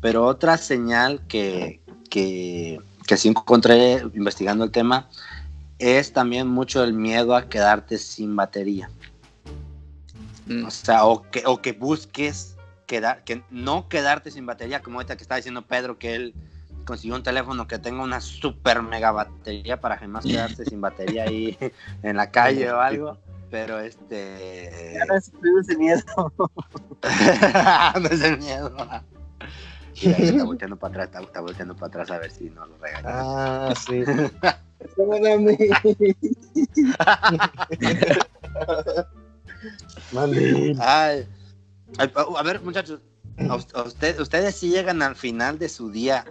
pero 0.01 0.25
otra 0.25 0.57
señal 0.57 1.21
que, 1.29 1.83
que, 2.09 2.81
que 3.07 3.17
sí 3.19 3.29
encontré 3.29 4.01
investigando 4.15 4.65
el 4.65 4.71
tema 4.71 5.11
es 5.79 6.15
también 6.15 6.49
mucho 6.49 6.83
el 6.83 6.95
miedo 6.95 7.37
a 7.37 7.51
quedarte 7.51 7.99
sin 7.99 8.35
batería. 8.35 8.89
O 10.67 10.71
sea, 10.71 11.05
o 11.05 11.31
que, 11.31 11.43
o 11.45 11.61
que 11.61 11.73
busques 11.73 12.57
quedar, 12.87 13.23
que 13.25 13.43
no 13.51 13.91
quedarte 13.91 14.31
sin 14.31 14.47
batería, 14.47 14.81
como 14.81 14.97
ahorita 14.97 15.19
que 15.19 15.25
está 15.25 15.37
diciendo 15.37 15.61
Pedro 15.61 15.99
que 15.99 16.15
él 16.15 16.35
consiguió 16.87 17.17
un 17.17 17.23
teléfono 17.23 17.69
que 17.69 17.79
tenga 17.79 18.03
una 18.03 18.23
super 18.23 18.81
mega 18.81 19.13
batería 19.13 19.79
para 19.79 19.99
jamás 19.99 20.25
quedarse 20.25 20.65
sin 20.71 20.81
batería 20.81 21.25
ahí 21.25 21.59
en 22.03 22.17
la 22.17 22.31
calle 22.31 22.73
o 22.73 22.81
algo. 22.81 23.19
Pero 23.51 23.79
este. 23.81 24.95
Ya 24.99 25.05
no 25.07 25.15
es, 25.17 25.33
no 25.41 25.61
es 25.61 25.69
el 25.69 25.79
miedo. 25.79 26.03
no 28.01 28.09
es 28.09 28.23
el 28.23 28.39
miedo. 28.39 28.77
Está 29.95 30.45
volteando 30.45 30.77
para 30.77 31.05
atrás, 31.05 31.07
está, 31.07 31.21
está 31.21 31.41
volteando 31.41 31.75
para 31.77 31.87
atrás 31.87 32.11
a 32.11 32.19
ver 32.19 32.31
si 32.31 32.51
no 32.51 32.67
lo 32.67 32.77
regañan. 32.79 33.13
Ah, 33.15 33.75
sí. 33.87 34.03
Ay, 40.81 41.27
ay, 41.99 42.13
a 42.37 42.43
ver, 42.43 42.61
muchachos, 42.63 43.01
¿a 43.49 43.57
us- 43.57 43.75
a 43.75 43.83
usted- 43.83 44.21
¿ustedes 44.21 44.55
sí 44.57 44.71
llegan 44.71 45.03
al 45.03 45.17
final 45.17 45.59
de 45.59 45.69
su 45.69 45.91
día 45.91 46.25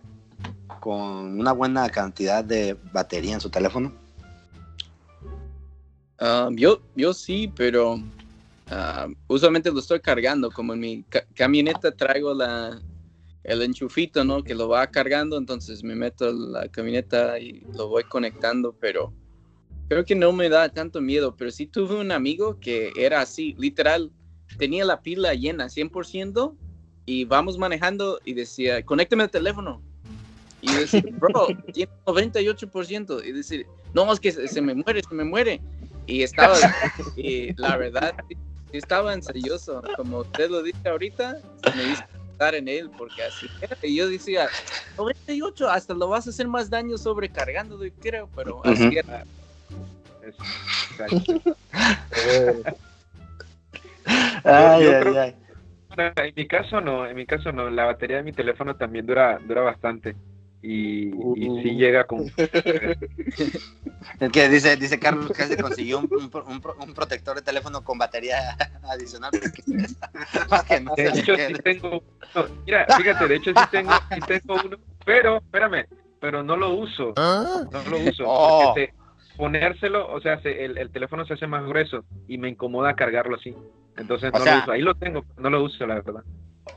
con 0.80 1.40
una 1.40 1.52
buena 1.52 1.90
cantidad 1.90 2.44
de 2.44 2.78
batería 2.92 3.34
en 3.34 3.42
su 3.42 3.50
teléfono? 3.50 3.94
Ah, 6.26 6.50
yo, 6.54 6.82
yo 6.96 7.14
sí, 7.14 7.52
pero 7.54 8.00
ah, 8.70 9.08
usualmente 9.28 9.70
lo 9.70 9.80
estoy 9.80 10.00
cargando, 10.00 10.50
como 10.50 10.74
en 10.74 10.80
mi 10.80 11.04
ca- 11.04 11.26
camioneta 11.36 11.92
traigo 11.92 12.34
la, 12.34 12.82
el 13.44 13.62
enchufito, 13.62 14.24
¿no? 14.24 14.42
Que 14.42 14.56
lo 14.56 14.70
va 14.70 14.88
cargando, 14.88 15.38
entonces 15.38 15.84
me 15.84 15.96
meto 15.96 16.32
la 16.32 16.70
camioneta 16.70 17.38
y 17.40 17.68
lo 17.76 17.90
voy 17.90 18.06
conectando, 18.06 18.74
pero 18.80 19.12
creo 19.90 20.06
que 20.06 20.16
no 20.16 20.32
me 20.32 20.48
da 20.48 20.70
tanto 20.70 21.02
miedo, 21.02 21.36
pero 21.36 21.52
sí 21.52 21.68
tuve 21.68 22.00
un 22.00 22.14
amigo 22.14 22.58
que 22.58 22.94
era 22.96 23.20
así, 23.20 23.54
literal, 23.60 24.10
tenía 24.58 24.86
la 24.86 25.02
pila 25.02 25.34
llena 25.34 25.68
100% 25.68 26.56
y 27.06 27.26
vamos 27.26 27.58
manejando 27.58 28.22
y 28.24 28.34
decía, 28.34 28.82
conéctame 28.86 29.24
el 29.26 29.30
teléfono. 29.30 29.82
Y 30.62 30.68
yo 30.68 30.80
decía, 30.80 31.04
bro, 31.20 31.48
tiene 31.74 31.92
98%. 32.06 33.22
Y 33.26 33.34
decir, 33.34 33.68
no, 33.94 34.10
es 34.14 34.22
que 34.22 34.32
se, 34.32 34.48
se 34.48 34.62
me 34.62 34.74
muere, 34.74 35.02
se 35.04 35.14
me 35.14 35.26
muere. 35.26 35.60
Y 36.06 36.24
estaba, 36.24 36.58
y 37.16 37.54
la 37.60 37.78
verdad, 37.78 38.14
estaba 38.72 39.14
ensayoso. 39.14 39.82
Como 39.96 40.20
usted 40.20 40.50
lo 40.50 40.62
dice 40.62 40.90
ahorita, 40.90 41.38
me 41.76 41.86
hizo 41.86 42.04
pensar 42.28 42.56
en 42.56 42.68
él, 42.68 42.90
porque 42.98 43.24
así 43.24 43.50
era. 43.62 43.78
Y 43.82 43.96
yo 43.96 44.10
decía, 44.10 44.52
98, 44.98 45.70
hasta 45.70 45.94
lo 45.94 46.08
vas 46.10 46.28
a 46.28 46.30
hacer 46.32 46.48
más 46.48 46.70
daño 46.70 46.98
sobrecargándolo, 46.98 47.84
creo, 48.00 48.30
pero 48.36 48.64
así 48.66 48.88
Ujú. 48.88 49.00
era. 49.00 49.26
Es- 50.22 50.36
exacto. 50.92 51.34
Ay, 54.44 54.84
yo 54.84 54.90
ay, 54.90 55.00
creo- 55.00 55.22
ay. 55.22 55.36
En 55.96 56.34
mi 56.36 56.48
caso 56.48 56.82
no, 56.82 57.06
en 57.06 57.16
mi 57.16 57.26
caso 57.26 57.52
no. 57.52 57.70
La 57.70 57.86
batería 57.86 58.18
de 58.18 58.24
mi 58.24 58.32
teléfono 58.32 58.76
también 58.76 59.06
dura, 59.06 59.40
dura 59.46 59.62
bastante. 59.62 60.16
Y, 60.66 61.10
y 61.36 61.62
sí 61.62 61.72
llega 61.76 62.06
con... 62.06 62.22
El 64.20 64.32
que 64.32 64.48
dice, 64.50 64.76
dice 64.78 64.98
Carlos 65.00 65.32
que 65.32 65.44
se 65.44 65.58
consiguió 65.58 66.00
un, 66.00 66.10
un 66.12 66.30
pro- 66.30 66.46
un 66.46 66.62
pro- 66.62 66.76
un 66.80 66.94
protector 66.94 67.36
de 67.36 67.42
teléfono 67.42 67.84
con 67.84 67.98
batería 67.98 68.56
adicional 68.84 69.32
no 70.84 70.96
De 70.96 71.08
hecho, 71.10 71.36
sí 71.36 71.54
tengo 71.64 71.90
uno. 72.36 72.46
Mira, 72.66 72.86
fíjate, 72.98 73.28
de 73.28 73.36
hecho 73.36 73.52
sí 73.52 73.64
tengo, 73.72 73.92
sí 74.14 74.20
tengo 74.28 74.56
uno, 74.66 74.78
pero, 75.06 75.38
espérame, 75.38 75.86
pero 76.20 76.44
no 76.44 76.56
lo 76.56 76.74
uso. 76.76 77.14
No 77.18 77.84
lo 77.90 78.00
uso. 78.00 78.24
Oh. 78.26 78.74
Porque 78.74 78.88
se- 78.88 79.38
ponérselo, 79.38 80.12
o 80.14 80.22
sea, 80.22 80.40
se- 80.42 80.64
el, 80.64 80.78
el 80.78 80.90
teléfono 80.92 81.26
se 81.26 81.34
hace 81.34 81.48
más 81.48 81.66
grueso 81.66 82.06
y 82.28 82.38
me 82.38 82.50
incomoda 82.50 82.96
cargarlo 82.96 83.36
así. 83.36 83.54
Entonces 83.98 84.32
O 84.34 84.38
no 84.38 84.44
sea- 84.44 84.56
lo 84.58 84.62
uso. 84.64 84.72
Ahí 84.72 84.82
lo 84.82 84.96
tengo, 84.96 85.26
no 85.38 85.50
lo 85.50 85.64
uso, 85.64 85.86
la 85.86 85.96
verdad. 85.96 86.24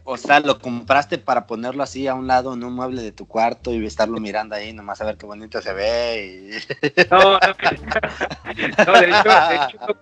O 0.04 0.16
sea, 0.16 0.40
lo 0.40 0.58
compraste 0.58 1.18
para 1.18 1.46
ponerlo 1.46 1.82
así 1.82 2.06
a 2.08 2.14
un 2.14 2.26
lado 2.26 2.54
en 2.54 2.64
un 2.64 2.74
mueble 2.74 3.02
de 3.02 3.12
tu 3.12 3.26
cuarto 3.26 3.72
y 3.72 3.84
estarlo 3.84 4.18
mirando 4.20 4.54
ahí, 4.54 4.72
nomás 4.72 5.00
a 5.00 5.04
ver 5.04 5.16
qué 5.16 5.26
bonito 5.26 5.60
se 5.60 5.72
ve. 5.72 6.50
Y... 6.50 7.06
No, 7.10 7.18
no, 7.18 7.38
no, 8.86 9.00
de 9.00 9.08
hecho, 9.08 9.28
de 9.28 9.56
hecho, 9.56 9.98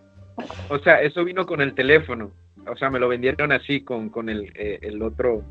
o 0.68 0.78
sea, 0.78 1.00
eso 1.00 1.24
vino 1.24 1.46
con 1.46 1.60
el 1.60 1.74
teléfono. 1.74 2.32
O 2.66 2.76
sea, 2.76 2.90
me 2.90 2.98
lo 2.98 3.08
vendieron 3.08 3.52
así 3.52 3.82
con, 3.82 4.08
con 4.08 4.28
el, 4.28 4.52
eh, 4.54 4.78
el 4.82 5.02
otro, 5.02 5.44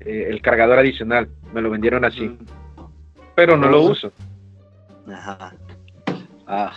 eh, 0.00 0.26
el 0.28 0.42
cargador 0.42 0.78
adicional. 0.78 1.28
Me 1.52 1.62
lo 1.62 1.70
vendieron 1.70 2.04
así. 2.04 2.36
Pero 3.34 3.56
no 3.56 3.68
lo 3.68 3.82
uso. 3.82 4.12
Ajá. 5.06 5.54
Ah, 6.46 6.72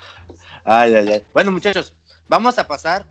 ay, 0.63 0.95
ay, 0.95 1.07
ay. 1.09 1.23
Bueno, 1.33 1.51
muchachos, 1.51 1.95
vamos 2.27 2.57
a 2.57 2.67
pasar 2.67 3.05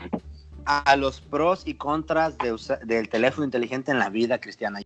a 0.64 0.96
los 0.96 1.20
pros 1.20 1.62
y 1.66 1.74
contras 1.74 2.36
de 2.38 2.56
del 2.84 3.08
teléfono 3.08 3.44
inteligente 3.44 3.90
en 3.90 3.98
la 3.98 4.10
vida 4.10 4.38
cristiana. 4.38 4.80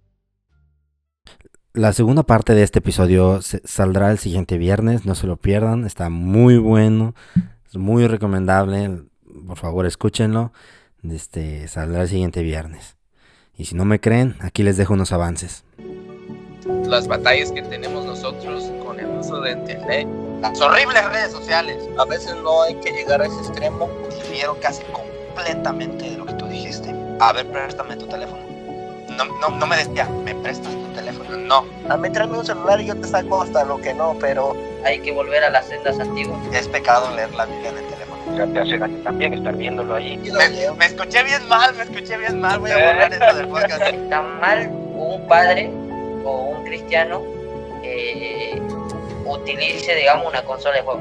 La 1.73 1.93
segunda 1.93 2.23
parte 2.23 2.55
de 2.55 2.63
este 2.63 2.79
episodio 2.79 3.41
saldrá 3.43 4.13
el 4.13 4.19
siguiente 4.19 4.59
viernes, 4.59 5.07
no 5.07 5.17
se 5.17 5.27
lo 5.27 5.37
pierdan, 5.37 5.85
está 5.85 6.09
muy 6.09 6.57
bueno, 6.57 7.17
es 7.67 7.77
muy 7.77 8.07
recomendable, 8.07 9.03
por 9.47 9.59
favor 9.59 9.85
escúchenlo, 9.85 10.53
este, 11.03 11.67
saldrá 11.67 12.03
el 12.03 12.09
siguiente 12.09 12.43
viernes. 12.43 12.97
Y 13.57 13.65
si 13.65 13.75
no 13.75 13.85
me 13.85 14.01
creen, 14.01 14.37
aquí 14.41 14.63
les 14.63 14.77
dejo 14.77 14.95
unos 14.95 15.11
avances. 15.11 15.65
Las 16.87 17.09
batallas 17.09 17.51
que 17.51 17.63
tenemos 17.63 18.05
nosotros 18.05 18.71
con 18.85 19.01
el 19.01 19.07
uso 19.07 19.41
de 19.41 19.53
internet. 19.53 20.09
Las 20.41 20.61
horribles 20.61 21.05
redes 21.11 21.33
sociales. 21.33 21.77
A 21.99 22.05
veces 22.05 22.35
no 22.43 22.63
hay 22.63 22.75
que 22.77 22.93
llegar 22.93 23.21
a 23.21 23.27
ese 23.27 23.39
extremo. 23.39 23.89
Difiero 24.11 24.59
casi 24.61 24.83
completamente 25.35 26.11
de 26.11 26.17
lo 26.17 26.27
que 26.27 26.33
tú 26.35 26.47
dijiste. 26.47 26.95
A 27.21 27.33
ver, 27.33 27.47
préstame 27.47 27.97
tu 27.97 28.07
teléfono. 28.07 28.43
No, 29.17 29.25
no, 29.41 29.57
no 29.57 29.67
me 29.67 29.77
decía, 29.77 30.07
me 30.25 30.35
prestas 30.35 30.73
tu 30.73 30.87
teléfono. 30.95 31.37
No, 31.37 31.65
A 31.89 31.97
mí 31.97 32.11
tráeme 32.11 32.39
un 32.39 32.47
celular 32.47 32.81
y 32.81 32.87
yo 32.87 32.97
te 32.97 33.07
saco 33.07 33.43
hasta 33.43 33.65
lo 33.65 33.79
que 33.81 33.95
no, 33.95 34.17
pero 34.21 34.57
Hay 34.85 34.99
que 35.01 35.13
volver 35.13 35.45
a 35.45 35.51
las 35.51 35.67
sendas 35.67 35.99
antiguas. 36.01 36.39
es 36.53 36.69
pecado 36.69 37.15
leer 37.15 37.33
la 37.35 37.47
Biblia 37.47 37.71
en 37.71 37.79
el 37.79 37.85
teléfono. 37.85 38.15
Ya 38.37 38.47
te 38.47 38.61
hace 38.61 38.79
daño 38.79 38.99
también 39.03 39.35
estar 39.35 39.55
viéndolo 39.55 39.95
ahí. 39.95 40.17
Me, 40.17 40.71
me 40.77 40.87
escuché 40.87 41.23
bien 41.23 41.47
mal, 41.49 41.75
me 41.75 41.83
escuché 41.85 42.17
bien 42.17 42.41
mal. 42.41 42.59
Voy 42.59 42.71
a 42.71 42.77
borrar 42.77 43.13
esto 43.13 43.37
del 43.37 43.49
podcast. 43.49 43.83
Está 43.83 44.23
mal 44.23 44.71
un 44.95 45.27
padre 45.29 45.71
o 46.25 46.55
un 46.57 46.65
cristiano 46.65 47.23
eh, 47.83 48.61
utilice, 49.27 49.95
digamos, 49.95 50.27
una 50.27 50.43
consola 50.43 50.77
de 50.77 50.83
juego. 50.83 51.01